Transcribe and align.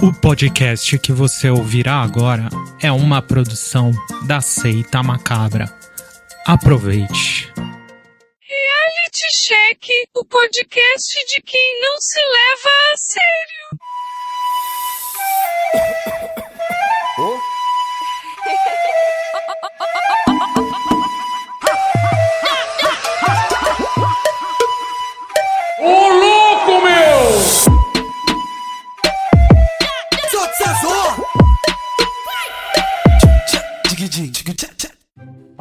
O 0.00 0.12
podcast 0.12 0.96
que 1.00 1.12
você 1.12 1.50
ouvirá 1.50 1.96
agora 1.96 2.48
é 2.80 2.92
uma 2.92 3.20
produção 3.20 3.90
da 4.28 4.40
Seita 4.40 5.02
Macabra. 5.02 5.64
Aproveite. 6.46 7.52
Reality 7.56 9.26
Check, 9.32 9.88
o 10.14 10.24
podcast 10.24 11.14
de 11.34 11.42
quem 11.42 11.80
não 11.80 12.00
se 12.00 12.20
leva 12.20 12.70
a 12.92 12.96
sério. 12.96 13.68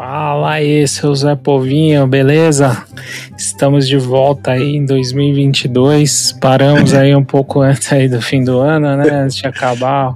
Fala 0.10 0.52
aí, 0.52 0.88
seu 0.88 1.14
Zé 1.14 1.36
Povinho, 1.36 2.08
beleza? 2.08 2.82
Estamos 3.38 3.86
de 3.86 3.98
volta 3.98 4.52
aí 4.52 4.78
em 4.78 4.86
2022. 4.86 6.32
Paramos 6.40 6.94
aí 6.94 7.14
um 7.14 7.26
pouco 7.26 7.60
antes 7.60 7.92
aí 7.92 8.08
do 8.08 8.22
fim 8.22 8.42
do 8.42 8.58
ano, 8.58 8.96
né? 8.96 9.10
Antes 9.10 9.36
de 9.36 9.46
acabar 9.46 10.16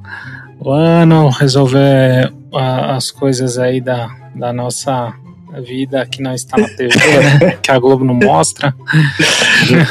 o 0.62 0.72
ano, 0.72 1.28
resolver 1.28 2.32
ah, 2.54 2.96
as 2.96 3.12
coisas 3.12 3.58
aí 3.58 3.82
da, 3.82 4.10
da 4.34 4.54
nossa 4.54 5.14
vida 5.62 6.06
que 6.06 6.22
não 6.22 6.34
está 6.34 6.58
na 6.58 6.70
TV, 6.70 6.96
né? 6.96 7.58
Que 7.62 7.70
a 7.70 7.78
Globo 7.78 8.06
não 8.06 8.14
mostra. 8.14 8.74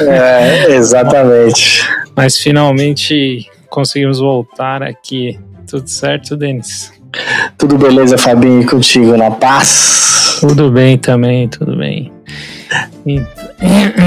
É, 0.01 0.77
exatamente. 0.77 1.87
Mas 2.17 2.39
finalmente 2.39 3.47
conseguimos 3.69 4.19
voltar 4.19 4.83
aqui. 4.83 5.39
Tudo 5.67 5.87
certo, 5.89 6.39
Denis? 6.39 7.00
Tudo 7.59 7.77
beleza, 7.77 8.17
Fabinho, 8.17 8.63
e 8.63 8.67
contigo 8.67 9.17
na 9.17 9.31
paz? 9.31 10.39
Tudo 10.41 10.71
bem 10.71 10.97
também, 10.97 11.49
tudo 11.49 11.77
bem. 11.77 12.13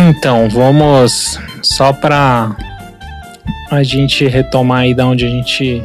Então, 0.09 0.49
vamos 0.49 1.39
só 1.61 1.93
para 1.93 2.55
a 3.71 3.83
gente 3.83 4.27
retomar 4.27 4.79
aí 4.79 4.93
da 4.93 5.05
onde 5.05 5.25
a 5.25 5.29
gente 5.29 5.83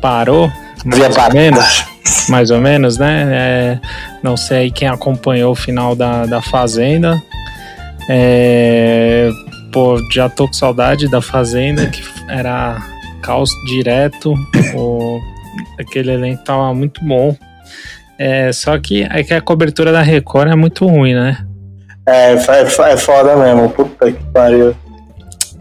parou, 0.00 0.50
Via 0.84 1.10
mais 1.10 1.18
ou 1.18 1.34
menos, 1.34 1.84
mais 2.28 2.50
ou 2.50 2.60
menos, 2.60 2.98
né? 2.98 3.28
É, 3.30 3.78
não 4.22 4.36
sei 4.36 4.70
quem 4.70 4.88
acompanhou 4.88 5.52
o 5.52 5.56
final 5.56 5.94
da, 5.94 6.24
da 6.24 6.40
Fazenda. 6.40 7.20
É, 8.08 9.30
pô, 9.70 10.00
já 10.10 10.28
tô 10.28 10.46
com 10.46 10.54
saudade 10.54 11.08
da 11.08 11.20
Fazenda, 11.20 11.86
que 11.86 12.02
era 12.28 12.80
caos 13.20 13.50
direto. 13.66 14.34
O, 14.74 15.20
aquele 15.80 16.12
elenco 16.12 16.44
tava 16.44 16.72
muito 16.74 17.04
bom. 17.04 17.36
É, 18.18 18.52
só 18.52 18.78
que 18.78 19.02
é 19.02 19.22
que 19.22 19.32
a 19.32 19.40
cobertura 19.40 19.92
da 19.92 20.02
Record 20.02 20.50
é 20.50 20.54
muito 20.54 20.86
ruim, 20.86 21.14
né? 21.14 21.38
É, 22.06 22.34
é, 22.34 22.92
é 22.92 22.96
foda 22.96 23.36
mesmo, 23.36 23.70
puta 23.70 24.12
que 24.12 24.22
pariu. 24.32 24.74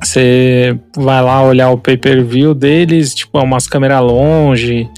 Você 0.01 0.77
vai 0.95 1.21
lá 1.21 1.41
olhar 1.43 1.69
o 1.69 1.77
pay-per-view 1.77 2.53
deles, 2.53 3.13
tipo, 3.13 3.37
é 3.37 3.43
umas 3.43 3.67
câmeras 3.67 4.01
longe. 4.01 4.89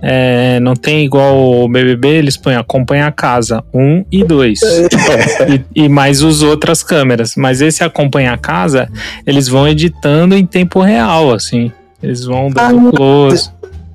é, 0.00 0.60
não 0.60 0.74
tem 0.74 1.04
igual 1.04 1.62
o 1.62 1.68
BBB, 1.68 2.08
eles 2.08 2.36
põem 2.36 2.56
acompanha 2.56 3.06
a 3.06 3.12
casa, 3.12 3.64
um 3.74 4.04
e 4.10 4.24
dois. 4.24 4.60
e, 5.74 5.84
e 5.84 5.88
mais 5.88 6.22
os 6.22 6.42
outras 6.42 6.82
câmeras. 6.82 7.34
Mas 7.36 7.60
esse 7.60 7.82
acompanha 7.82 8.32
a 8.32 8.38
casa, 8.38 8.88
eles 9.26 9.48
vão 9.48 9.66
editando 9.68 10.36
em 10.36 10.46
tempo 10.46 10.80
real, 10.80 11.32
assim. 11.32 11.72
Eles 12.02 12.24
vão 12.24 12.48
dando 12.48 12.92
close. 12.92 13.50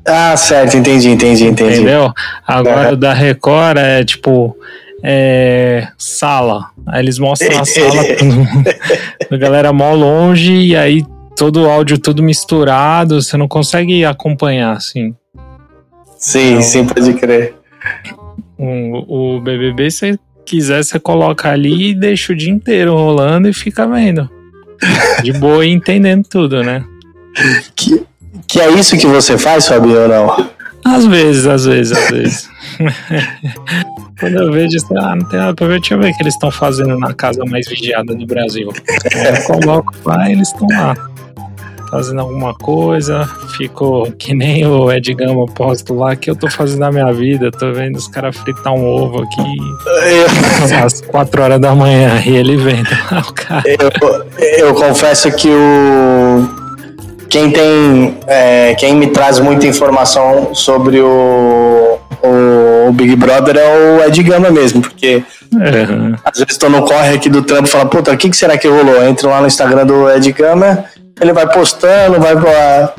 Ah, 0.05 0.35
certo, 0.35 0.75
entendi, 0.77 1.09
entendi, 1.09 1.45
entendi. 1.45 1.75
Entendeu? 1.75 2.11
Agora 2.45 2.87
Uhum. 2.89 2.93
o 2.93 2.97
da 2.97 3.13
Record 3.13 3.77
é 3.77 4.03
tipo. 4.03 4.57
É, 5.05 5.87
sala. 5.97 6.67
Aí 6.87 7.01
eles 7.03 7.19
mostram 7.19 7.59
a 7.59 7.65
sala, 7.65 8.03
a 9.29 9.35
galera 9.37 9.73
mó 9.73 9.93
longe, 9.93 10.53
e 10.53 10.77
aí 10.77 11.03
todo 11.35 11.63
o 11.63 11.69
áudio 11.69 11.97
tudo 11.97 12.23
misturado, 12.23 13.21
você 13.21 13.35
não 13.35 13.47
consegue 13.47 14.05
acompanhar, 14.05 14.77
assim. 14.77 15.13
Sim, 16.17 16.61
sim, 16.61 16.85
pode 16.85 17.13
crer. 17.15 17.53
O, 18.57 19.35
o 19.35 19.41
BBB, 19.41 19.91
se 19.91 20.17
quiser, 20.45 20.81
você 20.83 20.97
coloca 20.97 21.49
ali 21.51 21.89
e 21.89 21.93
deixa 21.93 22.31
o 22.31 22.35
dia 22.35 22.49
inteiro 22.51 22.95
rolando 22.95 23.49
e 23.49 23.53
fica 23.53 23.85
vendo. 23.85 24.29
De 25.21 25.33
boa 25.33 25.65
e 25.65 25.69
entendendo 25.69 26.25
tudo, 26.29 26.63
né? 26.63 26.81
Que, 27.75 28.03
que 28.47 28.59
é 28.59 28.69
isso 28.71 28.97
que 28.97 29.07
você 29.07 29.37
faz, 29.37 29.67
Fabinho, 29.67 30.01
ou 30.01 30.07
não? 30.07 30.49
Às 30.85 31.05
vezes, 31.05 31.47
às 31.47 31.65
vezes, 31.65 31.97
às 31.97 32.09
vezes. 32.09 32.49
Quando 34.19 34.37
eu 34.37 34.51
vejo, 34.51 34.77
assim, 34.77 34.95
ah, 34.97 35.15
não 35.15 35.25
tem 35.25 35.39
nada 35.39 35.53
pra 35.53 35.67
ver, 35.67 35.79
deixa 35.79 35.95
eu 35.95 35.99
ver 35.99 36.11
o 36.11 36.15
que 36.15 36.23
eles 36.23 36.33
estão 36.33 36.51
fazendo 36.51 36.97
na 36.97 37.13
casa 37.13 37.43
mais 37.45 37.67
vigiada 37.67 38.13
do 38.15 38.25
Brasil. 38.25 38.71
Eu 39.13 39.43
coloco 39.43 39.93
lá 40.05 40.29
e 40.29 40.33
eles 40.33 40.47
estão 40.49 40.67
lá. 40.71 40.95
Fazendo 41.89 42.21
alguma 42.21 42.55
coisa, 42.55 43.29
fico 43.55 44.11
que 44.13 44.33
nem 44.33 44.65
o 44.65 44.91
Ed 44.91 45.13
Gama 45.13 45.45
posto 45.45 45.93
lá 45.93 46.15
que 46.15 46.27
eu 46.27 46.35
tô 46.35 46.49
fazendo 46.49 46.81
a 46.85 46.91
minha 46.91 47.13
vida, 47.13 47.51
tô 47.51 47.71
vendo 47.71 47.97
os 47.97 48.07
caras 48.07 48.35
fritar 48.35 48.73
um 48.73 48.83
ovo 48.83 49.21
aqui 49.21 50.73
às 50.83 51.01
4 51.01 51.43
horas 51.43 51.61
da 51.61 51.75
manhã 51.75 52.19
e 52.25 52.29
ele 52.35 52.57
vendo 52.57 52.89
lá 53.11 53.19
o 53.19 53.33
cara. 53.33 53.63
Eu, 53.67 54.67
eu 54.69 54.73
confesso 54.73 55.31
que 55.33 55.49
o. 55.49 56.62
Quem 57.33 57.49
tem. 57.49 58.17
é, 58.27 58.75
quem 58.75 58.95
me 58.95 59.07
traz 59.07 59.39
muita 59.39 59.65
informação 59.65 60.53
sobre 60.53 60.99
o, 60.99 61.97
o, 62.21 62.89
o 62.89 62.93
Big 62.93 63.15
Brother 63.15 63.57
é 63.57 63.65
o 63.65 64.07
Ed 64.07 64.21
Gama 64.21 64.51
mesmo, 64.51 64.83
porque 64.83 65.23
Uhum. 65.53 66.15
Às 66.25 66.39
vezes 66.39 66.57
tô 66.57 66.67
no 66.67 66.83
corre 66.83 67.13
aqui 67.13 67.29
do 67.29 67.43
trampo 67.43 67.67
e 67.67 67.71
falo, 67.71 67.87
puta, 67.87 68.11
o 68.11 68.17
que, 68.17 68.27
que 68.27 68.35
será 68.35 68.57
que 68.57 68.67
rolou? 68.67 69.03
Entro 69.03 69.29
lá 69.29 69.39
no 69.39 69.45
Instagram 69.45 69.85
do 69.85 70.09
Ed 70.09 70.31
Gama, 70.31 70.83
ele 71.21 71.31
vai 71.31 71.47
postando, 71.47 72.19
vai 72.19 72.35
pra... 72.35 72.93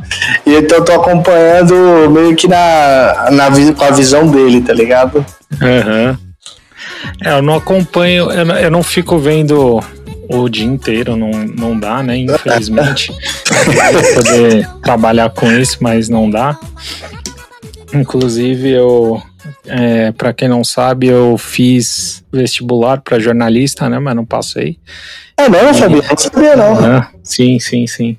E 0.47 0.55
então 0.55 0.79
eu 0.79 0.85
tô 0.85 0.93
acompanhando 0.93 2.09
meio 2.11 2.37
que 2.37 2.47
na, 2.47 3.29
na, 3.33 3.51
com 3.77 3.85
a 3.85 3.91
visão 3.91 4.29
dele, 4.29 4.61
tá 4.61 4.73
ligado? 4.73 5.25
Aham. 5.61 6.17
É, 7.25 7.37
eu 7.37 7.43
não 7.43 7.57
acompanho, 7.57 8.31
eu 8.31 8.45
não, 8.45 8.55
eu 8.57 8.71
não 8.71 8.83
fico 8.85 9.19
vendo 9.19 9.83
o 10.29 10.49
dia 10.49 10.65
inteiro, 10.65 11.17
não, 11.17 11.31
não 11.31 11.79
dá, 11.79 12.03
né? 12.03 12.17
Infelizmente. 12.17 13.13
Eu 13.13 14.15
poder 14.15 14.69
trabalhar 14.83 15.31
com 15.31 15.51
isso, 15.53 15.79
mas 15.81 16.09
não 16.09 16.31
dá. 16.31 16.59
Inclusive, 17.93 18.71
eu, 18.71 19.23
é, 19.67 20.13
para 20.13 20.33
quem 20.33 20.49
não 20.49 20.65
sabe, 20.65 21.07
eu 21.07 21.37
fiz 21.39 22.25
vestibular 22.33 23.01
para 23.01 23.19
jornalista, 23.19 23.89
né? 23.89 23.99
Mas 23.99 24.17
não 24.17 24.25
passei. 24.25 24.79
É 25.37 25.49
mesmo, 25.49 25.75
Fabinho? 25.75 26.03
Não 26.09 26.17
sabia, 26.17 26.57
não. 26.57 26.85
Ah, 26.85 27.11
sim, 27.23 27.59
sim, 27.59 27.87
sim. 27.87 28.17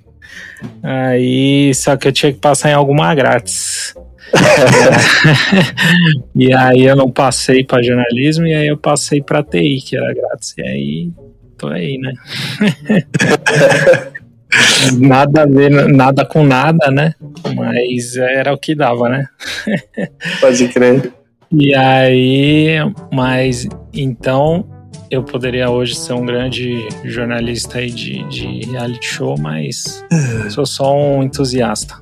Aí, 0.81 1.73
só 1.73 1.95
que 1.97 2.07
eu 2.07 2.11
tinha 2.11 2.31
que 2.31 2.39
passar 2.39 2.69
em 2.69 2.73
alguma 2.73 3.13
grátis. 3.13 3.93
e 6.35 6.53
aí 6.53 6.83
eu 6.83 6.95
não 6.95 7.11
passei 7.11 7.63
para 7.63 7.83
jornalismo 7.83 8.47
e 8.47 8.53
aí 8.53 8.67
eu 8.67 8.77
passei 8.77 9.21
para 9.21 9.43
TI, 9.43 9.81
que 9.85 9.95
era 9.95 10.13
grátis. 10.13 10.53
E 10.57 10.61
aí 10.61 11.11
tô 11.57 11.67
aí, 11.67 11.97
né? 11.97 12.13
nada 14.97 15.43
a 15.43 15.45
ver, 15.45 15.69
nada 15.89 16.25
com 16.25 16.43
nada, 16.43 16.89
né? 16.91 17.13
Mas 17.55 18.15
era 18.15 18.53
o 18.53 18.57
que 18.57 18.75
dava, 18.75 19.09
né? 19.09 19.25
Pode 20.39 20.67
crer. 20.69 21.11
E 21.51 21.75
aí, 21.75 22.77
mas 23.11 23.67
então 23.93 24.65
eu 25.09 25.23
poderia 25.23 25.69
hoje 25.69 25.95
ser 25.95 26.13
um 26.13 26.25
grande 26.25 26.87
jornalista 27.03 27.77
aí 27.77 27.89
de, 27.89 28.23
de 28.27 28.71
reality 28.71 29.07
show, 29.07 29.35
mas 29.39 30.03
sou 30.49 30.65
só 30.65 30.95
um 30.95 31.23
entusiasta. 31.23 31.95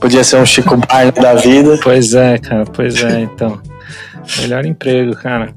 Podia 0.00 0.24
ser 0.24 0.36
um 0.36 0.46
Chico 0.46 0.76
Barney 0.76 1.12
da 1.12 1.34
vida. 1.34 1.78
Pois 1.82 2.14
é, 2.14 2.38
cara, 2.38 2.64
pois 2.64 3.02
é, 3.02 3.20
então. 3.20 3.60
Melhor 4.40 4.64
emprego, 4.64 5.14
cara. 5.16 5.54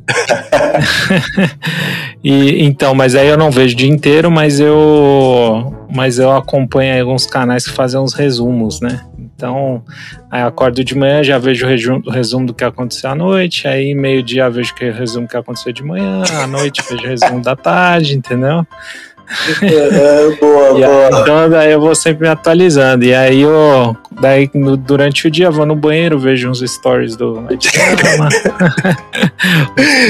e 2.23 2.63
então, 2.63 2.93
mas 2.95 3.15
aí 3.15 3.27
eu 3.27 3.37
não 3.37 3.51
vejo 3.51 3.73
o 3.73 3.77
dia 3.77 3.89
inteiro, 3.89 4.31
mas 4.31 4.59
eu 4.59 5.73
mas 5.93 6.17
eu 6.17 6.31
acompanho 6.31 6.99
alguns 6.99 7.27
canais 7.27 7.65
que 7.67 7.71
fazem 7.71 7.99
uns 7.99 8.13
resumos, 8.13 8.81
né? 8.81 9.01
Então, 9.35 9.83
aí 10.31 10.41
acordo 10.41 10.83
de 10.83 10.95
manhã, 10.95 11.23
já 11.23 11.37
vejo 11.37 11.67
o 11.67 12.09
resumo 12.09 12.47
do 12.47 12.53
que 12.53 12.63
aconteceu 12.63 13.09
à 13.09 13.15
noite, 13.15 13.67
aí 13.67 13.93
meio-dia 13.93 14.49
vejo 14.49 14.73
o 14.73 14.91
resumo 14.91 15.27
que 15.27 15.37
aconteceu 15.37 15.71
de 15.71 15.83
manhã, 15.83 16.23
à 16.41 16.47
noite 16.47 16.81
vejo 16.89 17.03
o 17.03 17.07
resumo 17.07 17.41
da 17.41 17.55
tarde, 17.55 18.15
entendeu? 18.15 18.65
É, 19.61 20.35
boa, 20.39 20.75
aí, 20.75 20.83
boa. 21.09 21.21
então 21.21 21.49
daí 21.49 21.71
eu 21.71 21.81
vou 21.81 21.95
sempre 21.95 22.23
me 22.23 22.29
atualizando. 22.29 23.03
E 23.05 23.13
aí 23.13 23.41
eu 23.41 23.95
daí 24.21 24.49
no- 24.53 24.77
durante 24.77 25.27
o 25.27 25.31
dia 25.31 25.47
eu 25.47 25.51
vou 25.51 25.65
no 25.65 25.75
banheiro, 25.75 26.19
vejo 26.19 26.49
uns 26.49 26.59
stories 26.59 27.15
do 27.15 27.43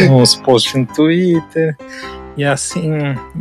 uns 0.10 0.36
posts 0.36 0.74
no 0.76 0.86
Twitter. 0.86 1.76
E 2.36 2.44
assim, 2.44 2.92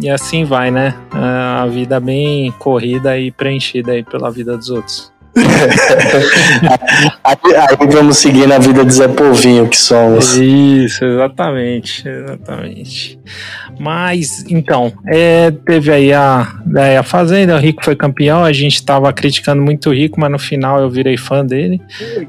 e 0.00 0.10
assim 0.10 0.44
vai, 0.44 0.70
né? 0.70 0.94
A 1.12 1.66
vida 1.66 1.98
bem 1.98 2.52
corrida 2.58 3.18
e 3.18 3.30
preenchida 3.30 3.92
aí 3.92 4.02
pela 4.02 4.30
vida 4.30 4.56
dos 4.56 4.68
outros. 4.68 5.11
aí, 7.24 7.36
aí, 7.56 7.86
vamos 7.90 8.18
seguir 8.18 8.46
na 8.46 8.58
vida 8.58 8.84
de 8.84 8.92
Zé 8.92 9.08
Povinho 9.08 9.66
que 9.66 9.76
somos. 9.76 10.36
Isso, 10.36 11.04
exatamente, 11.04 12.06
exatamente. 12.06 13.18
Mas, 13.80 14.44
então, 14.50 14.92
é, 15.06 15.50
teve 15.50 15.90
aí 15.90 16.12
a, 16.12 16.46
aí 16.76 16.96
a 16.96 17.02
Fazenda, 17.02 17.56
o 17.56 17.58
Rico 17.58 17.82
foi 17.82 17.96
campeão, 17.96 18.44
a 18.44 18.52
gente 18.52 18.84
tava 18.84 19.10
criticando 19.12 19.62
muito 19.62 19.88
o 19.88 19.94
Rico, 19.94 20.20
mas 20.20 20.30
no 20.30 20.38
final 20.38 20.80
eu 20.80 20.90
virei 20.90 21.16
fã 21.16 21.44
dele. 21.44 21.80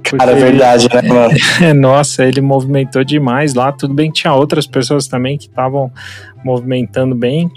Cara, 0.04 0.32
é 0.32 0.36
verdade, 0.36 0.88
né, 0.94 1.02
mano? 1.02 1.34
É, 1.62 1.74
nossa, 1.76 2.26
ele 2.26 2.40
movimentou 2.40 3.04
demais 3.04 3.54
lá, 3.54 3.72
tudo 3.74 3.94
bem 3.94 4.10
que 4.12 4.22
tinha 4.22 4.34
outras 4.34 4.66
pessoas 4.66 5.08
também 5.08 5.38
que 5.38 5.48
estavam 5.48 5.92
movimentando 6.44 7.16
bem, 7.16 7.52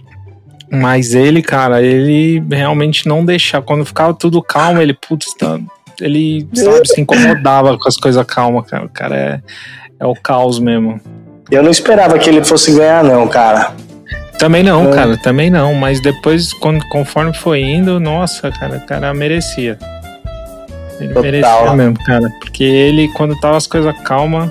mas 0.70 1.14
ele, 1.14 1.42
cara, 1.42 1.82
ele 1.82 2.42
realmente 2.50 3.06
não 3.06 3.24
deixava. 3.24 3.64
Quando 3.64 3.84
ficava 3.84 4.12
tudo 4.14 4.42
calmo, 4.42 4.80
ele, 4.80 4.94
putz, 4.94 5.34
tá, 5.34 5.58
ele, 6.00 6.46
sabe, 6.54 6.88
se 6.88 7.00
incomodava 7.00 7.78
com 7.78 7.88
as 7.88 7.96
coisas 7.96 8.24
calmas, 8.26 8.68
cara. 8.68 8.84
O 8.84 8.88
cara 8.88 9.16
é, 9.16 9.40
é 10.00 10.06
o 10.06 10.14
caos 10.14 10.58
mesmo. 10.58 11.00
Eu 11.50 11.62
não 11.62 11.70
esperava 11.70 12.18
que 12.18 12.28
ele 12.28 12.44
fosse 12.44 12.72
ganhar, 12.74 13.04
não, 13.04 13.28
cara. 13.28 13.72
Também 14.38 14.62
não, 14.62 14.92
é. 14.92 14.94
cara, 14.94 15.16
também 15.16 15.50
não. 15.50 15.74
Mas 15.74 16.00
depois, 16.00 16.52
quando, 16.52 16.86
conforme 16.88 17.32
foi 17.32 17.60
indo, 17.60 17.98
nossa, 18.00 18.50
cara, 18.50 18.76
o 18.76 18.86
cara 18.86 19.14
merecia. 19.14 19.78
Ele 20.98 21.08
Total. 21.08 21.22
merecia 21.22 21.72
mesmo, 21.74 22.04
cara. 22.04 22.28
Porque 22.40 22.64
ele, 22.64 23.08
quando 23.08 23.38
tava 23.38 23.56
as 23.56 23.66
coisas 23.66 23.96
calmas, 24.02 24.50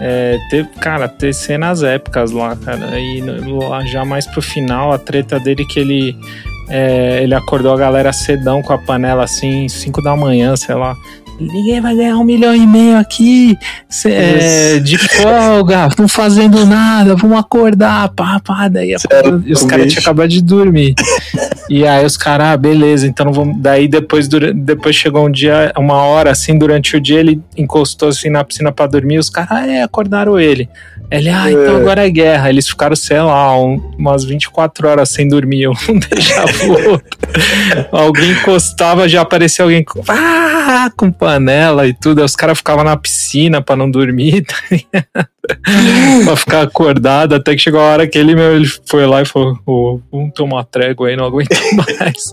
é, 0.00 0.38
teve, 0.50 0.68
cara, 0.80 1.08
ter 1.08 1.32
cenas 1.34 1.82
épicas 1.82 2.30
lá, 2.30 2.56
cara. 2.56 2.98
E 2.98 3.20
lá 3.20 3.84
já 3.84 4.04
mais 4.04 4.26
pro 4.26 4.40
final, 4.40 4.92
a 4.92 4.98
treta 4.98 5.38
dele 5.40 5.64
que 5.64 5.80
ele. 5.80 6.16
É, 6.70 7.22
ele 7.22 7.34
acordou 7.34 7.72
a 7.72 7.78
galera 7.78 8.12
cedão 8.12 8.60
com 8.62 8.74
a 8.74 8.78
panela 8.78 9.24
assim, 9.24 9.66
5 9.70 10.02
da 10.02 10.14
manhã, 10.14 10.54
sei 10.54 10.74
lá 10.74 10.94
ninguém 11.40 11.80
vai 11.80 11.94
ganhar 11.94 12.16
um 12.16 12.24
milhão 12.24 12.54
e 12.54 12.66
meio 12.66 12.96
aqui 12.96 13.56
cê, 13.88 14.10
é, 14.10 14.78
de 14.78 14.98
folga, 14.98 15.88
não 15.98 16.08
fazendo 16.08 16.64
nada, 16.66 17.14
vamos 17.14 17.38
acordar, 17.38 18.08
pá, 18.10 18.40
pá. 18.40 18.68
Daí 18.68 18.98
Sério, 18.98 19.42
os 19.48 19.64
caras 19.64 19.92
tinham 19.92 20.02
acabado 20.02 20.28
de 20.28 20.42
dormir. 20.42 20.94
e 21.68 21.86
aí 21.86 22.04
os 22.04 22.16
caras, 22.16 22.48
ah, 22.48 22.56
beleza, 22.56 23.06
então 23.06 23.32
vamos. 23.32 23.60
Daí 23.60 23.88
depois, 23.88 24.28
depois 24.28 24.96
chegou 24.96 25.26
um 25.26 25.30
dia, 25.30 25.72
uma 25.76 26.02
hora 26.02 26.30
assim, 26.30 26.58
durante 26.58 26.96
o 26.96 27.00
dia, 27.00 27.20
ele 27.20 27.40
encostou 27.56 28.08
assim 28.08 28.30
na 28.30 28.44
piscina 28.44 28.72
para 28.72 28.86
dormir, 28.86 29.18
os 29.18 29.30
caras, 29.30 29.50
ah, 29.50 29.66
é, 29.66 29.82
acordaram 29.82 30.38
ele. 30.38 30.68
Ele, 31.10 31.30
ah, 31.30 31.50
então 31.50 31.78
é. 31.78 31.80
agora 31.80 32.06
é 32.06 32.10
guerra. 32.10 32.50
Eles 32.50 32.68
ficaram, 32.68 32.94
sei 32.94 33.20
lá, 33.20 33.58
um, 33.58 33.76
umas 33.98 34.24
24 34.24 34.88
horas 34.88 35.08
sem 35.08 35.26
dormir, 35.26 35.68
um 35.68 35.74
deixava 36.10 36.64
o 36.64 36.90
outro. 36.90 37.18
alguém 37.90 38.32
encostava, 38.32 39.08
já 39.08 39.22
aparecia 39.22 39.64
alguém 39.64 39.82
com, 39.82 40.02
ah, 40.06 40.90
com 40.96 41.10
panela 41.10 41.86
e 41.86 41.94
tudo. 41.94 42.18
Aí 42.18 42.24
os 42.24 42.36
caras 42.36 42.58
ficavam 42.58 42.84
na 42.84 42.96
piscina 42.96 43.62
pra 43.62 43.74
não 43.74 43.90
dormir, 43.90 44.42
tá 44.44 44.56
pra 46.24 46.36
ficar 46.36 46.62
acordado, 46.62 47.34
até 47.34 47.54
que 47.54 47.62
chegou 47.62 47.80
a 47.80 47.84
hora 47.84 48.06
que 48.06 48.18
ele, 48.18 48.34
meu, 48.34 48.54
ele 48.54 48.66
foi 48.86 49.06
lá 49.06 49.22
e 49.22 49.24
falou: 49.24 49.58
oh, 49.64 50.00
vamos 50.12 50.32
tomar 50.34 50.64
trégua 50.64 51.08
aí, 51.08 51.16
não 51.16 51.24
aguento 51.24 51.56
mais. 51.72 52.30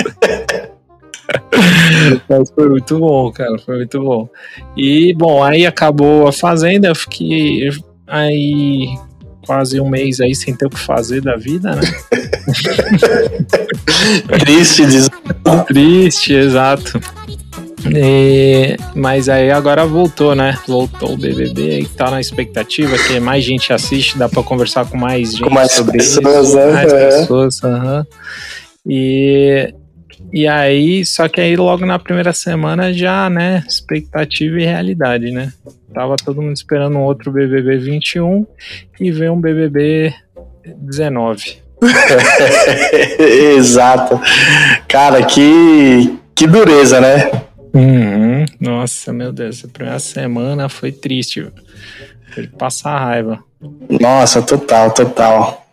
Mas 2.27 2.51
foi 2.51 2.69
muito 2.69 2.99
bom, 2.99 3.31
cara, 3.31 3.57
foi 3.59 3.77
muito 3.77 4.01
bom. 4.01 4.29
E, 4.75 5.13
bom, 5.13 5.41
aí 5.41 5.65
acabou 5.65 6.27
a 6.27 6.33
Fazenda, 6.33 6.89
eu 6.89 6.95
fiquei 6.95 7.69
Aí 8.07 8.97
quase 9.45 9.79
um 9.79 9.89
mês 9.89 10.19
aí 10.19 10.35
sem 10.35 10.55
ter 10.55 10.65
o 10.65 10.69
que 10.69 10.79
fazer 10.79 11.21
da 11.21 11.35
vida, 11.35 11.75
né? 11.75 11.81
Triste, 14.39 14.85
diz. 14.85 15.09
Triste, 15.67 16.33
exato. 16.33 16.99
E, 17.93 18.75
mas 18.95 19.29
aí 19.29 19.51
agora 19.51 19.85
voltou, 19.85 20.33
né? 20.33 20.57
Voltou 20.67 21.13
o 21.13 21.17
BBB 21.17 21.81
e 21.81 21.85
tá 21.85 22.09
na 22.09 22.19
expectativa 22.19 22.97
que 22.97 23.19
mais 23.19 23.43
gente 23.43 23.71
assiste, 23.71 24.17
dá 24.17 24.27
para 24.27 24.41
conversar 24.41 24.85
com 24.89 24.97
mais 24.97 25.31
gente 25.33 25.43
com 25.43 25.51
mais 25.51 25.71
sobre 25.71 25.97
pessoas, 25.99 26.47
isso, 26.47 26.57
né? 26.57 26.71
mais 26.71 26.93
pessoas, 26.93 27.61
uhum. 27.61 28.03
E 28.87 29.73
e 30.35 30.49
aí, 30.49 31.05
só 31.05 31.29
que 31.29 31.39
aí 31.39 31.55
logo 31.55 31.85
na 31.85 31.97
primeira 31.97 32.33
semana 32.33 32.93
já, 32.93 33.29
né, 33.29 33.63
expectativa 33.65 34.59
e 34.59 34.65
realidade, 34.65 35.31
né? 35.31 35.53
Tava 35.93 36.17
todo 36.17 36.41
mundo 36.41 36.53
esperando 36.53 36.97
um 36.97 37.03
outro 37.03 37.31
BBB 37.31 37.77
21 37.77 38.45
e 38.99 39.11
veio 39.11 39.31
um 39.31 39.39
BBB 39.39 40.13
19. 40.65 41.57
Exato. 43.55 44.19
Cara, 44.89 45.23
que, 45.23 46.19
que 46.35 46.45
dureza, 46.45 46.99
né? 46.99 47.31
Uhum. 47.73 48.43
Nossa, 48.59 49.13
meu 49.13 49.31
Deus, 49.31 49.63
a 49.63 49.69
primeira 49.69 49.99
semana 49.99 50.67
foi 50.67 50.91
triste. 50.91 51.47
Foi 52.33 52.45
passar 52.45 52.99
raiva. 52.99 53.39
Nossa, 54.01 54.41
total, 54.41 54.91
total 54.91 55.64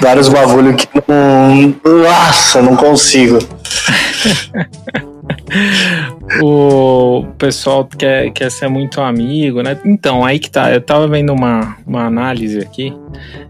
vários 0.00 0.28
bagulho 0.28 0.74
que 0.74 0.88
não. 1.08 1.74
Nossa, 1.84 2.62
não 2.62 2.76
consigo. 2.76 3.38
o 6.42 7.24
pessoal 7.38 7.84
quer, 7.84 8.30
quer 8.30 8.50
ser 8.50 8.68
muito 8.68 9.00
amigo, 9.00 9.62
né? 9.62 9.78
Então, 9.84 10.24
aí 10.24 10.38
que 10.38 10.50
tá. 10.50 10.72
Eu 10.72 10.80
tava 10.80 11.06
vendo 11.08 11.32
uma, 11.32 11.76
uma 11.86 12.04
análise 12.04 12.58
aqui, 12.58 12.92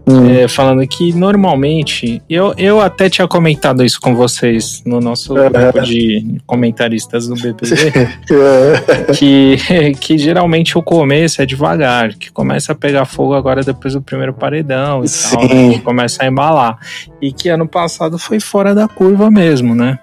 hum. 0.07 0.29
é, 0.29 0.47
falando 0.47 0.85
que 0.87 1.13
normalmente. 1.13 2.21
Eu, 2.29 2.53
eu 2.57 2.79
até 2.79 3.09
tinha 3.09 3.27
comentado 3.27 3.83
isso 3.83 3.99
com 3.99 4.15
vocês 4.15 4.81
no 4.85 4.99
nosso 4.99 5.33
grupo 5.33 5.81
de 5.81 6.37
comentaristas 6.45 7.27
do 7.27 7.35
BBB. 7.35 7.91
que, 9.17 9.57
que 9.99 10.17
geralmente 10.17 10.77
o 10.77 10.83
começo 10.83 11.41
é 11.41 11.45
devagar, 11.45 12.13
que 12.13 12.31
começa 12.31 12.71
a 12.71 12.75
pegar 12.75 13.05
fogo 13.05 13.33
agora 13.33 13.61
depois 13.61 13.93
do 13.93 14.01
primeiro 14.01 14.33
paredão 14.33 15.03
e 15.03 15.07
Sim. 15.07 15.35
tal, 15.35 15.47
né? 15.47 15.73
que 15.73 15.79
começa 15.81 16.23
a 16.23 16.27
embalar. 16.27 16.77
E 17.21 17.31
que 17.31 17.49
ano 17.49 17.67
passado 17.67 18.17
foi 18.17 18.39
fora 18.39 18.75
da 18.75 18.87
curva 18.87 19.29
mesmo, 19.31 19.73
né? 19.75 19.99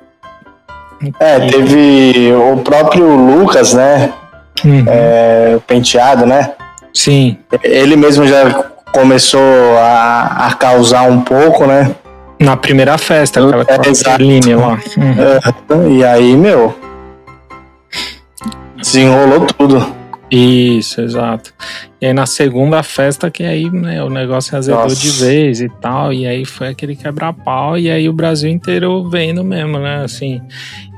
É, 1.19 1.41
teve 1.41 2.33
o 2.33 2.59
próprio 2.59 3.07
Lucas, 3.07 3.73
né? 3.73 4.13
Uhum. 4.65 4.85
É, 4.87 5.59
penteado, 5.67 6.27
né? 6.27 6.53
Sim. 6.95 7.39
Ele 7.63 7.97
mesmo 7.97 8.27
já 8.27 8.65
começou 8.93 9.41
a, 9.79 10.49
a 10.49 10.55
causar 10.55 11.03
um 11.03 11.21
pouco, 11.21 11.67
né? 11.67 11.95
Na 12.39 12.57
primeira 12.57 12.99
festa, 12.99 13.41
aquela 13.41 13.63
é, 13.63 14.17
linha 14.19 14.57
lá. 14.59 14.79
Uhum. 14.97 15.97
E 15.97 16.05
aí, 16.05 16.37
meu, 16.37 16.75
desenrolou 18.77 19.47
tudo. 19.47 20.02
Isso, 20.35 21.03
exato. 21.03 21.53
E 22.01 22.07
aí 22.07 22.13
na 22.15 22.25
segunda 22.25 22.83
festa 22.83 23.31
que 23.31 23.43
aí 23.43 23.71
né, 23.71 24.03
o 24.03 24.09
negócio 24.09 24.57
azedou 24.57 24.81
Nossa. 24.81 24.97
de 24.97 25.11
vez 25.11 25.61
e 25.61 25.69
tal, 25.69 26.11
e 26.11 26.27
aí 26.27 26.47
foi 26.47 26.69
aquele 26.69 26.97
quebra-pau, 26.97 27.77
e 27.77 27.91
aí 27.91 28.09
o 28.09 28.15
Brasil 28.15 28.51
inteiro 28.51 29.07
vendo 29.11 29.45
mesmo, 29.45 29.79
né, 29.79 30.03
assim. 30.03 30.41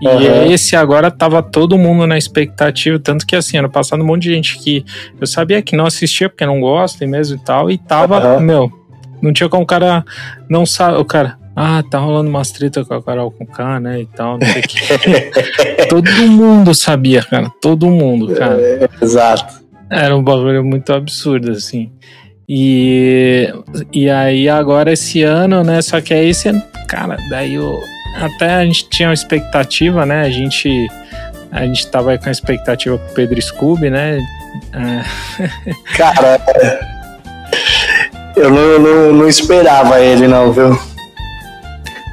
E 0.00 0.06
uhum. 0.06 0.52
esse 0.52 0.76
agora 0.76 1.10
tava 1.10 1.42
todo 1.42 1.76
mundo 1.76 2.06
na 2.06 2.16
expectativa, 2.16 2.96
tanto 3.00 3.26
que 3.26 3.34
assim, 3.34 3.56
ano 3.56 3.68
passado 3.68 4.04
um 4.04 4.06
monte 4.06 4.22
de 4.22 4.34
gente 4.34 4.56
que 4.60 4.84
eu 5.20 5.26
sabia 5.26 5.60
que 5.60 5.74
não 5.74 5.86
assistia 5.86 6.28
porque 6.28 6.46
não 6.46 6.60
gosta 6.60 7.02
e 7.02 7.06
mesmo 7.08 7.36
e 7.36 7.44
tal, 7.44 7.68
e 7.68 7.76
tava, 7.76 8.36
uhum. 8.36 8.40
meu, 8.40 8.83
não 9.24 9.32
tinha 9.32 9.48
como 9.48 9.62
o 9.62 9.66
cara 9.66 10.04
não 10.48 10.66
sabe, 10.66 10.98
o 10.98 11.04
cara, 11.04 11.38
ah, 11.56 11.82
tá 11.88 11.98
rolando 11.98 12.28
umas 12.28 12.50
treta 12.50 12.84
com 12.84 12.94
a 12.94 13.02
Carol 13.02 13.30
com 13.30 13.46
K, 13.46 13.80
né, 13.80 14.02
e 14.02 14.06
tal, 14.06 14.38
não 14.38 14.46
sei 14.46 14.60
o 14.60 14.68
que. 14.68 15.86
todo 15.88 16.10
mundo 16.28 16.74
sabia, 16.74 17.22
cara, 17.22 17.50
todo 17.60 17.86
mundo, 17.86 18.34
cara. 18.34 18.60
É, 18.60 18.88
exato. 19.00 19.64
Era 19.90 20.16
um 20.16 20.22
bagulho 20.22 20.64
muito 20.64 20.92
absurdo, 20.92 21.52
assim. 21.52 21.90
E, 22.48 23.48
e 23.92 24.10
aí 24.10 24.48
agora 24.48 24.92
esse 24.92 25.22
ano, 25.22 25.62
né, 25.62 25.80
só 25.80 26.00
que 26.00 26.12
aí 26.12 26.32
ano, 26.46 26.62
cara, 26.86 27.16
daí 27.30 27.54
eu, 27.54 27.78
até 28.20 28.54
a 28.56 28.64
gente 28.64 28.88
tinha 28.90 29.08
uma 29.08 29.14
expectativa, 29.14 30.04
né, 30.04 30.22
a 30.22 30.30
gente, 30.30 30.86
a 31.50 31.64
gente 31.64 31.86
tava 31.86 32.10
aí 32.10 32.18
com 32.18 32.28
a 32.28 32.32
expectativa 32.32 32.98
com 32.98 33.10
o 33.10 33.14
Pedro 33.14 33.40
Scooby, 33.40 33.88
né. 33.88 34.18
É. 34.72 35.96
Cara, 35.96 36.38
eu 38.36 38.50
não, 38.50 38.78
não, 38.78 39.12
não 39.12 39.28
esperava 39.28 40.00
ele 40.00 40.26
não, 40.26 40.52
viu? 40.52 40.78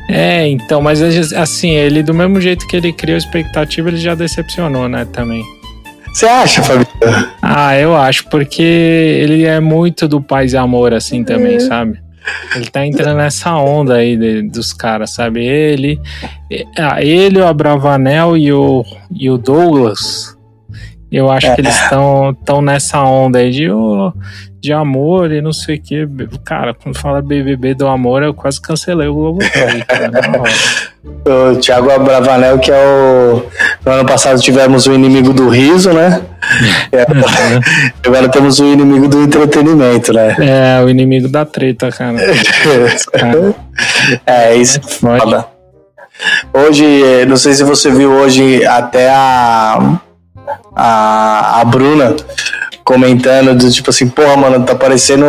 É, 0.10 0.48
então, 0.48 0.82
mas 0.82 1.02
assim, 1.34 1.72
ele 1.72 2.04
do 2.04 2.14
mesmo 2.14 2.42
jeito 2.42 2.68
que 2.68 2.76
ele 2.76 2.92
criou 2.92 3.18
expectativa, 3.18 3.88
ele 3.88 3.98
já 3.98 4.14
decepcionou, 4.14 4.90
né, 4.90 5.06
também. 5.06 5.44
Você 6.14 6.26
acha, 6.26 6.62
Fabio? 6.62 6.88
Ah, 7.42 7.78
eu 7.78 7.96
acho, 7.96 8.28
porque 8.30 8.62
ele 8.62 9.46
é 9.46 9.60
muito 9.60 10.08
do 10.08 10.22
paz 10.22 10.52
e 10.52 10.58
amor, 10.58 10.94
assim, 10.94 11.24
também, 11.24 11.56
é. 11.56 11.60
sabe? 11.62 12.00
Ele 12.56 12.66
tá 12.66 12.86
entrando 12.86 13.18
nessa 13.18 13.56
onda 13.56 13.96
aí 13.96 14.18
de, 14.18 14.42
dos 14.44 14.74
caras, 14.74 15.12
sabe? 15.12 15.46
Ele, 15.46 16.00
ah, 16.78 17.02
ele, 17.02 17.40
o 17.40 17.48
Abravanel 17.48 18.38
e 18.38 18.52
o, 18.52 18.86
e 19.10 19.30
o 19.30 19.38
Douglas, 19.38 20.38
eu 21.12 21.30
acho 21.30 21.48
é. 21.48 21.56
que 21.56 21.62
eles 21.62 21.76
estão 21.76 22.34
tão 22.46 22.62
nessa 22.62 23.02
onda 23.04 23.40
aí 23.40 23.52
de, 23.52 23.70
oh, 23.70 24.14
de 24.62 24.72
amor 24.72 25.32
e 25.32 25.42
não 25.42 25.52
sei 25.52 25.76
o 25.76 25.82
que. 25.82 26.08
Cara, 26.46 26.74
quando 26.74 26.98
fala 26.98 27.22
BBB 27.22 27.74
do 27.74 27.86
amor, 27.88 28.24
eu 28.24 28.34
quase 28.34 28.62
cancelei 28.62 29.10
o 29.10 29.14
Globo 29.14 29.40
Play, 29.40 29.84
o 31.52 31.56
Thiago 31.58 31.92
Abravanel, 31.92 32.60
que 32.60 32.72
é 32.72 32.76
o 32.76 33.46
No 33.86 33.92
ano 33.92 34.06
passado 34.06 34.40
tivemos 34.40 34.88
o 34.88 34.94
inimigo 34.94 35.34
do 35.34 35.50
riso, 35.50 35.92
né? 35.92 36.22
Agora, 36.94 37.60
agora 38.06 38.30
temos 38.30 38.60
o 38.60 38.66
inimigo 38.66 39.10
do 39.10 39.22
entretenimento, 39.22 40.14
né? 40.14 40.36
É, 40.40 40.82
o 40.84 40.90
inimigo 40.90 41.28
da 41.28 41.46
treta, 41.46 41.92
cara. 41.92 42.18
É, 44.26 44.56
isso 44.56 44.80
é 44.80 44.82
foda. 44.82 45.48
Hoje, 46.54 46.86
eh, 46.86 47.26
não 47.26 47.38
sei 47.38 47.54
se 47.54 47.64
você 47.64 47.90
viu 47.90 48.12
hoje 48.12 48.66
até 48.66 49.10
a, 49.10 50.00
a, 50.76 51.62
a 51.62 51.66
Bruna 51.66 52.16
comentando 52.84 53.56
do 53.56 53.72
tipo 53.72 53.90
assim, 53.90 54.08
porra, 54.08 54.36
mano, 54.36 54.66
tá 54.66 54.76
parecendo 54.76 55.26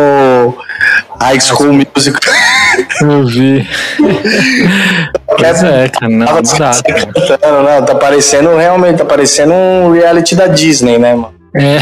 High 1.21 1.39
School 1.39 1.73
Music. 1.73 2.17
Eu 3.01 3.25
vi. 3.25 3.67
Pois 5.37 5.63
é, 5.63 5.89
cara, 5.89 6.11
não, 6.11 6.25
Tava 6.25 6.41
não 6.41 6.57
dá. 6.57 6.71
cara. 6.83 7.05
cantando, 7.05 7.63
não, 7.63 7.85
tá 7.85 7.95
parecendo 7.95 8.55
realmente, 8.57 8.97
tá 8.97 9.05
parecendo 9.05 9.53
um 9.53 9.91
reality 9.91 10.35
da 10.35 10.47
Disney, 10.47 10.97
né, 10.97 11.15
mano? 11.15 11.33
É, 11.55 11.77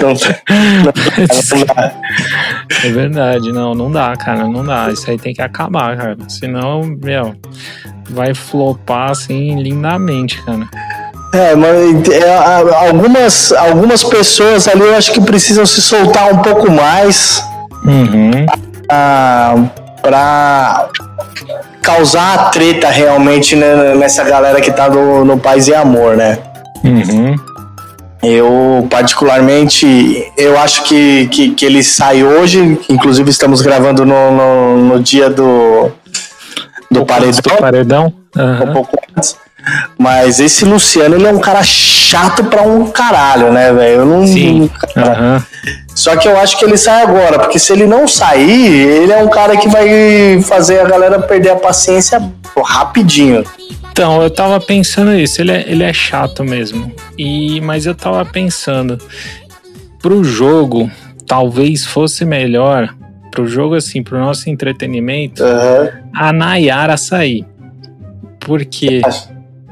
não 0.00 0.14
dá. 0.14 1.92
é 2.84 2.90
verdade, 2.90 3.52
não, 3.52 3.74
não 3.74 3.90
dá, 3.90 4.16
cara, 4.16 4.46
não 4.46 4.64
dá. 4.64 4.88
Isso 4.90 5.10
aí 5.10 5.18
tem 5.18 5.34
que 5.34 5.42
acabar, 5.42 5.96
cara. 5.96 6.16
Senão, 6.28 6.82
meu, 6.84 7.34
vai 8.08 8.32
flopar 8.34 9.10
assim 9.10 9.60
lindamente, 9.60 10.40
cara. 10.44 10.68
É, 11.34 11.54
mas 11.56 12.08
é, 12.10 12.86
algumas, 12.88 13.52
algumas 13.52 14.04
pessoas 14.04 14.68
ali 14.68 14.82
eu 14.82 14.96
acho 14.96 15.12
que 15.12 15.20
precisam 15.20 15.66
se 15.66 15.82
soltar 15.82 16.32
um 16.32 16.38
pouco 16.38 16.70
mais 16.70 17.42
Uhum. 17.84 18.46
ah, 18.88 19.54
pra 20.00 20.88
causar 21.82 22.34
a 22.34 22.38
treta 22.50 22.88
realmente 22.88 23.56
né, 23.56 23.94
nessa 23.96 24.22
galera 24.22 24.60
que 24.60 24.70
tá 24.70 24.88
no, 24.88 25.24
no 25.24 25.36
Paz 25.38 25.66
e 25.68 25.74
Amor, 25.74 26.16
né? 26.16 26.38
Uhum. 26.84 27.34
Eu, 28.22 28.86
particularmente, 28.88 30.32
eu 30.38 30.58
acho 30.58 30.84
que, 30.84 31.26
que, 31.26 31.50
que 31.50 31.66
ele 31.66 31.82
sai 31.82 32.24
hoje, 32.24 32.78
inclusive 32.88 33.28
estamos 33.28 33.60
gravando 33.60 34.06
no, 34.06 34.30
no, 34.30 34.76
no 34.78 35.00
dia 35.02 35.28
do, 35.28 35.90
do 36.90 37.04
paredão, 37.04 37.56
Paredão? 37.58 38.12
um 38.36 38.40
Aham. 38.40 38.72
pouco 38.72 38.98
antes. 39.14 39.36
Mas 39.98 40.40
esse 40.40 40.64
Luciano, 40.64 41.14
ele 41.14 41.26
é 41.26 41.32
um 41.32 41.40
cara 41.40 41.62
chato 41.62 42.44
pra 42.44 42.62
um 42.62 42.90
caralho, 42.90 43.52
né, 43.52 43.72
velho? 43.72 44.00
Eu 44.00 44.06
não. 44.06 44.26
Sim. 44.26 44.70
Aham. 44.96 45.44
Só 45.94 46.16
que 46.16 46.26
eu 46.26 46.38
acho 46.38 46.58
que 46.58 46.64
ele 46.64 46.76
sai 46.76 47.02
agora, 47.02 47.38
porque 47.38 47.58
se 47.58 47.72
ele 47.72 47.86
não 47.86 48.06
sair, 48.08 48.88
ele 49.02 49.12
é 49.12 49.22
um 49.22 49.28
cara 49.28 49.56
que 49.56 49.68
vai 49.68 50.42
fazer 50.42 50.80
a 50.80 50.84
galera 50.84 51.20
perder 51.20 51.50
a 51.50 51.56
paciência 51.56 52.20
rapidinho. 52.62 53.44
Então, 53.90 54.20
eu 54.20 54.28
tava 54.28 54.60
pensando 54.60 55.14
isso, 55.14 55.40
ele 55.40 55.52
é, 55.52 55.64
ele 55.68 55.84
é 55.84 55.92
chato 55.92 56.42
mesmo. 56.42 56.92
E, 57.16 57.60
mas 57.60 57.86
eu 57.86 57.94
tava 57.94 58.24
pensando, 58.24 58.98
pro 60.02 60.24
jogo, 60.24 60.90
talvez 61.26 61.86
fosse 61.86 62.24
melhor, 62.24 62.92
pro 63.30 63.46
jogo 63.46 63.76
assim, 63.76 64.02
pro 64.02 64.18
nosso 64.18 64.50
entretenimento, 64.50 65.42
Aham. 65.44 65.90
a 66.12 66.32
Nayara 66.32 66.96
sair. 66.96 67.46
Por 68.40 68.64
quê? 68.64 69.00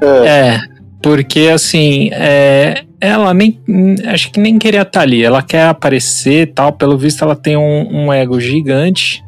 É. 0.02 0.26
É, 0.28 0.60
porque 1.02 1.50
assim, 1.52 2.10
é, 2.12 2.82
ela 3.00 3.32
nem. 3.34 3.58
Acho 4.06 4.30
que 4.30 4.38
nem 4.40 4.58
queria 4.58 4.82
estar 4.82 5.00
ali. 5.02 5.22
Ela 5.24 5.42
quer 5.42 5.66
aparecer 5.66 6.42
e 6.42 6.46
tal. 6.46 6.72
Pelo 6.72 6.96
visto, 6.98 7.22
ela 7.24 7.34
tem 7.36 7.56
um, 7.56 7.88
um 8.06 8.12
ego 8.12 8.40
gigante, 8.40 9.22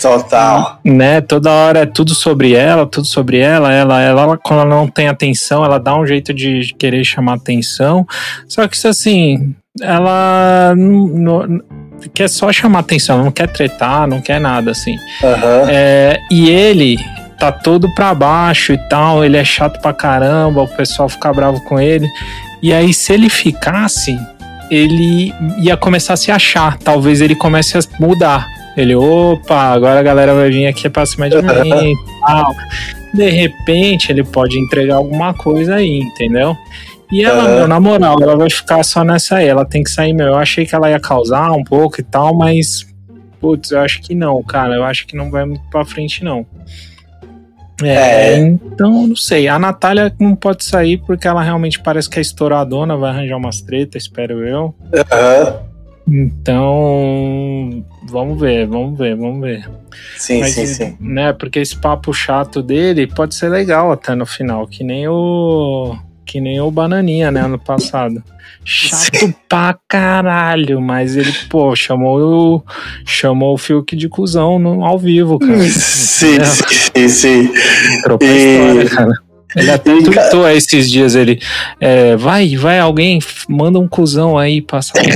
Total. 0.00 0.80
né? 0.84 1.20
Toda 1.20 1.50
hora 1.50 1.80
é 1.80 1.86
tudo 1.86 2.14
sobre 2.14 2.54
ela, 2.54 2.86
tudo 2.86 3.06
sobre 3.06 3.38
ela. 3.38 3.72
Ela, 3.72 4.00
ela, 4.02 4.22
ela, 4.22 4.38
quando 4.38 4.60
ela 4.60 4.70
não 4.70 4.86
tem 4.88 5.08
atenção, 5.08 5.64
ela 5.64 5.78
dá 5.78 5.94
um 5.98 6.06
jeito 6.06 6.32
de 6.32 6.74
querer 6.78 7.04
chamar 7.04 7.34
atenção. 7.34 8.06
Só 8.48 8.66
que 8.66 8.76
isso 8.76 8.88
assim, 8.88 9.54
ela 9.80 10.74
não- 10.76 11.06
não- 11.46 11.60
quer 12.14 12.28
só 12.28 12.52
chamar 12.52 12.78
atenção, 12.78 13.24
não 13.24 13.30
quer 13.32 13.48
tretar, 13.48 14.06
não 14.06 14.20
quer 14.20 14.40
nada 14.40 14.70
assim. 14.70 14.96
Aham. 15.22 15.66
É, 15.68 16.16
e 16.30 16.48
ele 16.48 16.96
tá 17.38 17.52
todo 17.52 17.92
pra 17.94 18.14
baixo 18.14 18.72
e 18.72 18.78
tal, 18.88 19.24
ele 19.24 19.36
é 19.36 19.44
chato 19.44 19.80
pra 19.80 19.92
caramba, 19.92 20.62
o 20.62 20.68
pessoal 20.68 21.08
fica 21.08 21.32
bravo 21.32 21.60
com 21.64 21.78
ele. 21.78 22.08
E 22.62 22.72
aí, 22.72 22.92
se 22.92 23.12
ele 23.12 23.28
ficasse, 23.28 24.18
ele 24.70 25.32
ia 25.58 25.76
começar 25.76 26.14
a 26.14 26.16
se 26.16 26.30
achar. 26.30 26.76
Talvez 26.78 27.20
ele 27.20 27.34
comece 27.34 27.78
a 27.78 27.80
mudar. 28.00 28.46
Ele, 28.76 28.94
opa, 28.94 29.72
agora 29.72 30.00
a 30.00 30.02
galera 30.02 30.34
vai 30.34 30.50
vir 30.50 30.66
aqui 30.66 30.88
pra 30.88 31.06
cima 31.06 31.28
de 31.28 31.36
mim 31.40 31.92
e 31.92 31.96
tal. 32.26 32.54
De 33.14 33.30
repente, 33.30 34.10
ele 34.10 34.24
pode 34.24 34.58
entregar 34.58 34.96
alguma 34.96 35.32
coisa 35.32 35.76
aí, 35.76 36.00
entendeu? 36.00 36.56
E 37.10 37.24
ela, 37.24 37.48
meu, 37.48 37.68
na 37.68 37.80
moral, 37.80 38.16
ela 38.20 38.36
vai 38.36 38.50
ficar 38.50 38.82
só 38.84 39.02
nessa 39.02 39.36
aí. 39.36 39.48
Ela 39.48 39.64
tem 39.64 39.82
que 39.82 39.90
sair, 39.90 40.12
meu. 40.12 40.26
Eu 40.26 40.36
achei 40.36 40.66
que 40.66 40.74
ela 40.74 40.90
ia 40.90 41.00
causar 41.00 41.52
um 41.52 41.64
pouco 41.64 42.00
e 42.00 42.04
tal, 42.04 42.36
mas 42.36 42.86
Putz, 43.40 43.70
eu 43.70 43.80
acho 43.80 44.02
que 44.02 44.14
não, 44.14 44.42
cara. 44.42 44.74
Eu 44.74 44.84
acho 44.84 45.06
que 45.06 45.16
não 45.16 45.30
vai 45.30 45.44
muito 45.44 45.62
pra 45.70 45.84
frente, 45.84 46.24
não. 46.24 46.46
É, 47.82 48.32
É. 48.34 48.38
então, 48.38 49.06
não 49.06 49.16
sei. 49.16 49.46
A 49.48 49.58
Natália 49.58 50.12
não 50.18 50.34
pode 50.34 50.64
sair 50.64 50.98
porque 50.98 51.28
ela 51.28 51.42
realmente 51.42 51.80
parece 51.80 52.08
que 52.10 52.18
é 52.18 52.22
estouradona, 52.22 52.96
vai 52.96 53.10
arranjar 53.10 53.36
umas 53.36 53.60
tretas, 53.60 54.02
espero 54.04 54.46
eu. 54.46 54.74
Aham. 55.12 55.68
Então, 56.10 57.84
vamos 58.04 58.40
ver, 58.40 58.66
vamos 58.66 58.98
ver, 58.98 59.14
vamos 59.14 59.40
ver. 59.42 59.68
Sim, 60.16 60.40
Mas, 60.40 60.54
sim, 60.54 60.66
sim. 60.66 60.96
Né, 60.98 61.32
porque 61.34 61.58
esse 61.58 61.76
papo 61.76 62.12
chato 62.14 62.62
dele 62.62 63.06
pode 63.06 63.34
ser 63.34 63.48
legal 63.50 63.92
até 63.92 64.14
no 64.14 64.24
final, 64.24 64.66
que 64.66 64.82
nem 64.82 65.06
o. 65.06 65.96
Que 66.28 66.42
nem 66.42 66.60
o 66.60 66.70
Bananinha, 66.70 67.30
né, 67.30 67.40
ano 67.40 67.58
passado. 67.58 68.22
Chato 68.62 69.34
pra 69.48 69.74
caralho, 69.88 70.78
mas 70.78 71.16
ele, 71.16 71.32
pô, 71.48 71.74
chamou 71.74 72.20
o, 72.20 72.62
chamou 73.06 73.54
o 73.54 73.58
Fiuk 73.58 73.96
de 73.96 74.10
cuzão 74.10 74.58
no, 74.58 74.84
ao 74.84 74.98
vivo, 74.98 75.38
cara. 75.38 75.58
Sim, 75.70 76.34
Entendeu? 76.34 76.46
sim, 76.46 77.08
sim, 77.08 77.50
E- 78.20 78.26
história, 78.26 78.90
cara. 78.90 79.12
Ele 79.56 79.70
até 79.70 79.90
cara- 79.90 80.04
tweetou 80.04 80.46
esses 80.50 80.90
dias, 80.90 81.14
ele, 81.14 81.40
é, 81.80 82.14
vai, 82.14 82.54
vai 82.56 82.78
alguém, 82.78 83.18
manda 83.48 83.78
um 83.78 83.88
cuzão 83.88 84.36
aí 84.36 84.60
passar. 84.60 85.00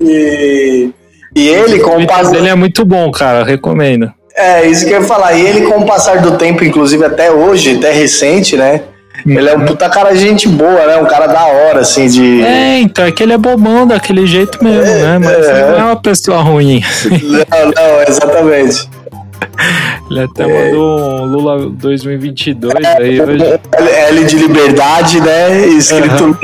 E, 0.00 0.90
e 1.34 1.48
ele, 1.48 1.80
com 1.80 1.96
o 1.96 2.06
O 2.06 2.30
dele 2.30 2.48
é 2.48 2.54
muito 2.54 2.84
bom, 2.84 3.10
cara, 3.10 3.44
recomendo. 3.44 4.12
É, 4.36 4.66
isso 4.66 4.84
que 4.84 4.92
eu 4.92 5.00
ia 5.00 5.06
falar. 5.06 5.32
E 5.32 5.46
ele, 5.46 5.62
com 5.62 5.80
o 5.80 5.86
passar 5.86 6.20
do 6.20 6.36
tempo, 6.36 6.62
inclusive 6.62 7.04
até 7.04 7.30
hoje, 7.30 7.78
até 7.78 7.90
recente, 7.90 8.56
né? 8.56 8.82
Ele 9.24 9.48
é 9.48 9.56
um 9.56 9.64
puta 9.64 9.88
cara 9.88 10.12
de 10.12 10.18
gente 10.18 10.46
boa, 10.46 10.86
né? 10.86 10.98
Um 10.98 11.06
cara 11.06 11.26
da 11.26 11.46
hora, 11.46 11.80
assim, 11.80 12.06
de. 12.06 12.42
É, 12.42 12.78
então, 12.80 13.04
é 13.06 13.10
que 13.10 13.22
ele 13.22 13.32
é 13.32 13.38
bobão 13.38 13.86
daquele 13.86 14.26
jeito 14.26 14.62
mesmo, 14.62 14.92
né? 14.92 15.18
Mas 15.18 15.46
é. 15.46 15.50
ele 15.50 15.70
não 15.70 15.78
é 15.78 15.84
uma 15.84 15.96
pessoa 15.96 16.42
ruim. 16.42 16.82
Não, 17.22 17.66
não, 17.66 18.02
exatamente. 18.06 18.88
Ele 20.10 20.20
até 20.20 20.46
mandou 20.46 21.00
um 21.00 21.24
Lula 21.24 21.70
2022 21.70 22.74
aí 22.84 23.20
hoje. 23.20 23.60
L 24.08 24.24
de 24.24 24.36
liberdade, 24.36 25.20
né? 25.20 25.66
Escrito. 25.68 26.38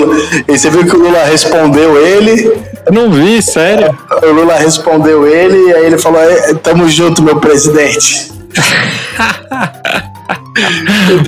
E 0.48 0.58
você 0.58 0.70
viu 0.70 0.84
que 0.84 0.96
o 0.96 0.98
Lula 0.98 1.24
respondeu 1.24 2.04
ele. 2.04 2.52
Eu 2.86 2.92
não 2.92 3.10
vi, 3.10 3.40
sério. 3.42 3.96
O 4.22 4.26
Lula 4.32 4.54
respondeu 4.56 5.26
ele, 5.26 5.56
e 5.70 5.74
aí 5.74 5.86
ele 5.86 5.98
falou: 5.98 6.20
"É, 6.20 6.54
Tamo 6.54 6.88
junto, 6.88 7.22
meu 7.22 7.38
presidente. 7.40 8.30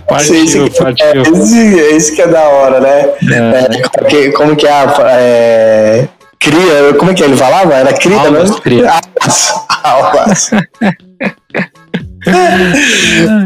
Partiu, 0.06 0.34
Esse 0.44 0.68
que- 0.70 0.78
partiu. 0.82 1.06
É, 1.06 1.12
esse, 1.22 1.78
esse 1.96 2.14
que 2.14 2.22
é 2.22 2.28
da 2.28 2.42
hora, 2.42 2.80
né? 2.80 3.08
É. 3.32 3.76
É, 3.78 3.82
como, 3.88 4.06
que, 4.08 4.30
como 4.32 4.56
que 4.56 4.66
é 4.66 4.70
a. 4.72 4.94
É, 5.18 6.08
cria, 6.38 6.94
como 6.98 7.10
é 7.10 7.14
que 7.14 7.22
ele 7.22 7.36
falava? 7.36 7.72
Era 7.74 7.92
cria, 7.94 8.18
Almas, 8.20 8.50
né? 8.50 8.56
cria. 8.62 8.90
Almas. 9.82 10.50
Almas. 10.50 10.50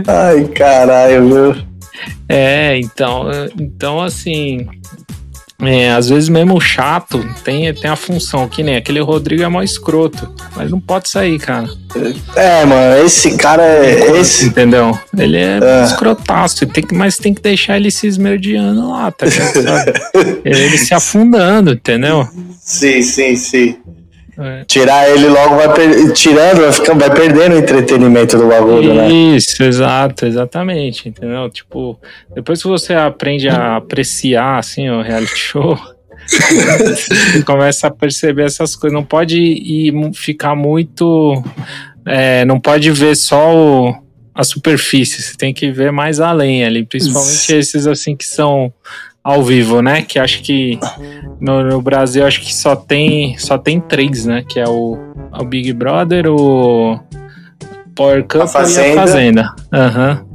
Ai, 0.07 0.45
caralho, 0.55 1.27
viu? 1.55 1.57
É, 2.29 2.79
então, 2.79 3.27
então 3.59 4.01
assim, 4.01 4.67
é, 5.63 5.91
às 5.91 6.09
vezes 6.09 6.29
mesmo 6.29 6.55
o 6.57 6.61
chato 6.61 7.25
tem, 7.45 7.73
tem 7.75 7.91
a 7.91 7.97
função, 7.97 8.49
que 8.49 8.63
nem 8.63 8.77
aquele 8.77 9.01
Rodrigo 9.01 9.43
é 9.43 9.49
mó 9.49 9.61
escroto, 9.63 10.33
mas 10.55 10.71
não 10.71 10.79
pode 10.81 11.09
sair, 11.09 11.39
cara. 11.39 11.69
É, 12.37 12.65
mano, 12.65 13.05
esse 13.05 13.37
cara 13.37 13.63
é. 13.63 14.19
Esse, 14.21 14.47
Entendeu? 14.47 14.97
Ele 15.17 15.37
é, 15.37 15.59
É. 15.63 15.85
escrotaço, 15.85 16.65
tem 16.67 16.85
que, 16.85 16.95
mas 16.95 17.17
tem 17.17 17.35
que 17.35 17.43
deixar 17.43 17.77
ele 17.77 17.91
se 17.91 18.07
esmerdeando 18.07 18.91
lá, 18.91 19.11
tá 19.11 19.27
ligado? 19.27 19.93
Ele 20.45 20.79
se 20.79 20.95
afundando, 20.95 21.73
entendeu? 21.73 22.29
sim, 22.61 23.03
sim, 23.03 23.35
sim. 23.37 23.77
É. 24.41 24.65
Tirar 24.67 25.11
ele 25.11 25.27
logo 25.27 25.57
vai 25.57 25.75
per... 25.75 26.13
tirando, 26.13 26.61
vai, 26.61 26.73
ficar, 26.73 26.95
vai 26.95 27.11
perdendo 27.11 27.57
o 27.57 27.59
entretenimento 27.59 28.39
do 28.39 28.47
bagulho, 28.47 28.95
né? 28.95 29.11
Isso, 29.11 29.61
exato, 29.65 30.27
exatamente, 30.27 31.09
entendeu? 31.09 31.51
Tipo, 31.51 31.99
depois 32.33 32.63
que 32.63 32.69
você 32.69 32.95
aprende 32.95 33.49
a 33.49 33.77
apreciar, 33.77 34.59
assim, 34.59 34.89
o 34.89 35.03
reality 35.03 35.37
show, 35.37 35.77
você 36.29 37.43
começa 37.43 37.89
a 37.89 37.91
perceber 37.91 38.45
essas 38.45 38.77
coisas. 38.77 38.95
Não 38.95 39.05
pode 39.05 39.41
ir, 39.41 39.93
ficar 40.15 40.55
muito... 40.55 41.43
é, 42.07 42.45
não 42.45 42.61
pode 42.61 42.93
ver 42.93 43.17
só 43.17 43.53
o, 43.53 43.93
a 44.33 44.45
superfície, 44.45 45.21
você 45.21 45.37
tem 45.37 45.53
que 45.53 45.73
ver 45.73 45.91
mais 45.91 46.21
além 46.21 46.65
ali, 46.65 46.87
principalmente 46.87 47.53
esses 47.53 47.89
assim 47.89 48.15
que 48.15 48.25
são 48.25 48.73
ao 49.23 49.43
vivo, 49.43 49.83
né? 49.83 50.03
Que 50.03 50.19
acho 50.19 50.43
que 50.43 50.79
no, 51.41 51.63
no, 51.63 51.83
Brasil 51.83 52.27
acho 52.27 52.41
que 52.41 52.55
só 52.55 52.75
tem 52.75 53.37
só 53.39 53.59
tem 53.59 53.81
três, 53.81 54.25
né? 54.27 54.45
Que 54.49 54.61
é 54.61 54.69
o, 54.69 54.99
o 55.33 55.45
Big 55.45 55.73
Brother, 55.73 56.27
o 56.29 56.99
Power 57.95 58.23
Cup 58.25 58.43
a 58.55 58.63
e 58.63 58.93
a 58.93 58.95
Fazenda. 58.95 59.55
Aham. 59.73 60.23
Uhum. 60.23 60.29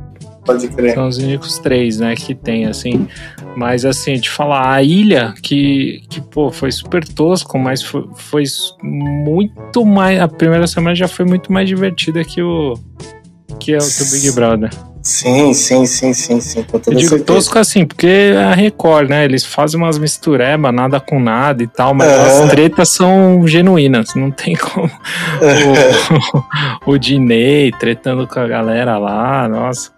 Pode 0.46 0.68
crer. 0.68 0.94
São 0.94 1.08
os 1.08 1.18
únicos 1.18 1.58
três, 1.58 2.00
né, 2.00 2.16
que 2.16 2.36
tem, 2.36 2.66
assim. 2.66 3.08
Mas, 3.56 3.86
assim, 3.86 4.16
de 4.16 4.30
falar, 4.30 4.74
a 4.74 4.84
ilha, 4.84 5.34
que, 5.42 6.04
que 6.10 6.20
pô, 6.20 6.52
foi 6.52 6.72
super 6.72 7.08
tosco, 7.08 7.58
mas 7.58 7.82
foi, 7.82 8.06
foi 8.16 8.44
muito 8.84 9.86
mais. 9.86 10.20
A 10.20 10.28
primeira 10.28 10.68
semana 10.68 10.96
já 10.96 11.08
foi 11.08 11.24
muito 11.24 11.52
mais 11.52 11.68
divertida 11.68 12.24
que 12.24 12.42
o, 12.42 12.74
que, 13.60 13.74
é, 13.74 13.78
que 13.78 14.04
o 14.04 14.12
Big 14.12 14.32
Brother. 14.34 14.70
Sim, 15.04 15.54
sim, 15.54 15.86
sim, 15.86 16.14
sim, 16.14 16.40
sim. 16.40 16.64
Com 16.64 16.80
toda 16.80 16.96
Eu 16.96 17.00
digo 17.00 17.10
certeza. 17.10 17.26
tosco 17.26 17.60
assim, 17.60 17.86
porque 17.86 18.08
é 18.08 18.42
a 18.42 18.54
Record, 18.54 19.10
né? 19.10 19.26
Eles 19.26 19.46
fazem 19.46 19.78
umas 19.78 19.98
misturebas, 19.98 20.74
nada 20.74 20.98
com 20.98 21.20
nada 21.20 21.62
e 21.62 21.68
tal, 21.68 21.94
mas 21.94 22.10
as 22.10 22.50
tretas 22.50 22.88
são 22.88 23.46
genuínas, 23.46 24.16
não 24.16 24.32
tem 24.32 24.56
como. 24.56 24.90
o, 26.86 26.90
o, 26.90 26.94
o 26.94 26.98
Diney 26.98 27.74
tretando 27.74 28.26
com 28.26 28.40
a 28.40 28.48
galera 28.48 28.98
lá, 28.98 29.46
nossa, 29.50 29.92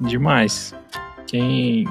demais. 0.00 0.72
Quem, 1.26 1.88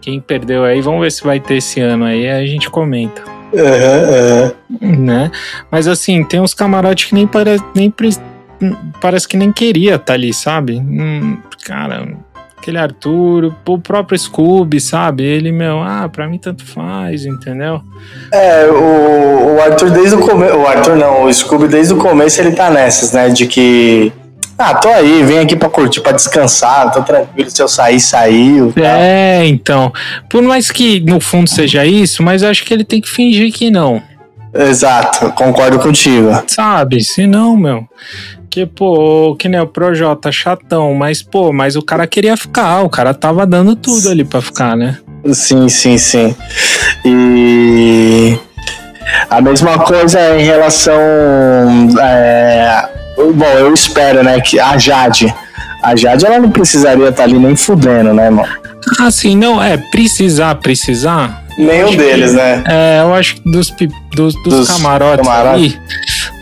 quem 0.00 0.18
perdeu 0.18 0.64
aí, 0.64 0.80
vamos 0.80 1.02
ver 1.02 1.12
se 1.12 1.22
vai 1.22 1.38
ter 1.38 1.56
esse 1.56 1.80
ano 1.80 2.06
aí, 2.06 2.26
a 2.30 2.46
gente 2.46 2.70
comenta. 2.70 3.22
Uhum, 3.52 4.52
uhum. 4.80 5.04
Né? 5.04 5.30
Mas 5.70 5.86
assim, 5.86 6.24
tem 6.24 6.40
uns 6.40 6.54
camarotes 6.54 7.04
que 7.04 7.14
nem, 7.14 7.26
pare, 7.26 7.60
nem 7.74 7.90
parece 9.00 9.26
que 9.28 9.36
nem 9.36 9.52
queria 9.52 9.94
estar 9.94 10.06
tá 10.06 10.12
ali, 10.14 10.32
sabe? 10.32 10.78
Hum, 10.78 11.38
cara, 11.64 12.06
aquele 12.66 12.78
Arthur, 12.78 13.54
o 13.64 13.78
próprio 13.78 14.18
Scooby, 14.18 14.80
sabe? 14.80 15.22
Ele, 15.22 15.52
meu, 15.52 15.80
ah, 15.80 16.08
pra 16.12 16.26
mim 16.28 16.38
tanto 16.38 16.64
faz, 16.64 17.24
entendeu? 17.24 17.80
É, 18.32 18.66
o, 18.66 19.56
o 19.56 19.62
Arthur 19.62 19.90
desde 19.90 20.16
o 20.16 20.18
começo. 20.18 20.56
O 20.56 20.66
Arthur 20.66 20.96
não, 20.96 21.24
o 21.24 21.32
Scooby 21.32 21.68
desde 21.68 21.94
o 21.94 21.96
começo 21.96 22.40
ele 22.40 22.52
tá 22.52 22.70
nessas, 22.70 23.12
né? 23.12 23.28
De 23.28 23.46
que. 23.46 24.12
Ah, 24.58 24.74
tô 24.74 24.88
aí, 24.88 25.22
vem 25.22 25.38
aqui 25.38 25.54
pra 25.54 25.68
curtir, 25.68 26.00
pra 26.00 26.12
descansar, 26.12 26.90
tô 26.90 27.02
tranquilo, 27.02 27.50
se 27.50 27.62
eu 27.62 27.68
sair, 27.68 28.00
saiu. 28.00 28.72
Tá? 28.72 28.80
É, 28.80 29.46
então. 29.46 29.92
Por 30.30 30.42
mais 30.42 30.70
que 30.70 30.98
no 31.00 31.20
fundo 31.20 31.48
seja 31.48 31.84
isso, 31.84 32.22
mas 32.22 32.42
acho 32.42 32.64
que 32.64 32.72
ele 32.72 32.84
tem 32.84 33.00
que 33.00 33.08
fingir 33.08 33.52
que 33.52 33.70
não. 33.70 34.02
Exato, 34.54 35.30
concordo 35.32 35.78
contigo. 35.78 36.30
Sabe, 36.46 37.04
se 37.04 37.26
não, 37.26 37.56
meu. 37.56 37.86
Porque, 38.56 38.64
pô, 38.64 39.36
que 39.38 39.50
nem 39.50 39.60
o 39.60 39.66
Projota, 39.66 40.32
chatão, 40.32 40.94
mas, 40.94 41.20
pô, 41.20 41.52
mas 41.52 41.76
o 41.76 41.82
cara 41.82 42.06
queria 42.06 42.38
ficar, 42.38 42.80
o 42.80 42.88
cara 42.88 43.12
tava 43.12 43.44
dando 43.44 43.76
tudo 43.76 44.08
ali 44.08 44.24
pra 44.24 44.40
ficar, 44.40 44.74
né? 44.74 44.96
Sim, 45.30 45.68
sim, 45.68 45.98
sim. 45.98 46.34
E 47.04 48.38
a 49.28 49.42
mesma 49.42 49.78
coisa 49.80 50.40
em 50.40 50.42
relação. 50.42 50.94
É, 52.00 52.88
bom, 53.34 53.44
eu 53.58 53.74
espero, 53.74 54.24
né, 54.24 54.40
que 54.40 54.58
a 54.58 54.78
Jade. 54.78 55.34
A 55.82 55.94
Jade, 55.94 56.24
ela 56.24 56.38
não 56.38 56.50
precisaria 56.50 57.10
estar 57.10 57.16
tá 57.16 57.24
ali 57.24 57.38
nem 57.38 57.54
fudendo, 57.54 58.14
né, 58.14 58.30
mano? 58.30 58.48
Ah, 58.98 59.10
sim, 59.10 59.36
não, 59.36 59.62
é, 59.62 59.76
precisar, 59.76 60.54
precisar. 60.54 61.44
Nenhum 61.58 61.94
deles, 61.94 62.30
que, 62.30 62.36
né? 62.38 62.64
É, 62.66 63.00
eu 63.02 63.12
acho 63.12 63.34
que 63.34 63.50
dos, 63.50 63.70
dos, 64.14 64.34
dos, 64.34 64.42
dos 64.42 64.68
camarotes, 64.68 65.26
camarotes 65.26 65.74
ali 65.74 65.78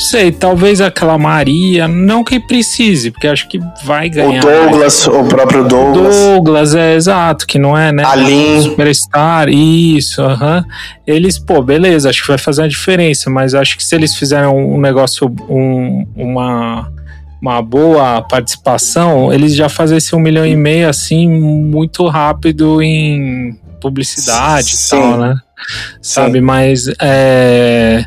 sei, 0.05 0.31
talvez 0.31 0.81
aquela 0.81 1.17
Maria, 1.19 1.89
não 1.89 2.23
que 2.23 2.39
precise, 2.39 3.11
porque 3.11 3.27
acho 3.27 3.49
que 3.49 3.59
vai 3.85 4.09
ganhar. 4.09 4.45
O 4.45 4.71
Douglas, 4.71 5.07
o 5.07 5.25
próprio 5.25 5.65
Douglas. 5.65 6.17
Douglas, 6.17 6.75
é 6.75 6.95
exato, 6.95 7.47
que 7.47 7.59
não 7.59 7.77
é, 7.77 7.91
né? 7.91 8.05
Alin. 8.05 8.61
Superstar, 8.63 9.49
isso, 9.49 10.23
aham. 10.23 10.59
Uh 10.59 10.63
-huh. 10.63 10.65
Eles, 11.07 11.39
pô, 11.39 11.63
beleza, 11.63 12.11
acho 12.11 12.23
que 12.23 12.29
vai 12.29 12.39
fazer 12.39 12.63
a 12.63 12.69
diferença, 12.69 13.31
mas 13.31 13.55
acho 13.55 13.77
que 13.77 13.85
se 13.85 13.95
eles 13.95 14.15
fizeram 14.15 14.57
um 14.57 14.81
negócio, 14.81 15.33
um, 15.49 16.07
uma 16.15 16.93
uma 17.41 17.61
boa 17.61 18.23
participação, 18.23 19.31
eles 19.31 19.55
já 19.55 19.69
fazem 19.69 19.99
esse 19.99 20.17
um 20.17 20.19
milhão 20.19 20.47
e 20.47 20.57
meio 20.57 20.89
assim 20.89 21.29
muito 21.29 22.07
rápido 22.09 22.81
em 22.81 23.55
publicidade 23.83 24.75
Sim. 24.75 24.97
e 24.97 25.01
tal, 25.01 25.19
né? 25.19 25.35
Sim. 25.35 25.99
Sabe, 26.01 26.41
mas 26.41 26.87
é, 26.99 28.03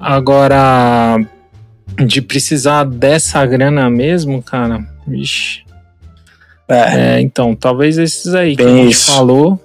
Agora, 0.00 1.20
de 2.06 2.22
precisar 2.22 2.84
dessa 2.84 3.44
grana 3.44 3.88
mesmo, 3.90 4.42
cara, 4.42 4.84
vixe. 5.06 5.62
É, 6.68 7.16
é 7.16 7.20
então, 7.20 7.54
talvez 7.54 7.96
esses 7.96 8.34
aí 8.34 8.54
que 8.54 8.62
a 8.62 8.68
gente 8.68 8.92
isso. 8.92 9.12
falou. 9.12 9.58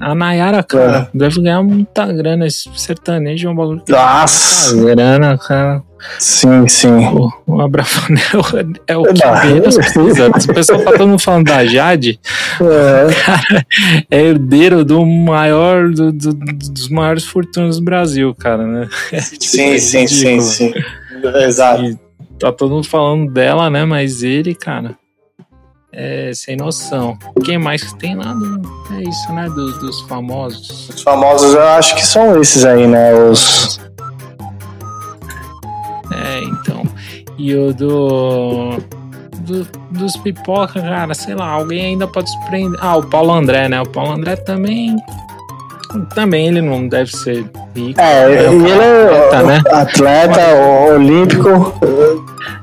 A 0.00 0.14
Nayara, 0.14 0.62
cara, 0.62 1.10
é. 1.12 1.18
deve 1.18 1.42
ganhar 1.42 1.62
muita 1.62 2.10
grana. 2.10 2.46
Esse 2.46 2.70
sertanejo 2.76 3.48
é 3.48 3.50
um 3.50 3.54
bagulho 3.54 3.82
que 3.84 3.92
Nossa. 3.92 4.74
muita 4.74 4.94
grana, 4.94 5.36
cara. 5.36 5.82
Sim, 6.18 6.66
sim. 6.66 6.88
O, 6.88 7.32
o 7.46 7.60
Abravanel 7.60 8.42
é 8.86 8.96
o 8.96 9.04
que 9.04 9.46
menos 9.46 9.76
precisa. 9.76 10.28
O 10.28 10.54
pessoal 10.54 10.80
tá 10.82 10.92
todo 10.92 11.08
mundo 11.08 11.18
falando 11.18 11.46
da 11.46 11.64
Jade. 11.66 12.18
É. 12.60 13.14
Cara, 13.22 13.66
é 14.10 14.20
herdeiro 14.20 14.84
do 14.84 15.04
maior, 15.04 15.90
do, 15.90 16.10
do, 16.10 16.32
dos 16.32 16.88
maiores 16.88 17.24
fortunas 17.24 17.76
do 17.76 17.84
Brasil, 17.84 18.34
cara, 18.34 18.66
né? 18.66 18.88
É, 19.12 19.20
tipo, 19.20 19.44
sim, 19.44 19.74
é 19.74 19.78
sim, 19.78 20.06
sim, 20.06 20.40
sim. 20.40 20.72
Exato. 21.44 21.84
E 21.84 21.98
tá 22.38 22.52
todo 22.52 22.74
mundo 22.74 22.88
falando 22.88 23.30
dela, 23.30 23.68
né? 23.70 23.84
Mas 23.84 24.22
ele, 24.22 24.54
cara, 24.54 24.96
é 25.92 26.32
sem 26.34 26.56
noção. 26.56 27.18
Quem 27.44 27.58
mais 27.58 27.82
que 27.82 27.98
tem 27.98 28.14
lá? 28.14 28.34
É 28.92 29.02
isso, 29.02 29.32
né? 29.32 29.48
Do, 29.48 29.78
dos 29.78 30.00
famosos. 30.02 30.88
Os 30.88 31.02
famosos 31.02 31.54
eu 31.54 31.62
acho 31.62 31.94
que 31.94 32.04
são 32.04 32.40
esses 32.40 32.64
aí, 32.64 32.86
né? 32.86 33.14
Os 33.14 33.78
é, 36.12 36.40
então. 36.44 36.82
E 37.38 37.54
o 37.54 37.72
do, 37.72 38.78
do. 39.40 39.66
dos 39.90 40.16
pipoca, 40.18 40.80
cara, 40.80 41.14
sei 41.14 41.34
lá, 41.34 41.48
alguém 41.48 41.86
ainda 41.86 42.06
pode 42.06 42.30
surpreender. 42.30 42.78
Ah, 42.82 42.96
o 42.96 43.02
Paulo 43.02 43.32
André, 43.32 43.68
né? 43.68 43.80
O 43.80 43.88
Paulo 43.88 44.12
André 44.12 44.36
também. 44.36 44.96
Também 46.14 46.48
ele 46.48 46.62
não 46.62 46.88
deve 46.88 47.14
ser 47.14 47.50
rico. 47.74 48.00
É, 48.00 48.28
né? 48.28 48.44
ele 48.44 48.70
é 48.70 49.26
atleta, 49.26 49.42
né? 49.42 49.62
atleta 49.70 50.54
olímpico 50.94 51.74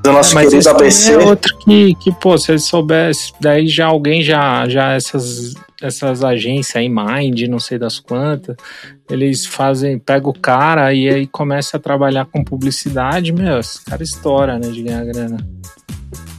do 0.04 0.12
nosso 0.12 0.36
Mas 0.36 0.50
querido 0.50 0.70
ABC. 0.70 1.14
É 1.14 1.18
outro 1.18 1.58
que, 1.60 1.96
que, 1.96 2.12
pô, 2.12 2.38
se 2.38 2.52
ele 2.52 2.60
soubesse, 2.60 3.34
daí 3.40 3.68
já 3.68 3.88
alguém 3.88 4.22
já, 4.22 4.68
já 4.68 4.94
essas 4.94 5.54
essas 5.82 6.24
agências 6.24 6.76
aí, 6.76 6.90
Mind, 6.90 7.42
não 7.44 7.60
sei 7.60 7.78
das 7.78 8.00
quantas, 8.00 8.56
eles 9.10 9.46
fazem, 9.46 9.98
pega 9.98 10.28
o 10.28 10.38
cara 10.38 10.94
e 10.94 11.08
aí 11.08 11.26
começa 11.26 11.78
a 11.78 11.80
trabalhar 11.80 12.26
com 12.26 12.44
publicidade, 12.44 13.32
meu, 13.32 13.60
esse 13.60 13.84
cara 13.86 14.04
estoura, 14.04 14.60
né, 14.60 14.68
de 14.68 14.84
ganhar 14.84 15.06
grana. 15.06 15.38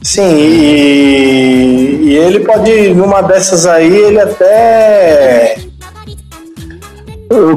Sim, 0.03 0.35
e, 0.35 2.01
e 2.03 2.17
ele 2.17 2.41
pode, 2.41 2.93
numa 2.93 3.21
dessas 3.21 3.65
aí, 3.65 3.91
ele 3.91 4.19
até 4.19 5.55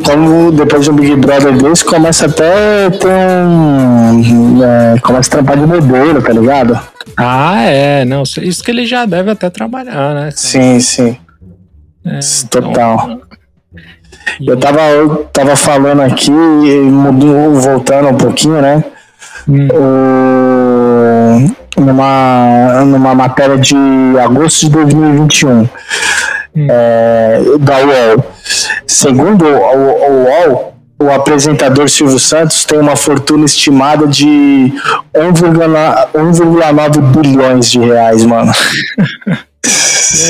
como 0.04 0.52
depois 0.52 0.86
do 0.86 0.92
Big 0.92 1.16
Brother 1.16 1.56
2 1.56 1.82
começa 1.82 2.26
até 2.26 2.90
ter 2.90 3.44
um. 3.46 4.62
É, 4.62 4.98
começa 5.00 5.28
a 5.28 5.32
trampar 5.32 5.56
de 5.56 5.66
modelo, 5.66 6.22
tá 6.22 6.32
ligado? 6.32 6.78
Ah, 7.16 7.62
é, 7.62 8.04
não. 8.04 8.22
Isso 8.22 8.62
que 8.62 8.70
ele 8.70 8.86
já 8.86 9.04
deve 9.04 9.30
até 9.30 9.50
trabalhar, 9.50 10.14
né? 10.14 10.30
Sim, 10.34 10.80
sim. 10.80 11.16
É, 12.04 12.20
Total. 12.50 13.10
Então... 13.10 13.20
Eu 14.40 14.56
tava, 14.56 14.80
eu 14.80 15.16
tava 15.32 15.54
falando 15.54 16.00
aqui, 16.00 16.30
mudou, 16.30 17.54
voltando 17.54 18.08
um 18.08 18.16
pouquinho, 18.16 18.60
né? 18.60 18.82
Hum. 19.48 19.68
O, 21.76 21.80
numa, 21.80 22.84
numa 22.84 23.14
matéria 23.14 23.58
de 23.58 23.76
agosto 24.18 24.66
de 24.66 24.70
2021 24.72 25.50
hum. 25.50 25.68
É, 26.56 27.40
da 27.60 27.78
UOL. 27.78 28.24
Segundo 28.86 29.44
o, 29.44 30.24
UOL, 30.24 30.74
o 31.02 31.10
apresentador 31.10 31.88
Silvio 31.88 32.18
Santos 32.18 32.64
tem 32.64 32.78
uma 32.78 32.96
fortuna 32.96 33.44
estimada 33.44 34.06
de 34.06 34.72
1,9 35.14 37.00
bilhões 37.20 37.70
de 37.70 37.78
reais, 37.80 38.24
mano. 38.24 38.52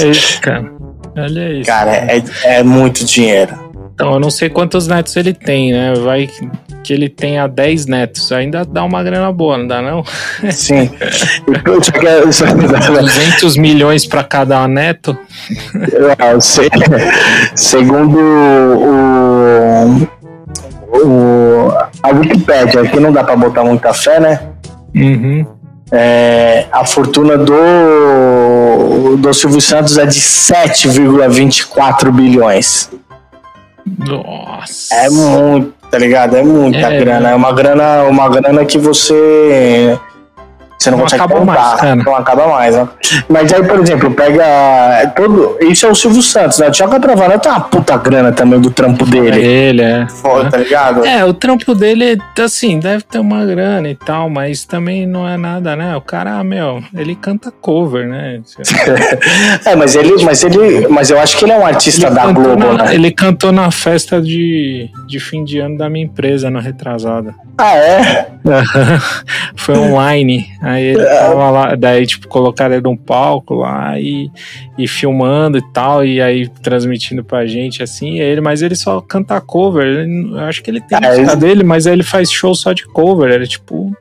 é 0.02 0.06
isso, 0.08 0.40
cara. 0.40 0.72
Olha 1.16 1.52
isso. 1.52 1.66
Cara, 1.66 1.92
é, 1.92 2.22
é 2.44 2.62
muito 2.62 3.04
dinheiro. 3.04 3.73
Então, 3.94 4.14
eu 4.14 4.20
não 4.20 4.30
sei 4.30 4.50
quantos 4.50 4.88
netos 4.88 5.14
ele 5.14 5.32
tem, 5.32 5.72
né? 5.72 5.94
Vai 5.94 6.28
que 6.82 6.92
ele 6.92 7.08
tenha 7.08 7.46
10 7.46 7.86
netos. 7.86 8.30
Ainda 8.32 8.64
dá 8.64 8.84
uma 8.84 9.02
grana 9.02 9.32
boa, 9.32 9.56
não 9.56 9.66
dá 9.66 9.80
não? 9.80 10.04
Sim. 10.50 10.90
200 13.00 13.56
milhões 13.56 14.04
para 14.04 14.22
cada 14.22 14.68
neto? 14.68 15.16
Não, 16.18 16.40
sei, 16.40 16.68
segundo 17.54 18.18
o, 18.18 20.08
o, 20.92 21.72
a 22.02 22.08
Wikipedia, 22.10 22.82
aqui 22.82 23.00
não 23.00 23.12
dá 23.12 23.24
para 23.24 23.36
botar 23.36 23.64
muita 23.64 23.94
fé, 23.94 24.18
né? 24.20 24.40
Uhum. 24.94 25.46
É, 25.92 26.66
a 26.72 26.84
fortuna 26.84 27.36
do, 27.38 29.16
do 29.16 29.32
Silvio 29.32 29.60
Santos 29.60 29.96
é 29.96 30.04
de 30.06 30.20
7,24 30.20 32.10
bilhões. 32.10 32.90
Nossa. 33.86 34.94
É 34.94 35.10
muito, 35.10 35.72
tá 35.90 35.98
ligado? 35.98 36.36
É 36.36 36.42
muita 36.42 36.92
É, 36.92 36.98
grana. 36.98 37.30
É 37.30 37.34
uma 37.34 37.52
grana, 37.52 38.04
uma 38.04 38.28
grana 38.28 38.64
que 38.64 38.78
você. 38.78 39.98
Você 40.78 40.90
não, 40.90 40.98
Não 40.98 41.04
consegue 41.04 41.22
acaba 41.22 41.40
contar. 41.40 41.82
mais. 41.94 42.04
Não 42.04 42.16
acaba 42.16 42.46
mais, 42.48 42.76
né? 42.76 42.88
Mas 43.28 43.52
aí, 43.52 43.62
por 43.64 43.80
exemplo, 43.80 44.10
pega. 44.10 44.44
Todo, 45.16 45.56
isso 45.62 45.86
é 45.86 45.90
o 45.90 45.94
Silvio 45.94 46.20
Santos, 46.22 46.58
né? 46.58 46.68
O 46.68 46.70
Thiago 46.72 47.00
Travana 47.00 47.38
tem 47.38 47.50
uma 47.50 47.60
puta 47.60 47.96
grana 47.96 48.32
também 48.32 48.60
do 48.60 48.70
trampo 48.70 49.04
É 49.06 49.10
dele. 49.10 49.40
ele, 49.46 49.82
é. 49.82 50.06
Foda, 50.08 50.50
tá 50.50 50.58
ligado? 50.58 51.04
É, 51.06 51.24
o 51.24 51.32
trampo 51.32 51.74
dele, 51.74 52.18
assim, 52.38 52.78
deve 52.78 53.02
ter 53.04 53.18
uma 53.18 53.44
grana 53.46 53.88
e 53.88 53.94
tal, 53.94 54.28
mas 54.28 54.64
também 54.64 55.06
não 55.06 55.26
é 55.26 55.36
nada, 55.36 55.74
né? 55.74 55.96
O 55.96 56.00
cara, 56.00 56.42
meu, 56.44 56.82
ele 56.94 57.14
canta 57.14 57.50
cover, 57.50 58.06
né? 58.06 58.40
É, 59.64 59.74
mas 59.76 59.94
ele, 59.94 60.22
mas 60.24 60.42
ele, 60.42 60.86
mas 60.88 61.10
eu 61.10 61.18
acho 61.18 61.38
que 61.38 61.44
ele 61.44 61.52
é 61.52 61.58
um 61.58 61.64
artista 61.66 62.10
da 62.10 62.22
cantou 62.22 62.42
Globo, 62.56 62.72
na, 62.74 62.84
né? 62.84 62.94
ele 62.94 63.10
cantou 63.10 63.52
na 63.52 63.70
festa 63.70 64.20
de, 64.20 64.88
de 65.06 65.20
fim 65.20 65.44
de 65.44 65.58
ano 65.58 65.78
da 65.78 65.88
minha 65.88 66.04
empresa, 66.04 66.50
na 66.50 66.60
retrasada. 66.60 67.34
Ah, 67.56 67.76
é? 67.76 68.26
Foi 69.56 69.76
online. 69.76 70.46
Aí 70.60 70.84
ele 70.84 71.04
tava 71.04 71.50
lá, 71.50 71.74
daí, 71.74 72.06
tipo, 72.06 72.26
colocaram 72.28 72.74
ele 72.74 72.82
num 72.82 72.96
palco 72.96 73.54
lá 73.54 73.98
e, 73.98 74.30
e 74.76 74.88
filmando 74.88 75.58
e 75.58 75.72
tal, 75.72 76.04
e 76.04 76.20
aí 76.20 76.48
transmitindo 76.62 77.22
pra 77.24 77.46
gente, 77.46 77.82
assim, 77.82 78.18
ele, 78.18 78.40
mas 78.40 78.60
ele 78.62 78.74
só 78.74 79.00
canta 79.00 79.40
cover. 79.40 79.86
ele- 79.86 80.30
eu 80.32 80.40
acho 80.40 80.62
que 80.62 80.70
ele 80.70 80.80
tem 80.80 80.98
Ah, 80.98 81.08
música 81.08 81.32
ele- 81.32 81.36
dele, 81.36 81.64
mas 81.64 81.86
aí 81.86 81.92
ele 81.92 82.02
faz 82.02 82.30
show 82.30 82.54
só 82.54 82.72
de 82.72 82.84
cover. 82.86 83.30
Ele 83.30 83.44
é 83.44 83.48
tipo 83.48 83.96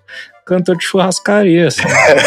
cantor 0.46 0.78
de 0.78 0.84
churrascaria, 0.84 1.68
assim, 1.68 1.84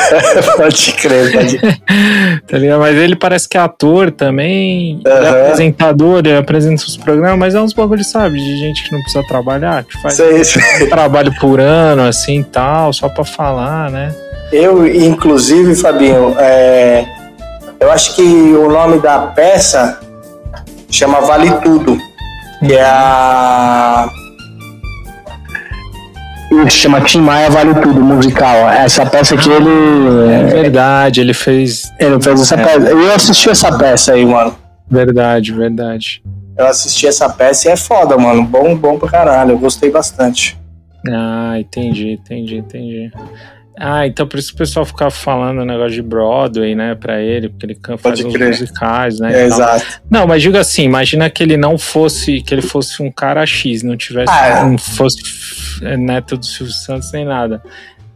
pode 0.56 0.92
crer, 0.94 1.32
pode 1.32 1.58
tá 2.46 2.58
ligado? 2.58 2.80
Mas 2.80 2.96
ele 2.96 3.16
parece 3.16 3.48
que 3.48 3.56
é 3.56 3.60
ator 3.60 4.10
também, 4.10 5.00
ele 5.04 5.26
é 5.26 5.42
apresentador, 5.44 6.18
ele 6.18 6.36
apresenta 6.36 6.82
os 6.84 6.96
programas, 6.96 7.38
mas 7.38 7.54
é 7.54 7.60
uns 7.60 7.72
bagulho, 7.72 8.04
sabe, 8.04 8.38
de 8.38 8.56
gente 8.58 8.84
que 8.84 8.92
não 8.92 9.00
precisa 9.00 9.24
trabalhar, 9.26 9.84
que 9.84 10.00
faz 10.00 10.14
Sei, 10.14 10.44
sei. 10.44 10.86
um 10.86 10.88
trabalho 10.90 11.34
por 11.40 11.60
ano, 11.60 12.02
assim, 12.02 12.42
tal, 12.42 12.92
só 12.92 13.08
pra 13.08 13.24
falar, 13.24 13.90
né? 13.90 14.14
Eu, 14.52 14.86
inclusive, 14.86 15.74
Fabinho, 15.74 16.34
é, 16.38 17.04
eu 17.80 17.90
acho 17.90 18.14
que 18.14 18.22
o 18.22 18.70
nome 18.70 18.98
da 19.00 19.18
peça 19.18 20.00
chama 20.90 21.20
Vale 21.20 21.50
Tudo. 21.62 21.98
Que 22.64 22.74
é 22.74 22.82
a. 22.82 24.08
Isso, 26.50 26.76
chama 26.78 27.00
Tim 27.00 27.20
Maia 27.20 27.50
Vale 27.50 27.74
Tudo, 27.74 28.00
musical. 28.00 28.68
Essa 28.70 29.04
peça 29.04 29.36
que 29.36 29.50
É 29.50 29.56
ele. 29.56 30.44
verdade, 30.50 31.20
ele 31.20 31.34
fez. 31.34 31.92
Ele 31.98 32.20
fez 32.22 32.40
essa 32.40 32.54
É. 32.54 32.64
peça. 32.64 32.88
Eu 32.90 33.12
assisti 33.14 33.50
essa 33.50 33.76
peça 33.76 34.12
aí, 34.12 34.24
mano. 34.24 34.54
Verdade, 34.88 35.52
verdade. 35.52 36.22
Eu 36.56 36.66
assisti 36.66 37.06
essa 37.06 37.28
peça 37.28 37.68
e 37.68 37.72
é 37.72 37.76
foda, 37.76 38.16
mano. 38.16 38.42
Bom, 38.44 38.74
bom 38.76 38.98
pra 38.98 39.08
caralho. 39.08 39.52
Eu 39.52 39.58
gostei 39.58 39.90
bastante. 39.90 40.56
Ah, 41.12 41.54
entendi, 41.58 42.12
entendi, 42.12 42.56
entendi. 42.58 43.10
Ah, 43.78 44.06
então 44.06 44.26
por 44.26 44.38
isso 44.38 44.48
que 44.48 44.54
o 44.54 44.58
pessoal 44.58 44.86
ficava 44.86 45.10
falando 45.10 45.58
o 45.60 45.64
negócio 45.64 45.90
de 45.92 46.02
Broadway, 46.02 46.74
né, 46.74 46.94
pra 46.94 47.20
ele, 47.20 47.48
porque 47.50 47.66
ele 47.66 47.74
can- 47.74 47.98
faz 47.98 48.24
uns 48.24 48.32
crer. 48.32 48.48
musicais, 48.48 49.20
né? 49.20 49.42
É, 49.42 49.44
exato. 49.46 49.84
Não, 50.10 50.26
mas 50.26 50.40
diga 50.40 50.60
assim, 50.60 50.84
imagina 50.84 51.28
que 51.28 51.42
ele 51.42 51.56
não 51.58 51.76
fosse, 51.76 52.40
que 52.40 52.54
ele 52.54 52.62
fosse 52.62 53.02
um 53.02 53.10
cara 53.12 53.44
X, 53.44 53.82
não 53.82 53.96
tivesse, 53.96 54.32
Ah, 54.32 54.46
é. 54.46 54.62
não 54.64 54.78
fosse 54.78 55.18
f- 55.20 55.96
neto 55.98 56.36
do 56.38 56.46
Silvio 56.46 56.72
Santos 56.72 57.12
nem 57.12 57.24
nada. 57.26 57.62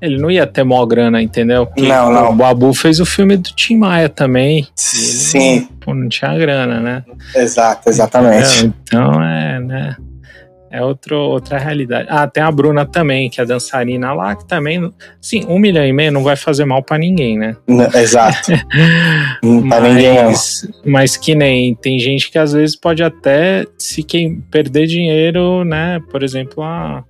Ele 0.01 0.17
não 0.17 0.31
ia 0.31 0.47
ter 0.47 0.65
mó 0.65 0.87
grana, 0.87 1.21
entendeu? 1.21 1.67
Porque 1.67 1.83
Não, 1.87 2.11
não. 2.11 2.31
O 2.31 2.35
Babu 2.35 2.73
fez 2.73 2.99
o 3.01 3.05
filme 3.05 3.37
do 3.37 3.51
Tim 3.51 3.77
Maia 3.77 4.09
também. 4.09 4.67
Sim, 4.75 5.69
Pô, 5.79 5.93
não 5.95 6.09
tinha 6.09 6.35
grana, 6.39 6.81
né? 6.81 7.05
exato, 7.35 7.87
exatamente. 7.91 8.65
É, 8.65 8.71
então 8.83 9.23
é, 9.23 9.61
né? 9.61 9.97
É 10.73 10.85
outro, 10.85 11.17
outra 11.17 11.59
realidade. 11.59 12.07
Ah, 12.09 12.29
tem 12.29 12.41
a 12.43 12.51
Bruna 12.51 12.87
também, 12.87 13.29
que 13.29 13.41
é 13.41 13.45
dançarina 13.45 14.13
lá, 14.13 14.37
que 14.37 14.47
também. 14.47 14.93
Sim, 15.21 15.45
um 15.49 15.59
milhão 15.59 15.85
e 15.85 15.93
meio 15.93 16.13
não 16.13 16.23
vai 16.23 16.37
fazer 16.37 16.65
mal 16.65 16.81
pra 16.81 16.97
ninguém, 16.97 17.37
né? 17.37 17.57
N- 17.67 17.89
Exato. 17.93 18.53
Pra 19.69 19.81
ninguém, 19.81 20.15
não. 20.15 20.25
Mas, 20.27 20.69
mas 20.85 21.17
que 21.17 21.35
nem 21.35 21.75
tem 21.75 21.99
gente 21.99 22.31
que 22.31 22.39
às 22.39 22.53
vezes 22.53 22.77
pode 22.77 23.03
até 23.03 23.67
se 23.79 24.03
quem 24.05 24.41
perder 24.43 24.87
dinheiro, 24.87 25.65
né? 25.65 26.01
Por 26.11 26.23
exemplo, 26.23 26.63
a, 26.63 27.03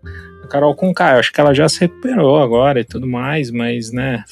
a 0.43 0.47
Carol 0.49 0.75
Conká, 0.75 1.13
eu 1.15 1.19
acho 1.19 1.31
que 1.33 1.41
ela 1.41 1.53
já 1.53 1.69
se 1.69 1.81
recuperou 1.81 2.41
agora 2.43 2.81
e 2.81 2.85
tudo 2.85 3.07
mais, 3.07 3.51
mas, 3.51 3.93
né? 3.93 4.25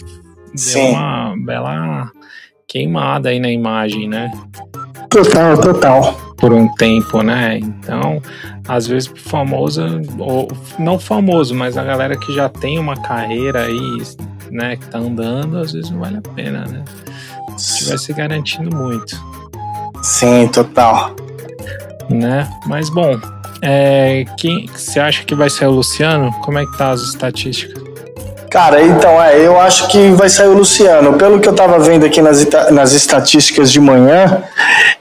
Deu 0.49 0.57
Sim. 0.57 0.89
uma 0.91 1.35
bela 1.45 2.11
queimada 2.67 3.29
aí 3.29 3.39
na 3.39 3.51
imagem, 3.51 4.09
né? 4.09 4.31
Total, 5.11 5.59
total. 5.61 6.15
por 6.37 6.53
um 6.53 6.69
tempo, 6.75 7.23
né? 7.23 7.59
Então, 7.59 8.23
às 8.69 8.87
vezes 8.87 9.11
famoso, 9.17 9.83
ou 10.19 10.49
não 10.79 10.99
famoso, 10.99 11.55
mas 11.55 11.77
a 11.77 11.83
galera 11.83 12.17
que 12.17 12.33
já 12.35 12.49
tem 12.49 12.79
uma 12.79 12.97
carreira 12.97 13.65
aí, 13.65 14.03
né, 14.51 14.77
que 14.77 14.87
tá 14.87 14.99
andando, 14.99 15.59
às 15.59 15.73
vezes 15.73 15.91
não 15.91 16.01
vale 16.01 16.19
a 16.19 16.23
pena, 16.35 16.65
né? 16.67 16.85
Se 17.57 17.79
estiver 17.79 17.99
se 17.99 18.13
garantindo 18.13 18.75
muito, 18.77 19.17
Sim, 20.03 20.47
total. 20.49 21.17
né? 22.09 22.49
Mas 22.67 22.89
bom, 22.89 23.19
é, 23.63 24.25
quem 24.37 24.67
você 24.69 25.01
acha 25.01 25.25
que 25.25 25.35
vai 25.35 25.51
ser 25.51 25.67
o 25.67 25.73
Luciano? 25.73 26.31
Como 26.43 26.59
é 26.59 26.65
que 26.67 26.79
tá 26.79 26.91
as 26.91 27.01
estatísticas? 27.01 27.83
Cara, 28.51 28.81
então, 28.83 29.21
é, 29.23 29.39
eu 29.47 29.61
acho 29.61 29.89
que 29.89 30.11
vai 30.13 30.29
sair 30.29 30.49
o 30.49 30.55
Luciano. 30.55 31.13
Pelo 31.15 31.39
que 31.39 31.49
eu 31.49 31.53
tava 31.55 31.79
vendo 31.79 32.07
aqui 32.07 32.23
nas, 32.23 32.47
nas 32.71 32.93
estatísticas 32.93 33.71
de 33.71 33.79
manhã, 33.81 34.43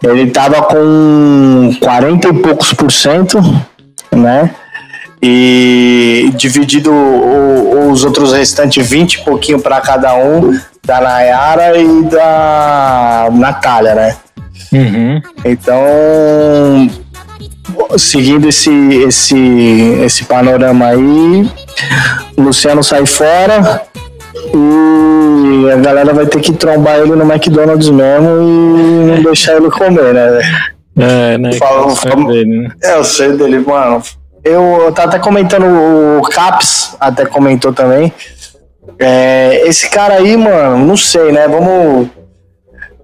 ele 0.04 0.30
tava 0.32 0.62
com 0.64 1.74
40 1.82 2.28
e 2.28 2.34
poucos 2.34 2.74
por 2.74 2.92
cento, 2.92 3.40
né? 4.12 4.52
E 5.22 6.30
dividido 6.36 6.92
o- 6.92 7.90
os 7.92 8.04
outros 8.04 8.34
restantes 8.34 8.88
20 8.88 9.14
e 9.16 9.24
pouquinho 9.24 9.60
para 9.62 9.80
cada 9.82 10.14
um, 10.16 10.58
da 10.86 11.00
Nayara 11.02 11.78
e 11.78 12.04
da 12.04 13.30
Natália, 13.32 13.96
né? 13.96 14.16
Uhum. 14.74 15.22
Então, 15.46 16.90
seguindo 17.98 18.48
esse, 18.50 18.70
esse, 19.08 19.38
esse 20.04 20.26
panorama 20.26 20.88
aí, 20.88 21.50
o 22.36 22.42
Luciano 22.42 22.84
sai 22.84 23.06
fora 23.06 23.82
e 24.54 25.72
a 25.72 25.76
galera 25.78 26.14
vai 26.14 26.26
ter 26.26 26.40
que 26.42 26.54
trombar 26.54 26.98
ele 27.00 27.16
no 27.16 27.24
McDonald's 27.32 27.90
mesmo 27.90 28.28
e 28.42 29.06
não 29.12 29.24
deixar 29.24 29.56
ele 29.58 29.70
comer, 29.70 30.14
né? 30.14 30.40
É, 31.00 31.38
né? 31.38 31.52
Fala- 31.54 31.92
é 31.92 31.96
fala- 31.96 32.28
dele, 32.28 32.62
né? 32.62 32.70
É, 32.84 32.96
eu 32.96 33.04
sei 33.04 33.34
dele, 33.34 33.60
mano. 33.60 34.02
Eu 34.44 34.92
tava 34.96 35.10
até 35.10 35.20
comentando, 35.20 35.66
o 35.66 36.22
Caps 36.30 36.96
até 37.00 37.26
comentou 37.26 37.74
também. 37.74 38.14
É, 38.98 39.64
esse 39.68 39.90
cara 39.90 40.16
aí, 40.16 40.38
mano, 40.38 40.86
não 40.86 40.96
sei, 40.98 41.32
né? 41.32 41.48
Vamos 41.48 42.08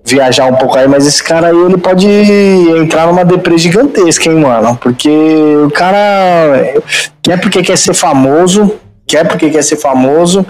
viajar 0.06 0.46
um 0.46 0.56
pouco 0.56 0.78
aí, 0.78 0.88
mas 0.88 1.06
esse 1.06 1.22
cara 1.24 1.48
aí, 1.48 1.56
ele 1.58 1.78
pode 1.78 2.08
entrar 2.08 3.08
numa 3.08 3.24
deprê 3.26 3.58
gigantesca, 3.58 4.30
hein, 4.30 4.40
mano? 4.40 4.76
Porque 4.82 5.10
o 5.66 5.70
cara 5.72 6.74
quer 7.24 7.40
porque 7.42 7.64
quer 7.64 7.78
ser 7.78 7.94
famoso, 7.94 8.76
quer 9.08 9.28
porque 9.28 9.50
quer 9.50 9.64
ser 9.64 9.78
famoso, 9.78 10.46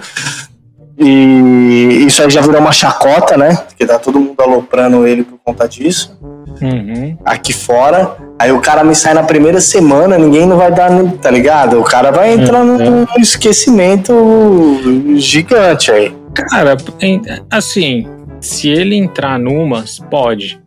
e 0.98 2.04
isso 2.06 2.22
aí 2.22 2.30
já 2.30 2.40
virou 2.40 2.60
uma 2.60 2.72
chacota, 2.72 3.36
né? 3.36 3.56
Porque 3.56 3.86
tá 3.86 3.98
todo 3.98 4.20
mundo 4.20 4.40
aloprando 4.40 5.06
ele 5.06 5.24
por 5.24 5.38
conta 5.44 5.68
disso 5.68 6.16
Uhum. 6.60 7.16
aqui 7.24 7.52
fora. 7.52 8.16
Aí 8.38 8.52
o 8.52 8.60
cara 8.60 8.84
me 8.84 8.94
sai 8.94 9.12
na 9.14 9.22
primeira 9.24 9.60
semana, 9.60 10.16
ninguém 10.16 10.46
não 10.46 10.56
vai 10.56 10.70
dar, 10.70 10.90
tá 11.20 11.30
ligado? 11.30 11.80
O 11.80 11.84
cara 11.84 12.10
vai 12.12 12.32
entrar 12.32 12.62
num 12.62 13.06
esquecimento 13.18 14.14
gigante 15.16 15.90
aí. 15.90 16.14
Cara, 16.50 16.76
assim, 17.50 18.06
se 18.40 18.68
ele 18.68 18.94
entrar 18.96 19.38
numas, 19.38 19.98
pode. 20.10 20.60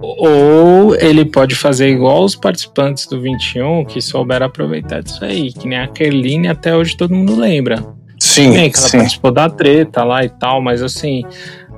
Ou 0.00 0.94
ele 0.96 1.24
pode 1.24 1.54
fazer 1.54 1.88
igual 1.88 2.24
os 2.24 2.34
participantes 2.34 3.06
do 3.06 3.20
21 3.20 3.84
que 3.84 4.00
souberam 4.00 4.46
aproveitar 4.46 5.02
disso 5.02 5.24
aí, 5.24 5.52
que 5.52 5.66
nem 5.68 5.78
a 5.78 5.86
Kerline 5.88 6.48
até 6.48 6.74
hoje 6.74 6.96
todo 6.96 7.14
mundo 7.14 7.36
lembra. 7.36 7.84
Sim, 8.18 8.50
Nem 8.50 8.70
que 8.70 8.78
ela 8.78 8.88
sim. 8.88 8.98
participou 8.98 9.30
da 9.32 9.48
treta 9.50 10.04
lá 10.04 10.24
e 10.24 10.28
tal, 10.28 10.60
mas 10.62 10.80
assim, 10.82 11.24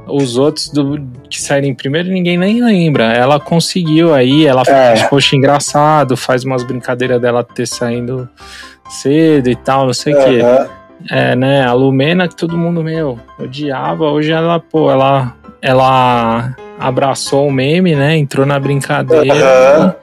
os 0.06 0.36
outros 0.36 0.68
do, 0.68 1.00
que 1.30 1.40
saíram 1.40 1.68
em 1.68 1.74
primeiro 1.74 2.10
ninguém 2.10 2.36
nem 2.36 2.62
lembra. 2.62 3.04
Ela 3.12 3.40
conseguiu 3.40 4.12
aí, 4.14 4.46
ela 4.46 4.62
É. 4.62 4.64
faz, 4.64 5.02
poxa, 5.04 5.36
engraçado, 5.36 6.16
faz 6.16 6.44
umas 6.44 6.62
brincadeiras 6.62 7.20
dela 7.20 7.42
ter 7.42 7.66
saindo 7.66 8.28
cedo 8.90 9.48
e 9.48 9.56
tal, 9.56 9.86
não 9.86 9.94
sei 9.94 10.14
o 10.14 10.24
quê. 10.24 10.38
É, 11.10 11.34
né? 11.34 11.64
A 11.66 11.72
Lumena 11.72 12.28
que 12.28 12.36
todo 12.36 12.56
mundo, 12.56 12.82
meu, 12.82 13.18
odiava. 13.38 14.04
Hoje 14.10 14.30
ela, 14.32 14.60
pô, 14.60 14.90
ela, 14.90 15.34
ela 15.60 16.54
abraçou 16.86 17.48
o 17.48 17.52
meme, 17.52 17.94
né? 17.94 18.16
Entrou 18.16 18.44
na 18.46 18.58
brincadeira, 18.58 19.34
Aham. 19.34 19.94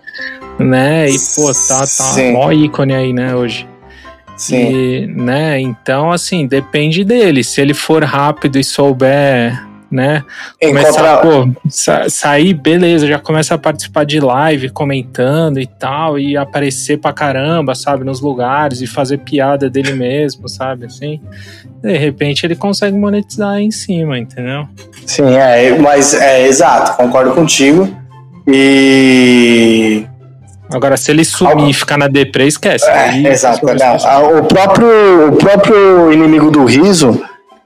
né? 0.60 1.10
E, 1.10 1.18
pô, 1.36 1.52
tá, 1.54 1.86
tá 1.86 2.32
mó 2.32 2.52
ícone 2.52 2.94
aí, 2.94 3.14
né, 3.14 3.36
hoje. 3.36 3.68
Sim. 4.36 4.56
E, 4.56 5.08
né? 5.08 5.60
Então, 5.60 6.12
assim, 6.12 6.48
depende 6.48 7.04
dele. 7.04 7.44
Se 7.44 7.62
ele 7.62 7.74
for 7.74 8.04
rápido 8.04 8.58
e 8.58 8.64
souber 8.64 9.71
né? 9.92 10.24
Começar, 10.60 11.18
pô, 11.18 11.50
sa 11.70 12.10
sair, 12.10 12.54
beleza, 12.54 13.06
já 13.06 13.20
começa 13.20 13.56
a 13.56 13.58
participar 13.58 14.06
de 14.06 14.20
live, 14.20 14.70
comentando 14.70 15.60
e 15.60 15.68
tal, 15.68 16.18
e 16.18 16.38
aparecer 16.38 16.98
pra 16.98 17.12
caramba, 17.12 17.76
sabe, 17.76 18.06
nos 18.06 18.22
lugares 18.22 18.82
e 18.82 18.88
fazer 18.88 19.18
piada 19.18 19.70
dele 19.70 19.94
mesmo, 19.94 20.48
sabe, 20.48 20.86
assim. 20.86 21.20
De 21.82 21.98
repente 21.98 22.46
ele 22.46 22.56
consegue 22.56 22.98
monetizar 22.98 23.56
aí 23.56 23.66
em 23.66 23.72
cima, 23.72 24.18
entendeu? 24.18 24.68
Sim, 25.06 25.34
é, 25.34 25.78
mas 25.78 26.14
é 26.14 26.48
exato, 26.48 26.96
concordo 26.96 27.34
contigo. 27.34 27.90
E 28.48 30.06
Agora, 30.74 30.96
se 30.96 31.12
ele 31.12 31.26
sumir 31.26 31.70
e 31.70 31.74
ficar 31.74 31.98
na 31.98 32.08
deprê, 32.08 32.48
esquece. 32.48 32.90
É, 32.90 33.28
exato. 33.28 33.66
O, 33.66 34.44
próprio, 34.46 35.28
o 35.28 35.32
próprio 35.34 36.14
inimigo 36.14 36.50
do 36.50 36.64
riso, 36.64 37.22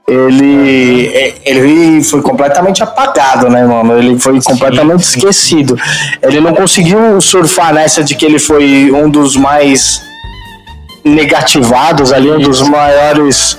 ele, 0.08 1.34
ele 1.44 2.02
foi 2.04 2.22
completamente 2.22 2.82
apagado, 2.82 3.48
né, 3.50 3.64
mano? 3.64 3.98
Ele 3.98 4.18
foi 4.18 4.40
completamente 4.40 5.04
sim, 5.04 5.18
esquecido. 5.18 5.76
Ele 6.22 6.40
não 6.40 6.54
conseguiu 6.54 7.20
surfar 7.20 7.74
nessa 7.74 8.04
de 8.04 8.14
que 8.14 8.24
ele 8.24 8.38
foi 8.38 8.92
um 8.92 9.10
dos 9.10 9.34
mais 9.34 10.00
negativados 11.04 12.12
ali, 12.12 12.30
um 12.30 12.38
dos 12.38 12.62
maiores. 12.62 13.56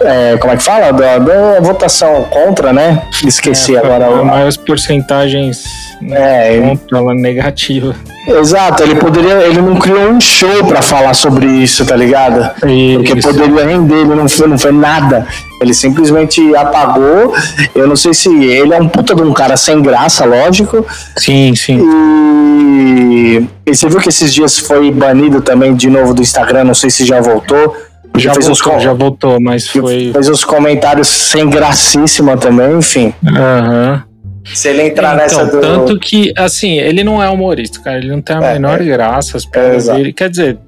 É, 0.00 0.36
como 0.38 0.52
é 0.52 0.56
que 0.56 0.62
fala? 0.62 0.92
Da, 0.92 1.18
da 1.18 1.60
votação 1.60 2.24
contra, 2.24 2.72
né? 2.72 3.02
Esqueci 3.24 3.76
é, 3.76 3.78
agora. 3.78 4.08
As 4.08 4.24
maiores 4.24 4.56
porcentagens 4.56 5.64
é, 6.10 6.60
contra 6.60 6.98
ela 6.98 7.14
negativa. 7.14 7.94
Exato, 8.26 8.82
ele 8.82 8.96
poderia. 8.96 9.34
Ele 9.46 9.60
não 9.60 9.76
criou 9.76 10.10
um 10.10 10.20
show 10.20 10.64
para 10.66 10.82
falar 10.82 11.14
sobre 11.14 11.46
isso, 11.46 11.84
tá 11.84 11.94
ligado? 11.94 12.50
Isso. 12.66 12.98
Porque 12.98 13.20
poderia 13.20 13.66
render, 13.66 13.94
ele 13.94 14.14
não 14.14 14.28
foi, 14.28 14.46
não 14.48 14.58
foi 14.58 14.72
nada. 14.72 15.26
Ele 15.60 15.72
simplesmente 15.72 16.54
apagou. 16.56 17.34
Eu 17.74 17.86
não 17.86 17.96
sei 17.96 18.12
se 18.12 18.28
ele 18.28 18.74
é 18.74 18.80
um 18.80 18.88
puta 18.88 19.14
de 19.14 19.22
um 19.22 19.32
cara 19.32 19.56
sem 19.56 19.80
graça, 19.80 20.24
lógico. 20.24 20.84
Sim, 21.16 21.54
sim. 21.54 21.80
E, 21.80 23.46
e 23.66 23.74
você 23.74 23.88
viu 23.88 24.00
que 24.00 24.08
esses 24.08 24.32
dias 24.32 24.58
foi 24.58 24.90
banido 24.90 25.40
também 25.40 25.74
de 25.74 25.88
novo 25.88 26.12
do 26.12 26.22
Instagram, 26.22 26.64
não 26.64 26.74
sei 26.74 26.90
se 26.90 27.04
já 27.04 27.20
voltou. 27.20 27.76
Já 28.16 28.32
fez 28.32 28.46
voltou, 28.46 28.80
já 28.80 28.92
voltou, 28.92 29.40
mas 29.40 29.66
foi. 29.68 30.12
Fez 30.12 30.28
uns 30.28 30.44
comentários 30.44 31.08
sem 31.08 31.48
gracíssima 31.48 32.36
também, 32.36 32.78
enfim. 32.78 33.12
Aham. 33.26 34.04
Uhum. 34.06 34.14
Se 34.52 34.68
ele 34.68 34.82
entrar 34.82 35.14
então, 35.14 35.38
nessa 35.38 35.44
do. 35.46 35.60
Tanto 35.60 35.98
que, 35.98 36.32
assim, 36.36 36.78
ele 36.78 37.02
não 37.02 37.22
é 37.22 37.28
humorista, 37.30 37.80
cara. 37.80 37.96
Ele 37.96 38.08
não 38.08 38.20
tem 38.20 38.36
a 38.36 38.44
é, 38.44 38.52
menor 38.52 38.80
é. 38.80 38.84
graça, 38.84 39.38
as 39.38 39.46
piadas 39.46 39.88
é, 39.88 39.94
dele. 39.94 40.12
Quer 40.12 40.28
dizer, 40.28 40.58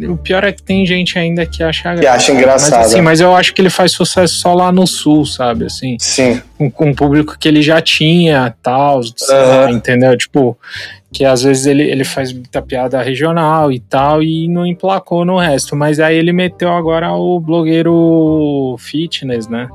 o 0.00 0.16
pior 0.18 0.44
é 0.44 0.52
que 0.52 0.62
tem 0.62 0.84
gente 0.84 1.18
ainda 1.18 1.46
que 1.46 1.62
acha 1.62 1.96
Que 1.96 2.06
acha 2.06 2.32
engraçado. 2.32 2.80
Mas, 2.80 2.86
assim, 2.88 3.00
mas 3.00 3.20
eu 3.20 3.34
acho 3.34 3.54
que 3.54 3.62
ele 3.62 3.70
faz 3.70 3.92
sucesso 3.92 4.34
só 4.34 4.52
lá 4.52 4.70
no 4.70 4.86
sul, 4.86 5.24
sabe? 5.24 5.64
Assim. 5.64 5.96
Sim. 5.98 6.42
Com, 6.58 6.70
com 6.70 6.90
um 6.90 6.94
público 6.94 7.36
que 7.38 7.48
ele 7.48 7.62
já 7.62 7.80
tinha, 7.80 8.54
tal, 8.62 9.00
uhum. 9.00 9.70
entendeu? 9.70 10.16
Tipo, 10.16 10.58
que 11.12 11.24
às 11.24 11.42
vezes 11.42 11.66
ele, 11.66 11.82
ele 11.82 12.04
faz 12.04 12.32
muita 12.32 12.62
piada 12.62 13.02
regional 13.02 13.70
e 13.70 13.78
tal, 13.78 14.22
e 14.22 14.48
não 14.48 14.66
emplacou 14.66 15.24
no 15.24 15.38
resto. 15.38 15.76
Mas 15.76 16.00
aí 16.00 16.16
ele 16.16 16.32
meteu 16.32 16.70
agora 16.70 17.12
o 17.12 17.38
blogueiro 17.38 18.76
fitness, 18.78 19.46
né? 19.46 19.68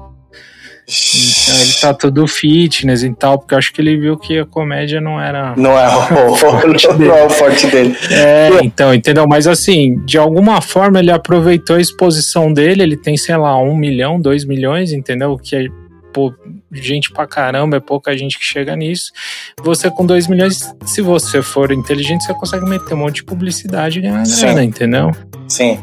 Então 0.89 1.62
ele 1.62 1.73
tá 1.82 1.93
todo 1.93 2.26
fitness 2.28 3.04
e 3.04 3.13
tal, 3.13 3.38
porque 3.38 3.54
eu 3.54 3.58
acho 3.58 3.73
que 3.73 3.82
ele 3.82 3.97
viu 3.97 4.17
que 4.17 4.39
a 4.39 4.45
comédia 4.45 5.02
não 5.02 5.19
era. 5.19 5.54
Não 5.58 5.78
é 5.78 5.86
o, 5.86 6.34
forte, 6.38 6.88
dele. 6.93 7.10
É 7.10 7.26
o 7.26 7.30
forte 7.30 7.67
dele. 7.67 7.95
É, 8.10 8.50
então, 8.63 8.93
entendeu? 8.93 9.28
Mas 9.28 9.47
assim, 9.47 10.02
de 10.06 10.17
alguma 10.17 10.62
forma 10.62 11.00
ele 11.00 11.12
aproveitou 11.12 11.76
a 11.76 11.82
exposição 11.82 12.54
dele, 12.54 12.84
ele 12.84 12.95
tem, 12.95 13.17
sei 13.17 13.36
lá, 13.36 13.62
um 13.62 13.76
milhão, 13.76 14.19
dois 14.19 14.45
milhões, 14.45 14.93
entendeu? 14.93 15.38
Que 15.38 15.58
é 15.58 15.67
pô, 16.17 16.34
gente 16.71 17.12
pra 17.12 17.27
caramba, 17.27 17.77
é 17.77 17.80
pouca 17.80 18.17
gente 18.17 18.39
que 18.39 18.43
chega 18.43 18.75
nisso. 18.75 19.12
Você 19.62 19.91
com 19.91 20.03
dois 20.03 20.27
milhões, 20.27 20.73
se 20.84 20.99
você 20.99 21.43
for 21.43 21.71
inteligente, 21.71 22.25
você 22.25 22.34
consegue 22.34 22.65
meter 22.65 22.95
um 22.95 22.97
monte 22.97 23.17
de 23.17 23.23
publicidade 23.23 23.99
e 23.99 24.01
ganhar 24.01 24.23
grana, 24.23 24.63
entendeu? 24.63 25.12
Sim. 25.47 25.80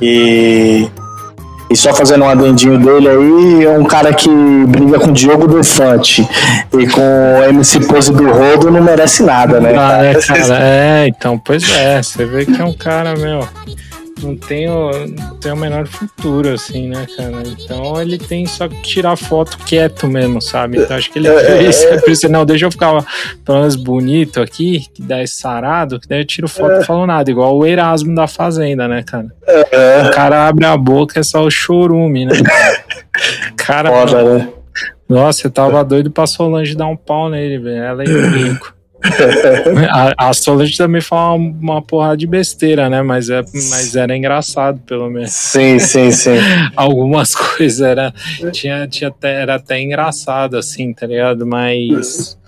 E 0.00 0.88
e 1.68 1.76
só 1.76 1.92
fazendo 1.92 2.24
um 2.24 2.28
adendinho 2.28 2.78
dele 2.78 3.08
aí, 3.08 3.64
é 3.64 3.76
um 3.76 3.84
cara 3.84 4.14
que 4.14 4.28
briga 4.68 5.00
com 5.00 5.08
o 5.08 5.12
Diogo 5.12 5.48
Defante 5.48 6.22
e 6.78 6.86
com 6.86 7.40
o 7.40 7.42
MC 7.42 7.80
Pose 7.88 8.12
do 8.12 8.30
Rodo 8.30 8.70
não 8.70 8.82
merece 8.82 9.24
nada, 9.24 9.58
né? 9.58 9.74
Ah, 9.76 10.04
é, 10.04 10.14
cara, 10.22 10.58
é, 10.62 11.08
então, 11.08 11.36
pois 11.36 11.68
é, 11.76 12.00
você 12.00 12.24
vê 12.24 12.46
que 12.46 12.60
é 12.60 12.64
um 12.64 12.72
cara, 12.72 13.16
meu 13.16 13.48
não 14.22 14.36
tem 14.36 14.68
o, 14.68 14.90
não 15.06 15.36
tem 15.36 15.52
o 15.52 15.56
menor 15.56 15.86
futuro, 15.86 16.50
assim, 16.52 16.88
né, 16.88 17.06
cara? 17.16 17.42
Então 17.46 18.00
ele 18.00 18.18
tem 18.18 18.46
só 18.46 18.68
que 18.68 18.80
tirar 18.82 19.16
foto 19.16 19.58
quieto 19.58 20.06
mesmo, 20.06 20.40
sabe? 20.40 20.78
Então 20.78 20.96
acho 20.96 21.10
que 21.10 21.18
ele 21.18 21.28
é, 21.28 21.68
é, 21.68 22.00
por 22.00 22.10
isso, 22.10 22.28
não, 22.28 22.44
deixa 22.46 22.66
eu 22.66 22.70
ficar 22.70 23.04
pelo 23.44 23.58
menos 23.58 23.76
bonito 23.76 24.40
aqui, 24.40 24.86
que 24.94 25.02
dá 25.02 25.22
esse 25.22 25.36
sarado, 25.36 25.98
que 25.98 26.08
daí 26.08 26.20
eu 26.20 26.26
tiro 26.26 26.48
foto 26.48 26.72
e 26.72 26.78
é. 26.78 26.84
falo 26.84 27.06
nada, 27.06 27.30
igual 27.30 27.56
o 27.56 27.66
Erasmo 27.66 28.14
da 28.14 28.26
Fazenda, 28.26 28.86
né, 28.86 29.02
cara? 29.02 29.26
É. 29.46 30.08
O 30.08 30.10
cara 30.10 30.48
abre 30.48 30.64
a 30.64 30.76
boca, 30.76 31.20
é 31.20 31.22
só 31.22 31.42
o 31.44 31.50
chorume, 31.50 32.26
né? 32.26 32.34
Cara, 33.56 33.90
Foda, 33.90 34.38
né? 34.38 34.48
Nossa, 35.08 35.46
eu 35.46 35.50
tava 35.50 35.84
doido 35.84 36.10
pra 36.10 36.26
Solange 36.26 36.74
dar 36.74 36.86
um 36.86 36.96
pau 36.96 37.30
nele, 37.30 37.58
velho. 37.58 37.82
Ela 37.82 38.02
é 38.02 38.06
rico 38.36 38.74
a, 39.90 40.28
a 40.28 40.32
Solange 40.32 40.76
também 40.76 41.00
fala 41.00 41.34
uma, 41.34 41.74
uma 41.74 41.82
porrada 41.82 42.16
de 42.16 42.26
besteira, 42.26 42.88
né? 42.88 43.02
Mas, 43.02 43.28
é, 43.30 43.42
mas 43.52 43.94
era 43.94 44.16
engraçado, 44.16 44.80
pelo 44.80 45.10
menos. 45.10 45.30
Sim, 45.30 45.78
sim, 45.78 46.10
sim. 46.10 46.38
Algumas 46.74 47.34
coisas 47.36 47.80
era, 47.80 48.12
tinha, 48.52 48.86
tinha 48.88 49.08
até, 49.08 49.42
era 49.42 49.56
até 49.56 49.80
engraçado, 49.80 50.56
assim, 50.56 50.92
tá 50.92 51.06
ligado? 51.06 51.46
Mas 51.46 52.38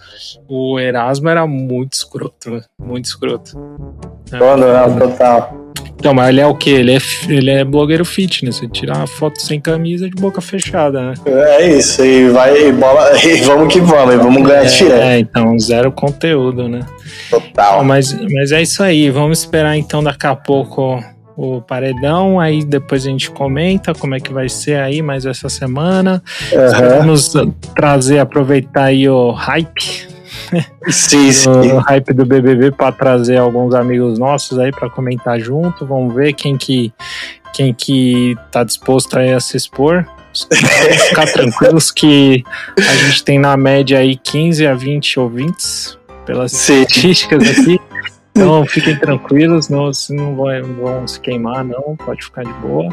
o 0.48 0.78
Erasmo 0.78 1.28
era 1.28 1.46
muito 1.46 1.94
escroto, 1.94 2.62
muito 2.80 3.06
escroto. 3.06 3.52
Todo, 4.30 4.64
é, 4.64 4.98
total. 4.98 5.65
Então, 5.98 6.14
mas 6.14 6.28
ele 6.28 6.40
é 6.40 6.46
o 6.46 6.54
que? 6.54 6.70
Ele 6.70 6.94
é, 6.94 6.98
ele 7.28 7.50
é 7.50 7.64
blogueiro 7.64 8.04
fitness. 8.04 8.62
Ele 8.62 8.70
tira 8.70 8.94
uma 8.94 9.06
foto 9.06 9.40
sem 9.40 9.60
camisa 9.60 10.08
de 10.08 10.14
boca 10.14 10.40
fechada, 10.40 11.10
né? 11.10 11.14
É 11.26 11.68
isso. 11.68 12.04
E 12.04 12.28
vai, 12.28 12.70
bola, 12.72 13.10
e 13.24 13.40
vamos 13.42 13.72
que 13.72 13.80
vamos, 13.80 14.14
e 14.14 14.18
vamos 14.18 14.42
ganhar 14.42 14.64
é, 14.64 15.14
É, 15.14 15.18
então, 15.18 15.58
zero 15.58 15.90
conteúdo, 15.90 16.68
né? 16.68 16.80
Total. 17.30 17.82
mas, 17.84 18.12
mas 18.30 18.52
é 18.52 18.62
isso 18.62 18.82
aí. 18.82 19.10
Vamos 19.10 19.40
esperar 19.40 19.76
então 19.76 20.02
daqui 20.02 20.26
a 20.26 20.36
pouco 20.36 21.02
o 21.36 21.60
paredão, 21.60 22.40
aí 22.40 22.64
depois 22.64 23.06
a 23.06 23.10
gente 23.10 23.30
comenta 23.30 23.94
como 23.94 24.14
é 24.14 24.20
que 24.20 24.32
vai 24.32 24.48
ser 24.48 24.78
aí 24.80 25.02
mais 25.02 25.26
essa 25.26 25.48
semana. 25.48 26.22
Uhum. 26.52 26.98
Vamos 26.98 27.32
trazer, 27.74 28.20
aproveitar 28.20 28.84
aí 28.84 29.08
o 29.08 29.32
hype 29.32 30.15
Sim, 30.88 31.32
sim. 31.32 31.48
O 31.48 31.78
hype 31.78 32.12
do 32.12 32.24
BBB 32.24 32.72
para 32.72 32.92
trazer 32.92 33.38
alguns 33.38 33.74
amigos 33.74 34.18
nossos 34.18 34.58
aí 34.58 34.70
para 34.70 34.88
comentar 34.88 35.38
junto. 35.40 35.86
Vamos 35.86 36.14
ver 36.14 36.32
quem 36.32 36.56
que 36.56 36.92
quem 37.52 37.72
que 37.72 38.36
tá 38.50 38.62
disposto 38.64 39.16
a 39.18 39.40
se 39.40 39.56
expor. 39.56 40.06
Ficar 41.08 41.32
tranquilos 41.32 41.90
que 41.90 42.44
a 42.76 42.94
gente 42.96 43.24
tem 43.24 43.38
na 43.38 43.56
média 43.56 43.98
aí 43.98 44.16
15 44.16 44.66
a 44.66 44.74
20 44.74 45.18
ouvintes 45.18 45.98
pelas 46.26 46.52
sim. 46.52 46.82
estatísticas 46.82 47.42
aqui. 47.48 47.80
Então 48.36 48.66
fiquem 48.66 48.96
tranquilos, 48.96 49.68
não, 49.68 49.90
não 50.10 50.36
vão, 50.36 50.74
vão, 50.80 51.08
se 51.08 51.18
queimar, 51.18 51.64
não, 51.64 51.96
pode 51.96 52.22
ficar 52.22 52.44
de 52.44 52.52
boa. 52.54 52.88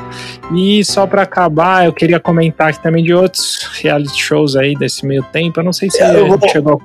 E 0.53 0.83
só 0.85 1.05
para 1.05 1.23
acabar, 1.23 1.85
eu 1.85 1.93
queria 1.93 2.19
comentar 2.19 2.69
aqui 2.69 2.81
também 2.81 3.03
de 3.03 3.13
outros 3.13 3.69
reality 3.81 4.21
shows 4.21 4.55
aí 4.55 4.73
desse 4.75 5.05
meio 5.05 5.23
tempo. 5.23 5.59
Eu 5.59 5.63
não 5.63 5.73
sei 5.73 5.89
se 5.89 6.01
é, 6.01 6.05
a 6.05 6.13
gente 6.13 6.49
chegou. 6.49 6.81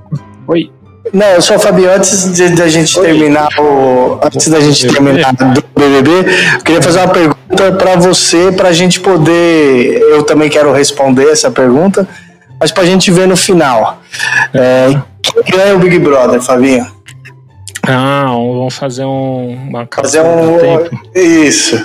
Oi. 0.49 0.71
Não, 1.13 1.27
eu 1.27 1.41
sou 1.41 1.57
o 1.57 1.59
Fabio, 1.59 1.91
antes 1.91 2.33
de, 2.33 2.51
de 2.51 2.63
a 2.63 2.69
gente 2.69 2.99
Oi. 2.99 3.07
terminar 3.07 3.49
o. 3.59 4.19
Antes 4.23 4.49
da 4.49 4.61
gente 4.61 4.89
terminar 4.89 5.33
do 5.33 5.65
BBB, 5.75 6.11
eu 6.55 6.65
queria 6.65 6.83
fazer 6.83 6.99
uma 6.99 7.09
pergunta 7.09 7.73
para 7.73 7.97
você, 7.97 8.53
para 8.53 8.69
a 8.69 8.73
gente 8.73 9.01
poder. 9.01 10.01
Eu 10.01 10.23
também 10.25 10.51
quero 10.51 10.73
responder 10.73 11.31
essa 11.31 11.51
pergunta, 11.51 12.07
mas 12.61 12.71
para 12.73 12.83
a 12.83 12.87
gente 12.87 13.11
ver 13.11 13.27
no 13.27 13.37
final. 13.37 14.03
É, 14.53 15.01
quem 15.47 15.59
ganha 15.59 15.75
o 15.75 15.79
Big 15.79 15.99
Brother, 15.99 16.43
Fabinho? 16.43 16.98
Ah, 17.87 18.27
vamos 18.27 18.77
fazer 18.77 19.05
um, 19.05 19.55
uma 19.69 19.89
Fazer 19.91 20.21
um. 20.21 20.59
Tempo. 20.59 21.09
Isso. 21.15 21.77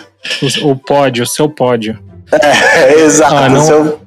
O, 0.63 0.71
o, 0.71 0.75
pódio, 0.75 1.23
o 1.23 1.27
seu 1.27 1.49
pódio. 1.49 1.99
É, 2.31 2.93
exato. 3.03 3.35
Ah, 3.35 3.49
não, 3.49 3.61
seu... 3.61 4.03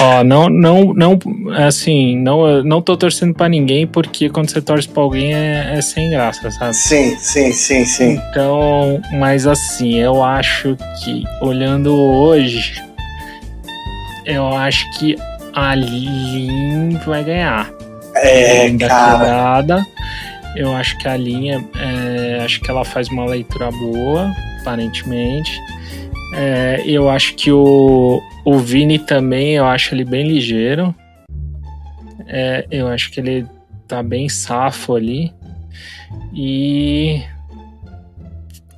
Ó, 0.00 0.24
não, 0.24 0.48
não, 0.48 0.94
não, 0.94 1.18
assim, 1.66 2.16
não, 2.16 2.62
não 2.62 2.80
tô 2.80 2.96
torcendo 2.96 3.34
pra 3.34 3.48
ninguém, 3.48 3.86
porque 3.86 4.30
quando 4.30 4.50
você 4.50 4.60
torce 4.60 4.88
pra 4.88 5.02
alguém 5.02 5.34
é, 5.34 5.74
é 5.76 5.80
sem 5.82 6.10
graça, 6.10 6.50
sabe? 6.50 6.74
Sim, 6.74 7.16
sim, 7.18 7.52
sim, 7.52 7.84
sim. 7.84 8.20
Então, 8.30 9.00
mas 9.12 9.46
assim, 9.46 9.98
eu 9.98 10.22
acho 10.22 10.76
que, 11.02 11.24
olhando 11.40 11.94
hoje, 11.94 12.82
eu 14.24 14.56
acho 14.56 14.90
que 14.98 15.16
a 15.52 15.74
Lin 15.74 16.98
vai 17.06 17.22
ganhar. 17.22 17.70
É, 18.16 18.70
da 18.70 18.88
cara. 18.88 19.18
Quebrada. 19.18 19.86
Eu 20.56 20.72
acho 20.74 20.96
que 20.98 21.08
a 21.08 21.16
linha, 21.16 21.64
é, 21.76 22.40
acho 22.44 22.60
que 22.60 22.70
ela 22.70 22.84
faz 22.84 23.08
uma 23.08 23.26
leitura 23.26 23.70
boa, 23.70 24.30
aparentemente. 24.60 25.50
É, 26.36 26.82
eu 26.86 27.08
acho 27.08 27.34
que 27.34 27.50
o, 27.50 28.20
o 28.44 28.58
Vini 28.58 28.98
também, 28.98 29.54
eu 29.54 29.66
acho 29.66 29.94
ele 29.94 30.04
bem 30.04 30.26
ligeiro. 30.26 30.94
É, 32.26 32.66
eu 32.70 32.88
acho 32.88 33.10
que 33.10 33.20
ele 33.20 33.46
tá 33.86 34.02
bem 34.02 34.28
safo 34.28 34.94
ali. 34.94 35.32
E. 36.32 37.22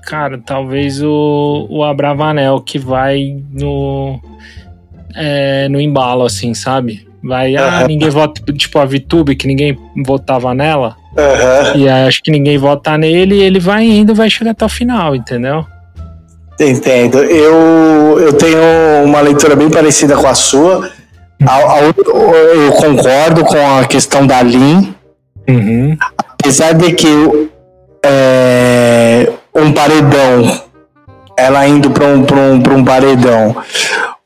Cara, 0.03 0.39
talvez 0.39 1.03
o, 1.03 1.67
o 1.69 1.83
Abravanel 1.83 2.61
que 2.61 2.79
vai 2.79 3.43
no. 3.51 4.21
É, 5.15 5.69
no 5.69 5.81
embalo, 5.81 6.25
assim, 6.25 6.53
sabe? 6.53 7.09
Vai, 7.23 7.57
ah, 7.57 7.87
ninguém 7.89 8.11
vota. 8.11 8.41
Tipo 8.53 8.79
a 8.79 8.85
VTube, 8.85 9.35
que 9.35 9.47
ninguém 9.47 9.77
votava 10.05 10.55
nela. 10.55 10.97
Aham. 11.19 11.77
E 11.77 11.89
acho 11.89 12.23
que 12.23 12.31
ninguém 12.31 12.59
vota 12.59 12.97
nele 12.99 13.37
e 13.37 13.43
ele 13.43 13.59
vai 13.59 13.85
indo 13.85 14.15
vai 14.15 14.29
chegar 14.29 14.51
até 14.53 14.65
o 14.65 14.69
final, 14.69 15.15
entendeu? 15.15 15.65
Entendo. 16.61 17.19
Eu, 17.19 18.19
eu 18.21 18.33
tenho 18.35 18.59
uma 19.05 19.21
leitura 19.21 19.55
bem 19.57 19.69
parecida 19.71 20.17
com 20.17 20.27
a 20.27 20.35
sua. 20.35 20.91
A- 21.47 21.55
a- 21.55 21.81
eu 21.83 22.73
concordo 22.73 23.45
com 23.45 23.79
a 23.79 23.85
questão 23.87 24.27
da 24.27 24.43
Lin, 24.43 24.95
Uhum. 25.49 25.97
apesar 26.29 26.73
de 26.75 26.93
que 26.93 27.51
é, 28.05 29.31
um 29.55 29.71
paredão, 29.73 30.61
ela 31.37 31.67
indo 31.67 31.91
para 31.91 32.07
um, 32.07 32.23
pra 32.25 32.37
um, 32.37 32.61
pra 32.61 32.75
um 32.75 32.85
paredão 32.85 33.57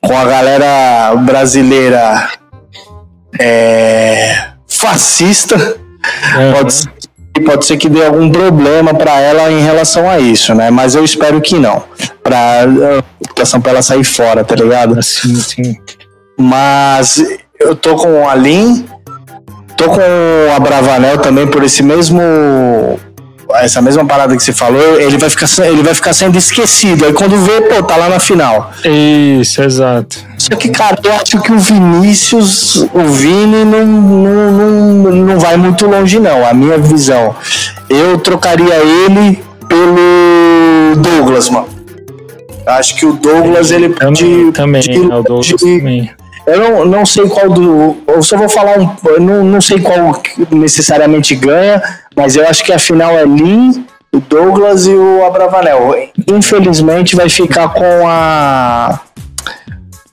com 0.02 0.16
a 0.16 0.24
galera 0.24 1.14
brasileira 1.16 2.28
é, 3.40 4.50
fascista, 4.68 5.76
pode 6.54 6.72
ser, 6.72 6.90
pode 7.44 7.64
ser 7.64 7.76
que 7.76 7.88
dê 7.88 8.04
algum 8.04 8.30
problema 8.30 8.94
para 8.94 9.18
ela 9.20 9.50
em 9.50 9.60
relação 9.60 10.08
a 10.08 10.18
isso, 10.18 10.54
né? 10.54 10.70
Mas 10.70 10.94
eu 10.94 11.04
espero 11.04 11.40
que 11.40 11.56
não. 11.58 11.82
Pra 12.22 12.64
a 12.64 13.24
situação 13.28 13.60
para 13.60 13.72
ela 13.72 13.82
sair 13.82 14.04
fora, 14.04 14.44
tá 14.44 14.54
ligado? 14.54 14.98
Assim, 14.98 15.34
sim. 15.36 15.76
Mas 16.38 17.22
eu 17.58 17.76
tô 17.76 17.96
com 17.96 18.28
a 18.28 18.34
Lin, 18.34 18.86
tô 19.76 19.84
com 19.90 20.00
a 20.54 20.58
Bravanel 20.58 21.18
também 21.18 21.46
por 21.46 21.62
esse 21.62 21.82
mesmo. 21.82 22.20
Essa 23.56 23.80
mesma 23.82 24.04
parada 24.04 24.36
que 24.36 24.42
você 24.42 24.52
falou, 24.52 25.00
ele 25.00 25.16
vai 25.18 25.28
ficar, 25.30 25.46
ele 25.66 25.82
vai 25.82 25.94
ficar 25.94 26.12
sendo 26.12 26.38
esquecido. 26.38 27.04
Aí 27.04 27.12
quando 27.12 27.36
vê, 27.38 27.60
pô, 27.62 27.82
tá 27.82 27.96
lá 27.96 28.08
na 28.08 28.18
final. 28.20 28.70
Isso, 28.84 29.62
exato. 29.62 30.16
Só 30.38 30.54
que, 30.56 30.68
cara, 30.70 30.98
eu 31.04 31.12
acho 31.14 31.40
que 31.42 31.52
o 31.52 31.58
Vinícius, 31.58 32.86
o 32.94 33.02
Vini, 33.04 33.64
não, 33.64 33.86
não, 33.86 34.52
não, 34.52 35.12
não 35.12 35.38
vai 35.38 35.56
muito 35.56 35.86
longe, 35.86 36.18
não. 36.18 36.46
A 36.46 36.54
minha 36.54 36.78
visão. 36.78 37.34
Eu 37.88 38.18
trocaria 38.18 38.74
ele 38.74 39.42
pelo 39.68 40.96
Douglas, 40.96 41.48
mano. 41.50 41.68
Acho 42.66 42.94
que 42.96 43.06
o 43.06 43.12
Douglas, 43.14 43.70
ele 43.70 43.88
pode. 43.90 44.52
Também, 44.52 44.82
pode- 44.82 44.96
é 44.96 45.00
o 45.00 45.22
Douglas 45.22 45.50
pode- 45.50 45.78
também. 45.78 46.10
Eu 46.46 46.58
não, 46.58 46.84
não 46.84 47.06
sei 47.06 47.28
qual 47.28 47.48
do. 47.50 47.98
Eu 48.06 48.22
só 48.22 48.36
vou 48.36 48.48
falar 48.48 48.78
um. 48.78 48.90
eu 49.04 49.20
Não, 49.20 49.44
não 49.44 49.60
sei 49.60 49.80
qual 49.80 50.20
necessariamente 50.50 51.34
ganha, 51.34 51.82
mas 52.16 52.36
eu 52.36 52.46
acho 52.46 52.64
que 52.64 52.72
a 52.72 52.78
final 52.78 53.12
é 53.12 53.24
Lin, 53.24 53.84
o 54.12 54.20
Douglas 54.20 54.86
e 54.86 54.94
o 54.94 55.24
Abravanel. 55.24 55.94
Infelizmente 56.28 57.16
vai 57.16 57.28
ficar 57.28 57.68
com 57.70 58.06
a. 58.06 59.00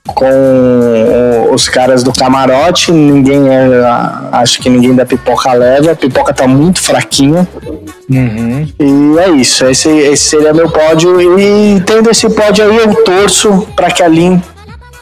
Com 0.06 1.50
os 1.52 1.68
caras 1.68 2.02
do 2.02 2.12
camarote, 2.12 2.90
ninguém 2.90 3.46
é. 3.48 3.66
Acho 4.32 4.60
que 4.60 4.70
ninguém 4.70 4.94
da 4.94 5.04
pipoca 5.04 5.52
leva. 5.52 5.92
A 5.92 5.96
pipoca 5.96 6.32
tá 6.32 6.46
muito 6.46 6.80
fraquinha. 6.80 7.46
Uhum. 8.08 8.66
E 8.78 9.18
é 9.18 9.28
isso. 9.30 9.66
Esse, 9.66 9.88
esse 9.88 10.24
seria 10.24 10.54
meu 10.54 10.70
pódio. 10.70 11.38
E 11.38 11.80
tendo 11.82 12.10
esse 12.10 12.28
pódio 12.30 12.64
aí, 12.64 12.76
eu 12.78 13.04
torço 13.04 13.68
pra 13.76 13.90
que 13.90 14.02
a 14.02 14.08
Lin 14.08 14.42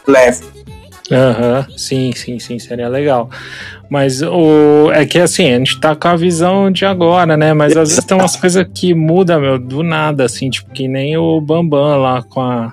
leve. 0.09 0.56
Aham, 1.13 1.67
sim, 1.77 2.13
sim, 2.15 2.39
sim, 2.39 2.59
seria 2.59 2.89
legal. 2.89 3.31
Mas 3.89 4.23
o 4.23 4.91
é 4.93 5.07
que 5.07 5.19
assim, 5.21 5.53
a 5.53 5.59
gente 5.59 5.79
tá 5.81 5.95
com 5.95 6.09
a 6.09 6.17
visão 6.17 6.71
de 6.71 6.85
agora, 6.85 7.37
né? 7.37 7.53
Mas 7.55 7.77
às 7.77 7.91
vezes 7.91 8.05
tem 8.05 8.17
umas 8.19 8.35
coisas 8.41 8.67
que 8.75 8.93
mudam, 8.95 9.41
meu, 9.41 9.59
do 9.59 9.83
nada, 9.83 10.25
assim, 10.25 10.51
tipo, 10.51 10.71
que 10.73 10.89
nem 10.89 11.17
o 11.17 11.41
Bambam 11.41 11.97
lá 12.03 12.23
com 12.23 12.41
a. 12.41 12.73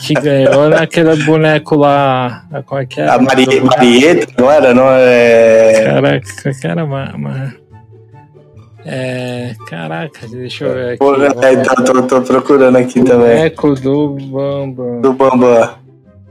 Que 0.00 0.14
ganhou 0.14 0.68
naquele 0.70 1.16
boneco 1.24 1.74
lá. 1.76 2.44
Como 2.64 2.80
é 2.80 2.86
que 2.86 3.00
é? 3.00 3.08
A 3.08 3.18
Marie, 3.18 3.60
Marieta, 3.60 4.32
não 4.38 4.50
era? 4.50 4.72
Não 4.72 4.86
é... 4.90 5.82
Caraca, 5.84 6.52
cara, 6.62 6.86
ma- 6.86 7.12
ma- 7.18 7.52
É, 8.86 9.54
caraca, 9.66 10.26
deixa 10.28 10.64
eu 10.64 10.72
ver 10.74 10.88
aqui. 10.90 10.98
Pô, 10.98 11.14
é, 11.16 11.56
tô, 11.56 11.84
tô- 11.84 12.02
tô 12.02 12.22
procurando 12.22 12.76
aqui 12.76 13.02
também. 13.02 13.18
Boneco 13.36 13.74
do 13.74 14.10
Bambam 14.10 15.00
Do 15.02 15.12
Bambam. 15.12 15.74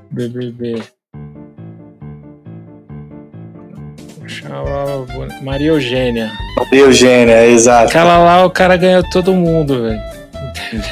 BBB. 0.10 0.82
Maria 5.42 5.68
Eugênia. 5.70 6.32
Maria 6.58 6.82
Eugênia, 6.82 7.48
exato. 7.48 7.90
Aquela 7.90 8.18
lá, 8.18 8.46
o 8.46 8.50
cara 8.50 8.76
ganhou 8.78 9.04
todo 9.12 9.34
mundo, 9.34 9.84
velho. 9.84 10.00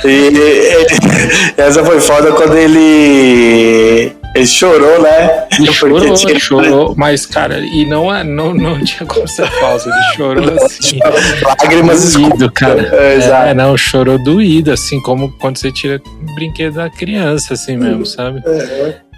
E 0.05 1.51
essa 1.57 1.83
foi 1.83 1.99
foda 1.99 2.31
quando 2.33 2.55
ele. 2.57 4.11
Ele 4.35 4.45
chorou, 4.45 5.01
né? 5.01 5.45
Ele 5.57 5.71
chorou, 5.71 6.13
tinha- 6.13 6.31
ele 6.31 6.39
chorou, 6.41 6.93
mas, 6.97 7.25
cara, 7.25 7.57
e 7.59 7.85
não, 7.85 8.13
é- 8.13 8.21
não, 8.21 8.53
não 8.53 8.77
tinha 8.83 9.07
como 9.07 9.25
ser 9.29 9.47
falso, 9.47 9.89
ele 9.89 10.01
chorou 10.15 10.53
assim. 10.61 10.99
Lágrimas 11.41 12.13
doído, 12.13 12.51
cara. 12.51 12.81
É, 12.93 13.13
É, 13.13 13.15
exato. 13.15 13.55
não, 13.55 13.77
chorou 13.77 14.21
doído, 14.21 14.73
assim, 14.73 15.01
como 15.01 15.31
quando 15.39 15.57
você 15.57 15.71
tira 15.71 16.01
o 16.05 16.35
brinquedo 16.35 16.73
da 16.75 16.89
criança, 16.89 17.53
assim 17.53 17.77
mesmo, 17.77 18.05
sabe? 18.05 18.43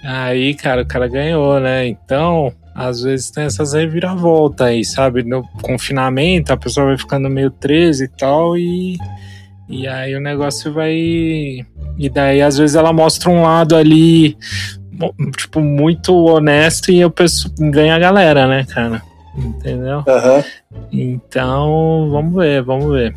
Aí, 0.05 0.53
cara, 0.53 0.83
o 0.83 0.87
cara 0.87 1.07
ganhou, 1.07 1.59
né? 1.59 1.87
Então, 1.87 2.53
às 2.77 3.01
vezes 3.01 3.31
tem 3.31 3.45
essas 3.45 3.73
reviravoltas 3.73 4.67
aí, 4.67 4.85
sabe? 4.85 5.23
No 5.23 5.41
confinamento, 5.63 6.53
a 6.53 6.57
pessoa 6.57 6.85
vai 6.85 6.97
ficando 6.97 7.27
meio 7.27 7.49
13 7.49 8.03
e 8.03 8.07
tal, 8.07 8.55
e, 8.55 8.95
e 9.67 9.87
aí 9.87 10.15
o 10.15 10.21
negócio 10.21 10.71
vai. 10.71 10.93
E 10.93 12.09
daí, 12.13 12.39
às 12.39 12.55
vezes, 12.55 12.75
ela 12.75 12.93
mostra 12.93 13.31
um 13.31 13.41
lado 13.41 13.75
ali, 13.75 14.37
tipo, 15.35 15.59
muito 15.59 16.13
honesto 16.13 16.91
e 16.91 17.03
o 17.03 17.09
pessoal 17.09 17.51
ganha 17.59 17.95
a 17.95 17.99
galera, 17.99 18.47
né, 18.47 18.63
cara? 18.69 19.01
Entendeu? 19.35 20.03
Aham. 20.07 20.43
Então, 20.91 22.09
vamos 22.11 22.35
ver, 22.35 22.61
vamos 22.61 22.91
ver. 22.91 23.15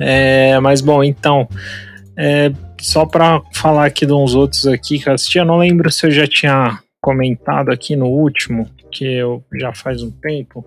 É, 0.00 0.58
mas 0.60 0.80
bom, 0.80 1.04
então, 1.04 1.46
é, 2.16 2.50
só 2.80 3.04
para 3.04 3.42
falar 3.52 3.84
aqui 3.84 4.06
de 4.06 4.14
uns 4.14 4.34
outros 4.34 4.66
aqui 4.66 4.98
que 4.98 5.10
eu 5.10 5.12
assisti, 5.12 5.36
eu 5.36 5.44
não 5.44 5.58
lembro 5.58 5.90
se 5.90 6.06
eu 6.06 6.10
já 6.10 6.26
tinha 6.26 6.78
comentado 7.02 7.70
aqui 7.70 7.96
no 7.96 8.06
último, 8.06 8.70
que 8.90 9.04
eu 9.04 9.42
já 9.52 9.74
faz 9.74 10.02
um 10.04 10.10
tempo, 10.10 10.64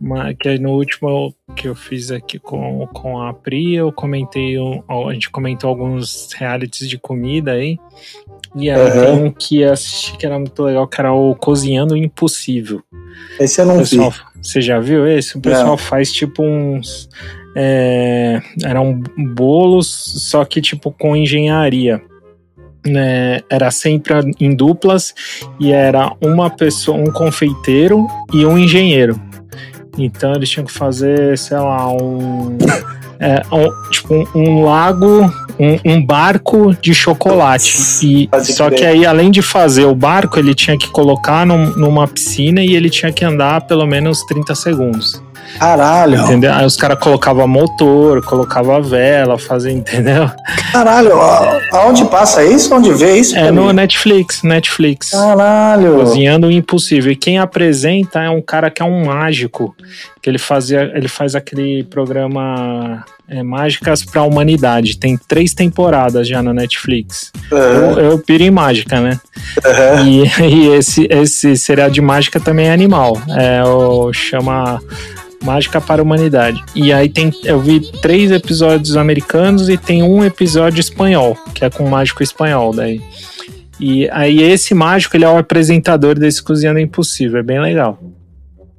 mas 0.00 0.34
que 0.38 0.58
no 0.58 0.70
último 0.70 1.34
que 1.54 1.68
eu 1.68 1.74
fiz 1.74 2.10
aqui 2.10 2.38
com, 2.38 2.86
com 2.94 3.20
a 3.20 3.34
Pri, 3.34 3.74
eu 3.74 3.92
comentei, 3.92 4.58
um- 4.58 4.82
a 5.08 5.12
gente 5.12 5.28
comentou 5.30 5.68
alguns 5.68 6.32
realities 6.32 6.88
de 6.88 6.96
comida 6.98 7.52
aí, 7.52 7.78
e 8.54 8.70
aí 8.70 8.80
Aham. 8.80 9.04
tem 9.04 9.24
um 9.24 9.30
que 9.30 9.62
assisti 9.64 10.16
que 10.16 10.24
era 10.24 10.38
muito 10.38 10.62
legal, 10.62 10.88
que 10.88 10.98
era 10.98 11.12
o 11.12 11.34
Cozinhando 11.34 11.92
o 11.92 11.96
Impossível. 11.96 12.82
Esse 13.38 13.60
eu 13.60 13.66
não 13.66 13.74
vi. 13.76 13.80
pessoal, 13.82 14.12
você 14.42 14.60
já 14.62 14.80
viu 14.80 15.06
esse? 15.06 15.36
O 15.36 15.40
pessoal 15.42 15.76
faz 15.76 16.10
tipo 16.10 16.42
uns. 16.42 17.08
É, 17.58 18.40
eram 18.64 19.02
bolos, 19.34 19.86
só 20.30 20.44
que 20.44 20.60
tipo 20.60 20.90
com 20.90 21.14
engenharia. 21.16 22.02
Né? 22.86 23.40
Era 23.50 23.70
sempre 23.70 24.14
em 24.40 24.54
duplas 24.54 25.12
e 25.58 25.72
era 25.72 26.12
uma 26.20 26.48
pessoa, 26.48 26.96
um 26.96 27.10
confeiteiro 27.10 28.06
e 28.32 28.46
um 28.46 28.56
engenheiro. 28.56 29.20
Então 29.98 30.32
eles 30.34 30.48
tinham 30.48 30.64
que 30.66 30.72
fazer, 30.72 31.36
sei 31.38 31.56
lá, 31.56 31.90
um. 31.90 32.56
é, 33.18 33.42
um- 33.52 33.90
tipo 33.90 34.14
um, 34.14 34.26
um 34.34 34.62
lago, 34.64 35.22
um, 35.58 35.92
um 35.92 36.04
barco 36.04 36.74
de 36.80 36.94
chocolate. 36.94 37.76
E, 38.02 38.28
Pode 38.28 38.52
só 38.52 38.68
que 38.70 38.84
aí, 38.84 39.06
além 39.06 39.30
de 39.30 39.40
fazer 39.42 39.84
o 39.86 39.94
barco, 39.94 40.38
ele 40.38 40.54
tinha 40.54 40.76
que 40.78 40.88
colocar 40.88 41.46
num- 41.46 41.74
numa 41.76 42.06
piscina 42.06 42.62
e 42.62 42.74
ele 42.76 42.90
tinha 42.90 43.10
que 43.12 43.24
andar 43.24 43.62
pelo 43.62 43.86
menos 43.86 44.22
30 44.26 44.54
segundos. 44.54 45.22
Caralho. 45.58 46.20
Entendeu? 46.20 46.52
Aí 46.52 46.64
os 46.64 46.76
caras 46.76 46.98
colocavam 46.98 47.46
motor, 47.46 48.24
colocavam 48.24 48.82
vela, 48.82 49.38
fazia, 49.38 49.72
entendeu? 49.72 50.30
Caralho. 50.72 51.12
Aonde 51.72 52.04
passa 52.06 52.44
isso? 52.44 52.74
Onde 52.74 52.92
vê 52.92 53.16
isso? 53.18 53.36
É 53.36 53.50
no? 53.50 53.72
Netflix, 53.72 54.42
Netflix. 54.42 55.10
Caralho. 55.10 55.96
Cozinhando 55.96 56.46
o 56.46 56.50
Impossível. 56.50 57.12
E 57.12 57.16
quem 57.16 57.38
apresenta 57.38 58.20
é 58.20 58.30
um 58.30 58.42
cara 58.42 58.70
que 58.70 58.82
é 58.82 58.84
um 58.84 59.04
mágico, 59.06 59.74
que 60.22 60.28
ele 60.28 60.38
fazia, 60.38 60.92
ele 60.94 61.08
faz 61.08 61.34
aquele 61.34 61.84
programa 61.84 63.04
é, 63.28 63.42
Mágicas 63.42 64.04
para 64.04 64.20
a 64.20 64.24
Humanidade. 64.24 64.98
Tem 64.98 65.18
três 65.28 65.52
temporadas 65.52 66.28
já 66.28 66.42
na 66.42 66.52
Netflix. 66.52 67.32
Aham, 67.52 67.60
Eu, 67.60 67.98
eu 68.10 68.18
piro 68.18 68.42
em 68.44 68.50
mágica, 68.50 69.00
né? 69.00 69.18
aham. 69.64 70.06
E, 70.06 70.24
e 70.42 70.68
esse, 70.68 71.06
esse 71.10 71.56
seriado 71.56 71.92
de 71.92 72.00
mágica 72.00 72.38
também 72.38 72.68
é 72.68 72.72
animal. 72.72 73.20
É 73.36 73.62
o 73.64 74.12
chama 74.12 74.80
Mágica 75.42 75.80
para 75.80 76.00
a 76.00 76.04
Humanidade. 76.04 76.62
E 76.74 76.92
aí 76.92 77.08
tem, 77.08 77.32
eu 77.44 77.60
vi 77.60 77.80
três 78.00 78.30
episódios 78.30 78.96
americanos 78.96 79.68
e 79.68 79.76
tem 79.76 80.02
um 80.02 80.24
episódio 80.24 80.80
espanhol, 80.80 81.36
que 81.54 81.64
é 81.64 81.70
com 81.70 81.84
um 81.84 81.88
mágico 81.88 82.22
espanhol 82.22 82.74
daí. 82.74 83.00
E 83.78 84.08
aí 84.10 84.42
esse 84.42 84.74
mágico, 84.74 85.16
ele 85.16 85.24
é 85.24 85.28
o 85.28 85.38
apresentador 85.38 86.18
desse 86.18 86.42
Cozinhando 86.42 86.78
Impossível, 86.78 87.40
é 87.40 87.42
bem 87.42 87.60
legal. 87.60 87.98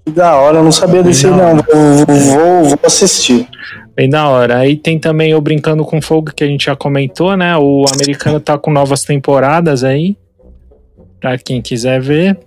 Que 0.05 0.11
da 0.11 0.35
hora, 0.35 0.57
eu 0.57 0.63
não 0.63 0.71
sabia 0.71 1.03
desse 1.03 1.27
não. 1.27 1.57
Vou, 1.57 2.05
vou, 2.05 2.63
vou 2.69 2.79
assistir. 2.83 3.47
Bem 3.95 4.09
da 4.09 4.27
hora. 4.29 4.59
Aí 4.59 4.75
tem 4.75 4.99
também 4.99 5.33
o 5.33 5.41
Brincando 5.41 5.83
com 5.83 6.01
Fogo, 6.01 6.31
que 6.33 6.43
a 6.43 6.47
gente 6.47 6.65
já 6.65 6.75
comentou, 6.75 7.35
né? 7.35 7.57
O 7.57 7.83
americano 7.93 8.39
tá 8.39 8.57
com 8.57 8.71
novas 8.71 9.03
temporadas 9.03 9.83
aí. 9.83 10.15
Pra 11.19 11.37
quem 11.37 11.61
quiser 11.61 11.99
ver. 11.99 12.37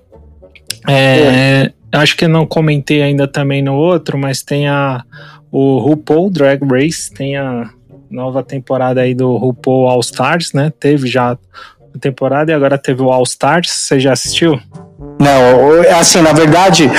É, 0.89 0.95
é. 0.95 1.73
Acho 1.93 2.17
que 2.17 2.29
não 2.29 2.47
comentei 2.47 3.03
ainda 3.03 3.27
também 3.27 3.63
no 3.63 3.75
outro, 3.75 4.17
mas 4.17 4.43
tem 4.43 4.69
a 4.69 5.03
o 5.53 5.79
RuPaul 5.79 6.31
Drag 6.31 6.61
Race, 6.65 7.13
tem 7.13 7.37
a 7.37 7.69
nova 8.11 8.43
temporada 8.43 9.01
aí 9.01 9.15
do 9.15 9.37
RuPaul 9.37 9.89
All 9.89 10.01
Stars, 10.01 10.53
né? 10.53 10.73
Teve 10.79 11.09
já 11.09 11.33
a 11.33 11.99
temporada 11.99 12.53
e 12.53 12.55
agora 12.55 12.79
teve 12.79 13.03
o 13.03 13.11
All 13.11 13.23
Stars. 13.25 13.71
Você 13.71 13.99
já 13.99 14.13
assistiu? 14.13 14.61
Não, 15.19 15.99
assim, 15.99 16.21
na 16.21 16.33
verdade, 16.33 16.91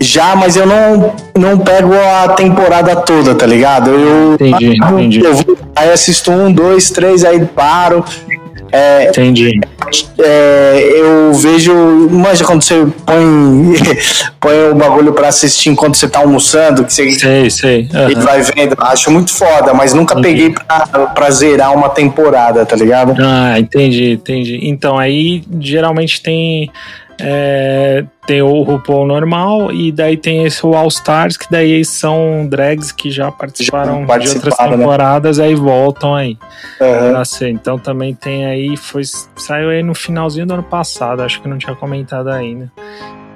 já, 0.00 0.34
mas 0.34 0.56
eu 0.56 0.66
não, 0.66 1.14
não 1.36 1.58
pego 1.58 1.92
a 1.94 2.28
temporada 2.30 2.96
toda, 2.96 3.34
tá 3.34 3.46
ligado? 3.46 3.90
Eu, 3.90 4.34
entendi, 4.34 4.76
entendi. 4.76 5.20
Eu, 5.20 5.58
aí 5.74 5.90
assisto 5.90 6.30
um, 6.30 6.52
dois, 6.52 6.90
três, 6.90 7.24
aí 7.24 7.44
paro. 7.44 8.04
É, 8.72 9.08
Entendi. 9.08 9.60
É, 10.18 10.92
eu 10.94 11.32
vejo. 11.34 11.74
Manja 12.10 12.44
quando 12.44 12.62
você 12.62 12.86
põe, 13.04 13.74
põe 14.38 14.70
o 14.70 14.74
bagulho 14.74 15.12
pra 15.12 15.28
assistir 15.28 15.70
enquanto 15.70 15.96
você 15.96 16.08
tá 16.08 16.20
almoçando, 16.20 16.84
que 16.84 16.92
você 16.92 17.10
sei, 17.12 17.50
sei. 17.50 17.88
Uhum. 17.92 18.10
E 18.10 18.14
vai 18.16 18.42
vendo. 18.42 18.76
Acho 18.78 19.10
muito 19.10 19.32
foda, 19.32 19.74
mas 19.74 19.92
nunca 19.92 20.18
entendi. 20.18 20.34
peguei 20.34 20.54
pra, 20.54 21.06
pra 21.08 21.30
zerar 21.30 21.74
uma 21.74 21.88
temporada, 21.88 22.64
tá 22.64 22.76
ligado? 22.76 23.14
Ah, 23.18 23.58
entendi, 23.58 24.12
entendi. 24.12 24.60
Então 24.62 24.98
aí 24.98 25.42
geralmente 25.58 26.22
tem 26.22 26.70
é, 27.22 28.04
tem 28.26 28.42
o 28.42 28.62
RuPaul 28.62 29.06
normal 29.06 29.72
e 29.72 29.92
daí 29.92 30.16
tem 30.16 30.44
esse 30.44 30.64
o 30.64 30.74
All 30.74 30.88
Stars, 30.88 31.36
que 31.36 31.50
daí 31.50 31.84
são 31.84 32.46
drags 32.48 32.92
que 32.92 33.10
já 33.10 33.30
participaram, 33.30 34.06
já 34.06 34.18
de 34.18 34.28
outras 34.28 34.58
né? 34.58 34.68
temporadas, 34.68 35.38
né? 35.38 35.44
aí 35.44 35.54
voltam 35.54 36.14
aí. 36.14 36.38
Uhum. 36.80 37.48
Então 37.48 37.78
também 37.78 38.14
tem 38.14 38.46
aí, 38.46 38.76
foi, 38.76 39.02
saiu 39.36 39.70
aí 39.70 39.82
no 39.82 39.94
finalzinho 39.94 40.46
do 40.46 40.54
ano 40.54 40.62
passado, 40.62 41.22
acho 41.22 41.40
que 41.42 41.48
não 41.48 41.58
tinha 41.58 41.74
comentado 41.74 42.28
ainda. 42.28 42.70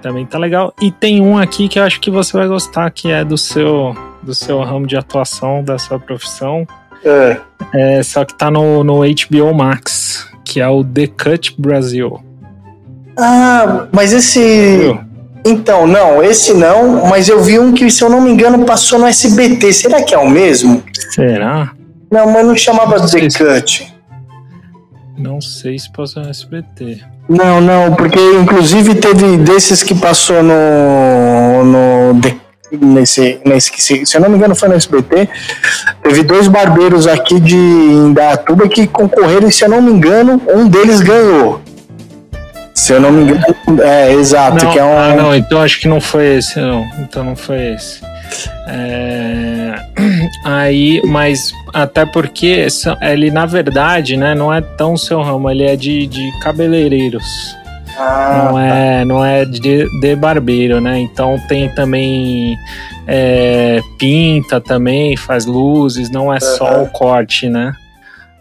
Também 0.01 0.27
tá 0.27 0.39
legal. 0.39 0.75
E 0.83 0.91
tem 0.91 1.21
um 1.21 1.39
aqui 1.39 1.67
que 1.67 1.79
eu 1.79 1.83
acho 1.83 1.99
que 1.99 2.11
você 2.11 2.37
vai 2.37 2.47
gostar, 2.47 2.91
que 2.91 3.11
é 3.11 3.25
do 3.25 3.39
seu, 3.39 3.97
do 4.23 4.35
seu 4.35 4.61
ramo 4.61 4.87
de 4.87 4.97
atuação, 4.97 5.65
da 5.65 5.79
sua 5.79 5.99
profissão. 5.99 6.67
É. 7.03 7.41
é 7.73 8.03
só 8.03 8.25
que 8.25 8.35
tá 8.35 8.51
no, 8.51 8.85
no 8.85 9.01
HBO 9.01 9.55
Max, 9.55 10.31
que 10.45 10.61
é 10.61 10.69
o 10.69 10.85
The 10.85 11.07
Cut 11.07 11.55
Brasil. 11.59 12.23
Ah, 13.17 13.87
mas 13.93 14.13
esse. 14.13 14.99
Então, 15.45 15.87
não, 15.87 16.23
esse 16.23 16.55
não, 16.55 17.07
mas 17.07 17.29
eu 17.29 17.43
vi 17.43 17.59
um 17.59 17.73
que, 17.73 17.91
se 17.91 18.03
eu 18.03 18.09
não 18.09 18.21
me 18.21 18.31
engano, 18.31 18.65
passou 18.65 18.99
no 18.99 19.07
SBT. 19.07 19.73
Será 19.73 20.03
que 20.03 20.15
é 20.15 20.19
o 20.19 20.29
mesmo? 20.29 20.83
Será? 21.11 21.73
Não, 22.11 22.31
mas 22.33 22.47
não 22.47 22.57
chamava 22.57 22.99
não 22.99 23.07
The 23.07 23.29
Cut. 23.29 23.95
Não 25.19 25.41
sei 25.41 25.79
se 25.79 25.93
passou 25.93 26.23
no 26.23 26.31
SBT. 26.31 27.01
Não, 27.29 27.61
não, 27.61 27.95
porque 27.95 28.19
inclusive 28.19 28.95
teve 28.95 29.37
desses 29.39 29.83
que 29.83 29.95
passou 29.95 30.43
no. 30.43 31.65
no 31.65 32.21
The 32.21 32.45
nesse, 32.81 33.41
nesse 33.45 33.71
se, 33.77 34.07
se 34.07 34.17
eu 34.17 34.21
não 34.21 34.29
me 34.29 34.37
engano 34.37 34.55
foi 34.55 34.69
no 34.69 34.75
SBT, 34.75 35.29
teve 36.03 36.23
dois 36.23 36.49
barbeiros 36.49 37.07
aqui 37.07 37.39
de 37.41 37.57
Indatuba 37.57 38.69
que 38.69 38.87
concorreram 38.87 39.49
e 39.49 39.53
se 39.53 39.65
eu 39.65 39.69
não 39.69 39.81
me 39.81 39.93
engano, 39.93 40.41
um 40.49 40.67
deles 40.67 41.01
ganhou. 41.01 41.61
Se 42.75 42.93
eu 42.93 43.01
não 43.01 43.13
me 43.13 43.23
engano, 43.23 43.83
é 43.83 44.13
exato. 44.13 44.65
Não, 44.65 44.73
que 44.73 44.79
é 44.79 44.85
um... 44.85 44.99
Ah, 44.99 45.15
não, 45.15 45.35
então 45.35 45.61
acho 45.61 45.81
que 45.81 45.87
não 45.87 46.01
foi 46.01 46.39
esse, 46.39 46.61
não. 46.61 46.85
Então 46.99 47.25
não 47.25 47.37
foi 47.37 47.75
esse. 47.75 48.01
É... 48.67 49.75
Aí, 50.45 51.01
mas 51.05 51.53
até 51.73 52.05
porque 52.05 52.67
ele, 53.01 53.31
na 53.31 53.47
verdade, 53.47 54.17
né, 54.17 54.35
não 54.35 54.53
é 54.53 54.61
tão 54.61 54.97
seu 54.97 55.23
ramo, 55.23 55.49
ele 55.51 55.65
é 55.65 55.77
de, 55.77 56.07
de 56.07 56.31
cabeleireiros. 56.41 57.57
Ah, 57.97 58.49
não 58.51 58.59
é, 58.59 58.99
tá. 58.99 59.05
não 59.05 59.25
é 59.25 59.45
de, 59.45 59.89
de 60.01 60.17
barbeiro, 60.17 60.81
né? 60.81 60.99
Então 60.99 61.37
tem 61.49 61.69
também 61.69 62.57
é, 63.07 63.81
pinta 63.99 64.61
também, 64.61 65.17
faz 65.17 65.47
luzes, 65.47 66.11
não 66.11 66.33
é 66.33 66.41
só 66.41 66.83
o 66.83 66.89
corte, 66.89 67.49
né? 67.49 67.73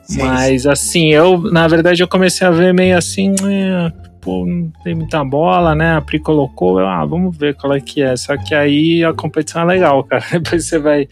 Sim, 0.04 0.24
Mas 0.24 0.64
sim. 0.64 0.70
assim, 0.70 1.14
eu 1.14 1.38
na 1.38 1.68
verdade 1.68 2.02
eu 2.02 2.08
comecei 2.08 2.46
a 2.46 2.52
ver 2.52 2.74
meio 2.74 2.98
assim, 2.98 3.36
é, 3.46 3.92
pô, 4.24 4.46
não 4.46 4.72
tem 4.84 4.96
muita 4.96 5.24
bola, 5.24 5.76
né? 5.76 5.98
A 5.98 6.02
Pri 6.02 6.20
colocou, 6.20 6.80
eu, 6.80 6.88
ah, 6.88 7.06
vamos 7.06 7.36
ver 7.38 7.56
qual 7.56 7.74
é 7.74 7.82
que 7.82 8.02
é. 8.02 8.16
Só 8.16 8.38
que 8.38 8.56
aí 8.56 9.04
a 9.04 9.14
competição 9.14 9.62
é 9.64 9.66
legal, 9.66 10.04
cara. 10.04 10.24
Depois 10.32 10.66
você 10.66 10.80
vai, 10.80 11.08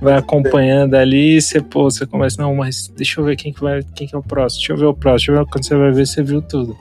vai 0.00 0.14
acompanhando 0.16 0.94
ali, 0.94 1.40
você, 1.40 1.60
pô, 1.60 1.90
você 1.90 2.06
começa, 2.06 2.40
não, 2.40 2.54
mas 2.54 2.88
deixa 2.96 3.20
eu 3.20 3.24
ver 3.24 3.36
quem 3.36 3.52
que, 3.52 3.60
vai, 3.60 3.82
quem 3.94 4.06
que 4.06 4.14
é 4.14 4.18
o 4.18 4.22
próximo, 4.22 4.60
deixa 4.60 4.72
eu 4.72 4.76
ver 4.76 4.86
o 4.86 4.94
próximo, 4.94 5.16
deixa 5.16 5.32
eu 5.32 5.44
ver 5.44 5.50
quando 5.50 5.64
você 5.64 5.76
vai 5.76 5.92
ver, 5.92 6.06
você 6.06 6.22
viu 6.22 6.42
tudo. 6.42 6.76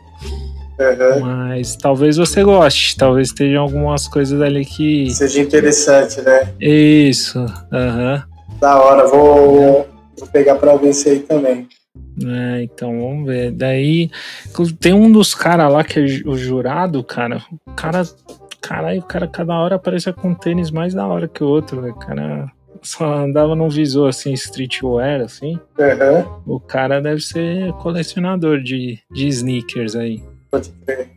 Uhum. 0.79 1.19
Mas 1.21 1.75
talvez 1.75 2.17
você 2.17 2.43
goste, 2.43 2.97
talvez 2.97 3.31
tenha 3.31 3.59
algumas 3.59 4.07
coisas 4.07 4.41
ali 4.41 4.65
que. 4.65 5.09
Seja 5.11 5.41
interessante, 5.41 6.21
né? 6.21 6.51
Isso, 6.59 7.39
aham. 7.71 8.15
Uhum. 8.15 8.33
Da 8.59 8.79
hora, 8.79 9.07
vou, 9.07 9.87
vou 10.17 10.27
pegar 10.31 10.55
pra 10.55 10.75
ver 10.75 10.89
isso 10.89 11.09
aí 11.09 11.19
também. 11.19 11.67
É, 12.25 12.63
então 12.63 12.99
vamos 12.99 13.27
ver. 13.27 13.51
Daí 13.51 14.09
tem 14.79 14.93
um 14.93 15.11
dos 15.11 15.33
caras 15.33 15.71
lá 15.71 15.83
que 15.83 15.99
é 15.99 16.03
o 16.25 16.35
jurado, 16.35 17.03
cara. 17.03 17.43
O 17.65 17.71
cara, 17.71 18.03
caralho, 18.61 18.99
o 18.99 19.03
cara 19.03 19.27
cada 19.27 19.53
hora 19.53 19.75
aparecia 19.75 20.13
com 20.13 20.29
um 20.29 20.35
tênis 20.35 20.71
mais 20.71 20.93
da 20.93 21.05
hora 21.05 21.27
que 21.27 21.43
o 21.43 21.47
outro, 21.47 21.81
né? 21.81 21.89
O 21.89 21.95
cara 21.95 22.51
só 22.81 23.13
andava 23.13 23.55
num 23.55 23.69
visor 23.69 24.09
assim, 24.09 24.33
streetwear, 24.33 25.21
assim. 25.21 25.59
Uhum. 25.77 26.55
O 26.55 26.59
cara 26.59 27.01
deve 27.01 27.21
ser 27.21 27.71
colecionador 27.73 28.61
de, 28.61 28.99
de 29.11 29.27
sneakers 29.27 29.95
aí. 29.95 30.23
Pode 30.49 30.69
crer. 30.85 31.09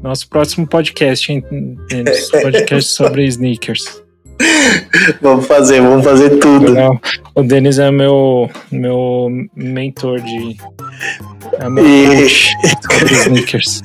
Nosso 0.00 0.28
próximo 0.28 0.66
podcast, 0.66 1.30
hein? 1.30 1.44
podcast 2.42 2.90
sobre 2.90 3.24
sneakers. 3.26 4.02
Vamos 5.20 5.46
fazer, 5.46 5.80
vamos 5.80 6.04
fazer 6.04 6.38
tudo. 6.38 6.72
Legal. 6.72 7.00
O 7.34 7.42
Denis 7.42 7.78
é 7.78 7.90
meu, 7.90 8.50
meu 8.70 9.28
mentor 9.54 10.20
de. 10.20 10.56
É 11.58 11.68
meu 11.68 11.86
e... 11.86 12.26
sneakers. 13.10 13.82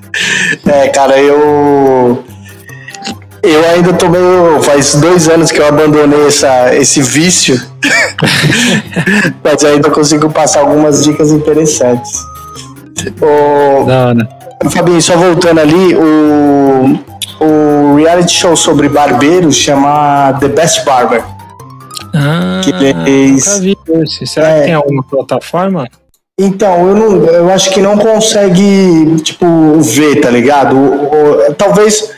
É, 0.66 0.88
cara, 0.90 1.18
eu. 1.20 2.24
Eu 3.44 3.70
ainda 3.70 3.94
tô 3.94 4.10
meio. 4.10 4.62
Faz 4.64 4.96
dois 4.96 5.28
anos 5.30 5.52
que 5.52 5.60
eu 5.60 5.68
abandonei 5.68 6.28
essa, 6.28 6.76
esse 6.76 7.02
vício. 7.02 7.60
mas 9.44 9.64
ainda 9.64 9.90
consigo 9.92 10.30
passar 10.32 10.62
algumas 10.62 11.04
dicas 11.04 11.32
interessantes. 11.32 12.12
O... 13.22 13.86
Não, 13.86 14.14
não. 14.14 14.72
Fabinho, 14.72 15.02
só 15.02 15.16
voltando 15.16 15.60
ali, 15.60 15.96
o 15.96 17.15
o 17.40 17.96
reality 17.96 18.34
show 18.34 18.56
sobre 18.56 18.90
barbeiros 18.90 19.56
chama 19.56 20.38
The 20.40 20.48
Best 20.50 20.86
Barber. 20.86 21.24
Ah, 22.14 22.62
que 22.64 22.72
fez, 22.72 23.60
nunca. 23.62 24.06
Será 24.26 24.50
é, 24.50 24.60
que 24.60 24.66
tem 24.66 24.74
alguma 24.74 25.04
plataforma? 25.04 25.88
Então, 26.38 26.90
eu, 26.90 26.96
não, 26.96 27.26
eu 27.26 27.50
acho 27.50 27.72
que 27.72 27.82
não 27.82 27.98
consegue, 27.98 29.16
tipo, 29.22 29.80
ver, 29.80 30.20
tá 30.20 30.30
ligado? 30.30 30.76
O, 30.76 31.50
o, 31.50 31.54
talvez, 31.54 32.12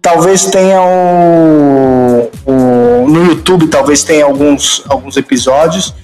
talvez 0.00 0.46
tenha 0.46 0.80
o, 0.80 2.30
o, 2.46 3.08
No 3.08 3.24
YouTube, 3.24 3.66
talvez 3.66 4.04
tenha 4.04 4.24
alguns, 4.24 4.84
alguns 4.88 5.16
episódios. 5.16 5.94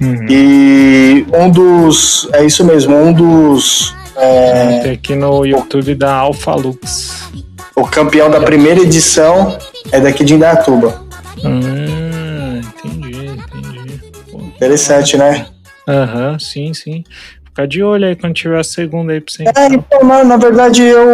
Uhum. 0.00 0.26
E 0.28 1.26
um 1.32 1.50
dos. 1.50 2.28
É 2.32 2.44
isso 2.44 2.64
mesmo, 2.64 2.96
um 2.96 3.12
dos. 3.12 3.94
É, 4.16 4.80
tem 4.82 4.92
aqui 4.92 5.14
no 5.14 5.44
YouTube 5.44 5.94
da 5.94 6.12
Alpha 6.12 6.54
Lux. 6.54 7.30
O 7.78 7.84
campeão 7.84 8.30
da 8.30 8.40
primeira 8.40 8.80
edição 8.80 9.58
é 9.92 10.00
daqui 10.00 10.24
de 10.24 10.32
Indatuba. 10.32 10.98
Hum, 11.44 12.58
entendi, 12.58 13.36
entendi. 13.36 14.00
Pô, 14.32 14.38
Interessante, 14.40 15.18
né? 15.18 15.46
Aham, 15.86 16.32
uhum, 16.32 16.38
sim, 16.38 16.72
sim. 16.72 17.04
Fica 17.44 17.68
de 17.68 17.82
olho 17.82 18.06
aí 18.06 18.16
quando 18.16 18.32
tiver 18.32 18.58
a 18.58 18.64
segunda 18.64 19.12
aí 19.12 19.20
pra 19.20 19.30
você. 19.30 19.44
É, 19.44 19.66
então, 19.66 20.02
na, 20.02 20.24
na 20.24 20.38
verdade, 20.38 20.82
eu, 20.82 21.06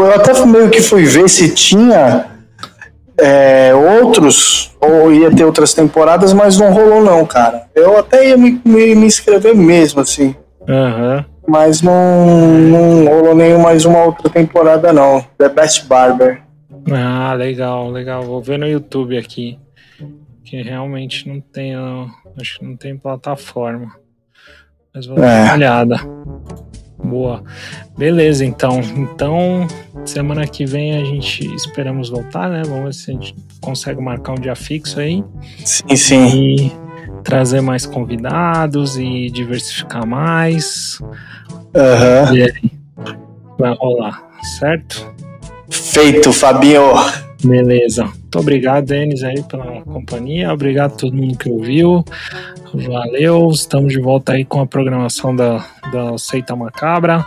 eu 0.00 0.12
até 0.12 0.44
meio 0.44 0.68
que 0.68 0.80
fui 0.80 1.04
ver 1.04 1.28
se 1.28 1.54
tinha 1.54 2.26
é, 3.16 3.72
outros, 3.72 4.72
ou 4.80 5.12
ia 5.12 5.30
ter 5.30 5.44
outras 5.44 5.72
temporadas, 5.72 6.32
mas 6.32 6.58
não 6.58 6.72
rolou 6.72 7.04
não, 7.04 7.24
cara. 7.24 7.66
Eu 7.72 7.96
até 7.96 8.30
ia 8.30 8.36
me, 8.36 8.60
me, 8.64 8.96
me 8.96 9.06
inscrever 9.06 9.54
mesmo, 9.54 10.00
assim. 10.00 10.34
Aham. 10.68 11.18
Uhum 11.18 11.29
mas 11.50 11.82
não, 11.82 12.58
não 12.58 13.04
rolou 13.06 13.34
nem 13.34 13.58
mais 13.58 13.84
uma 13.84 14.04
outra 14.04 14.30
temporada, 14.30 14.92
não. 14.92 15.20
The 15.36 15.48
Best 15.48 15.86
Barber. 15.86 16.42
Ah, 16.90 17.34
legal, 17.34 17.90
legal. 17.90 18.22
Vou 18.22 18.40
ver 18.40 18.58
no 18.58 18.68
YouTube 18.68 19.18
aqui. 19.18 19.58
Que 20.44 20.62
realmente 20.62 21.28
não 21.28 21.40
tem. 21.40 21.74
Acho 22.40 22.60
que 22.60 22.64
não 22.64 22.76
tem 22.76 22.96
plataforma. 22.96 23.96
Mas 24.94 25.06
vou 25.06 25.16
dar 25.16 25.28
é. 25.28 25.44
uma 25.44 25.52
olhada. 25.54 25.96
Boa. 27.02 27.42
Beleza, 27.98 28.44
então. 28.44 28.80
Então, 28.80 29.66
semana 30.04 30.46
que 30.46 30.64
vem 30.64 30.96
a 30.96 31.04
gente 31.04 31.44
esperamos 31.54 32.10
voltar, 32.10 32.48
né? 32.48 32.62
Vamos 32.64 32.84
ver 32.84 32.92
se 32.94 33.10
a 33.10 33.14
gente 33.14 33.34
consegue 33.60 34.00
marcar 34.00 34.32
um 34.32 34.40
dia 34.40 34.54
fixo 34.54 35.00
aí. 35.00 35.24
Sim, 35.64 35.96
sim. 35.96 36.26
E 36.28 36.72
trazer 37.22 37.60
mais 37.60 37.86
convidados 37.86 38.96
e 38.96 39.30
diversificar 39.30 40.06
mais. 40.06 41.00
Aham. 41.74 42.34
E 42.34 42.42
aí, 42.42 42.70
vai 43.58 43.74
rolar, 43.74 44.22
certo? 44.58 45.12
Feito, 45.70 46.32
Fabinho. 46.32 46.94
Beleza. 47.44 48.04
Muito 48.04 48.38
obrigado, 48.38 48.86
Denis, 48.86 49.22
aí 49.22 49.42
pela 49.42 49.80
companhia. 49.82 50.52
Obrigado 50.52 50.92
a 50.92 50.96
todo 50.96 51.16
mundo 51.16 51.38
que 51.38 51.48
ouviu. 51.48 52.04
Valeu. 52.72 53.48
Estamos 53.50 53.92
de 53.92 54.00
volta 54.00 54.32
aí 54.32 54.44
com 54.44 54.60
a 54.60 54.66
programação 54.66 55.34
da, 55.34 55.64
da 55.92 56.16
Seita 56.18 56.54
Macabra. 56.54 57.24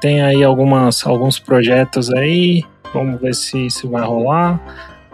Tem 0.00 0.22
aí 0.22 0.44
algumas, 0.44 1.04
alguns 1.06 1.38
projetos 1.38 2.10
aí. 2.12 2.62
Vamos 2.92 3.20
ver 3.20 3.34
se, 3.34 3.70
se 3.70 3.86
vai 3.86 4.04
rolar. 4.04 4.60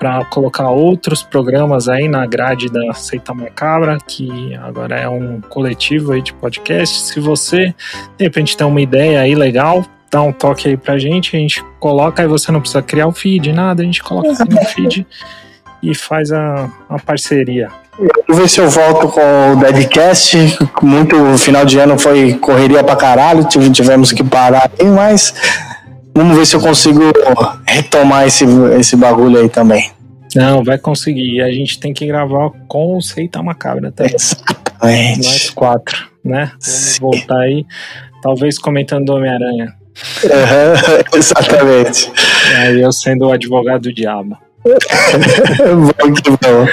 Para 0.00 0.24
colocar 0.24 0.70
outros 0.70 1.22
programas 1.22 1.86
aí 1.86 2.08
na 2.08 2.24
grade 2.26 2.70
da 2.70 2.94
Seita 2.94 3.34
Macabra, 3.34 3.98
que 4.06 4.54
agora 4.54 4.96
é 4.98 5.06
um 5.06 5.42
coletivo 5.42 6.12
aí 6.12 6.22
de 6.22 6.32
podcast. 6.32 7.00
Se 7.02 7.20
você, 7.20 7.74
de 8.16 8.24
repente, 8.24 8.56
tem 8.56 8.66
uma 8.66 8.80
ideia 8.80 9.20
aí 9.20 9.34
legal, 9.34 9.84
dá 10.10 10.22
um 10.22 10.32
toque 10.32 10.70
aí 10.70 10.76
pra 10.78 10.96
gente, 10.98 11.36
a 11.36 11.38
gente 11.38 11.62
coloca, 11.78 12.22
aí 12.22 12.26
você 12.26 12.50
não 12.50 12.60
precisa 12.62 12.80
criar 12.80 13.08
o 13.08 13.12
feed, 13.12 13.52
nada, 13.52 13.82
a 13.82 13.84
gente 13.84 14.02
coloca 14.02 14.32
aqui 14.42 14.54
no 14.54 14.64
feed 14.64 15.06
e 15.82 15.94
faz 15.94 16.32
a, 16.32 16.70
a 16.88 16.98
parceria. 16.98 17.68
Vou 18.26 18.38
ver 18.38 18.48
se 18.48 18.58
eu 18.58 18.70
volto 18.70 19.06
com 19.08 19.52
o 19.52 19.56
Deadcast. 19.56 20.56
Muito 20.80 21.36
final 21.36 21.66
de 21.66 21.78
ano 21.78 21.98
foi 21.98 22.32
correria 22.38 22.82
pra 22.82 22.96
caralho, 22.96 23.44
tive- 23.44 23.68
tivemos 23.70 24.10
que 24.12 24.24
parar 24.24 24.70
aí, 24.80 24.86
mas 24.86 25.34
vamos 26.14 26.36
ver 26.36 26.46
se 26.46 26.56
eu 26.56 26.60
consigo 26.60 27.00
retomar 27.66 28.26
esse, 28.26 28.44
esse 28.78 28.96
bagulho 28.96 29.40
aí 29.40 29.48
também. 29.48 29.90
Não, 30.34 30.62
vai 30.62 30.78
conseguir. 30.78 31.42
A 31.42 31.50
gente 31.50 31.80
tem 31.80 31.92
que 31.92 32.06
gravar 32.06 32.50
com 32.68 32.96
o 32.96 33.02
Seita 33.02 33.42
Macabra 33.42 33.90
também. 33.90 34.12
Nós 34.12 34.32
Exatamente. 34.32 35.52
quatro, 35.52 36.08
né? 36.24 36.46
Vamos 36.46 36.64
Sim. 36.64 37.00
voltar 37.00 37.40
aí, 37.40 37.66
talvez 38.22 38.58
comentando 38.58 39.06
do 39.06 39.14
Homem-Aranha. 39.14 39.74
Aham, 40.24 41.02
exatamente. 41.18 42.10
E 42.50 42.56
aí 42.56 42.80
eu 42.80 42.92
sendo 42.92 43.26
o 43.26 43.32
advogado 43.32 43.82
do 43.82 43.92
diabo. 43.92 44.36
Vamos 44.64 46.20
que 46.20 46.30
vamos. 46.30 46.70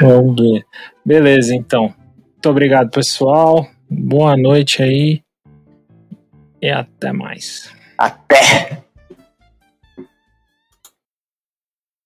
Vamos 0.00 0.40
ver. 0.40 0.64
Beleza, 1.04 1.54
então. 1.54 1.92
Muito 2.32 2.48
obrigado, 2.48 2.90
pessoal. 2.90 3.66
Boa 3.90 4.36
noite 4.36 4.82
aí. 4.82 5.22
E 6.62 6.70
até 6.70 7.12
mais. 7.12 7.70
Até. 8.00 8.82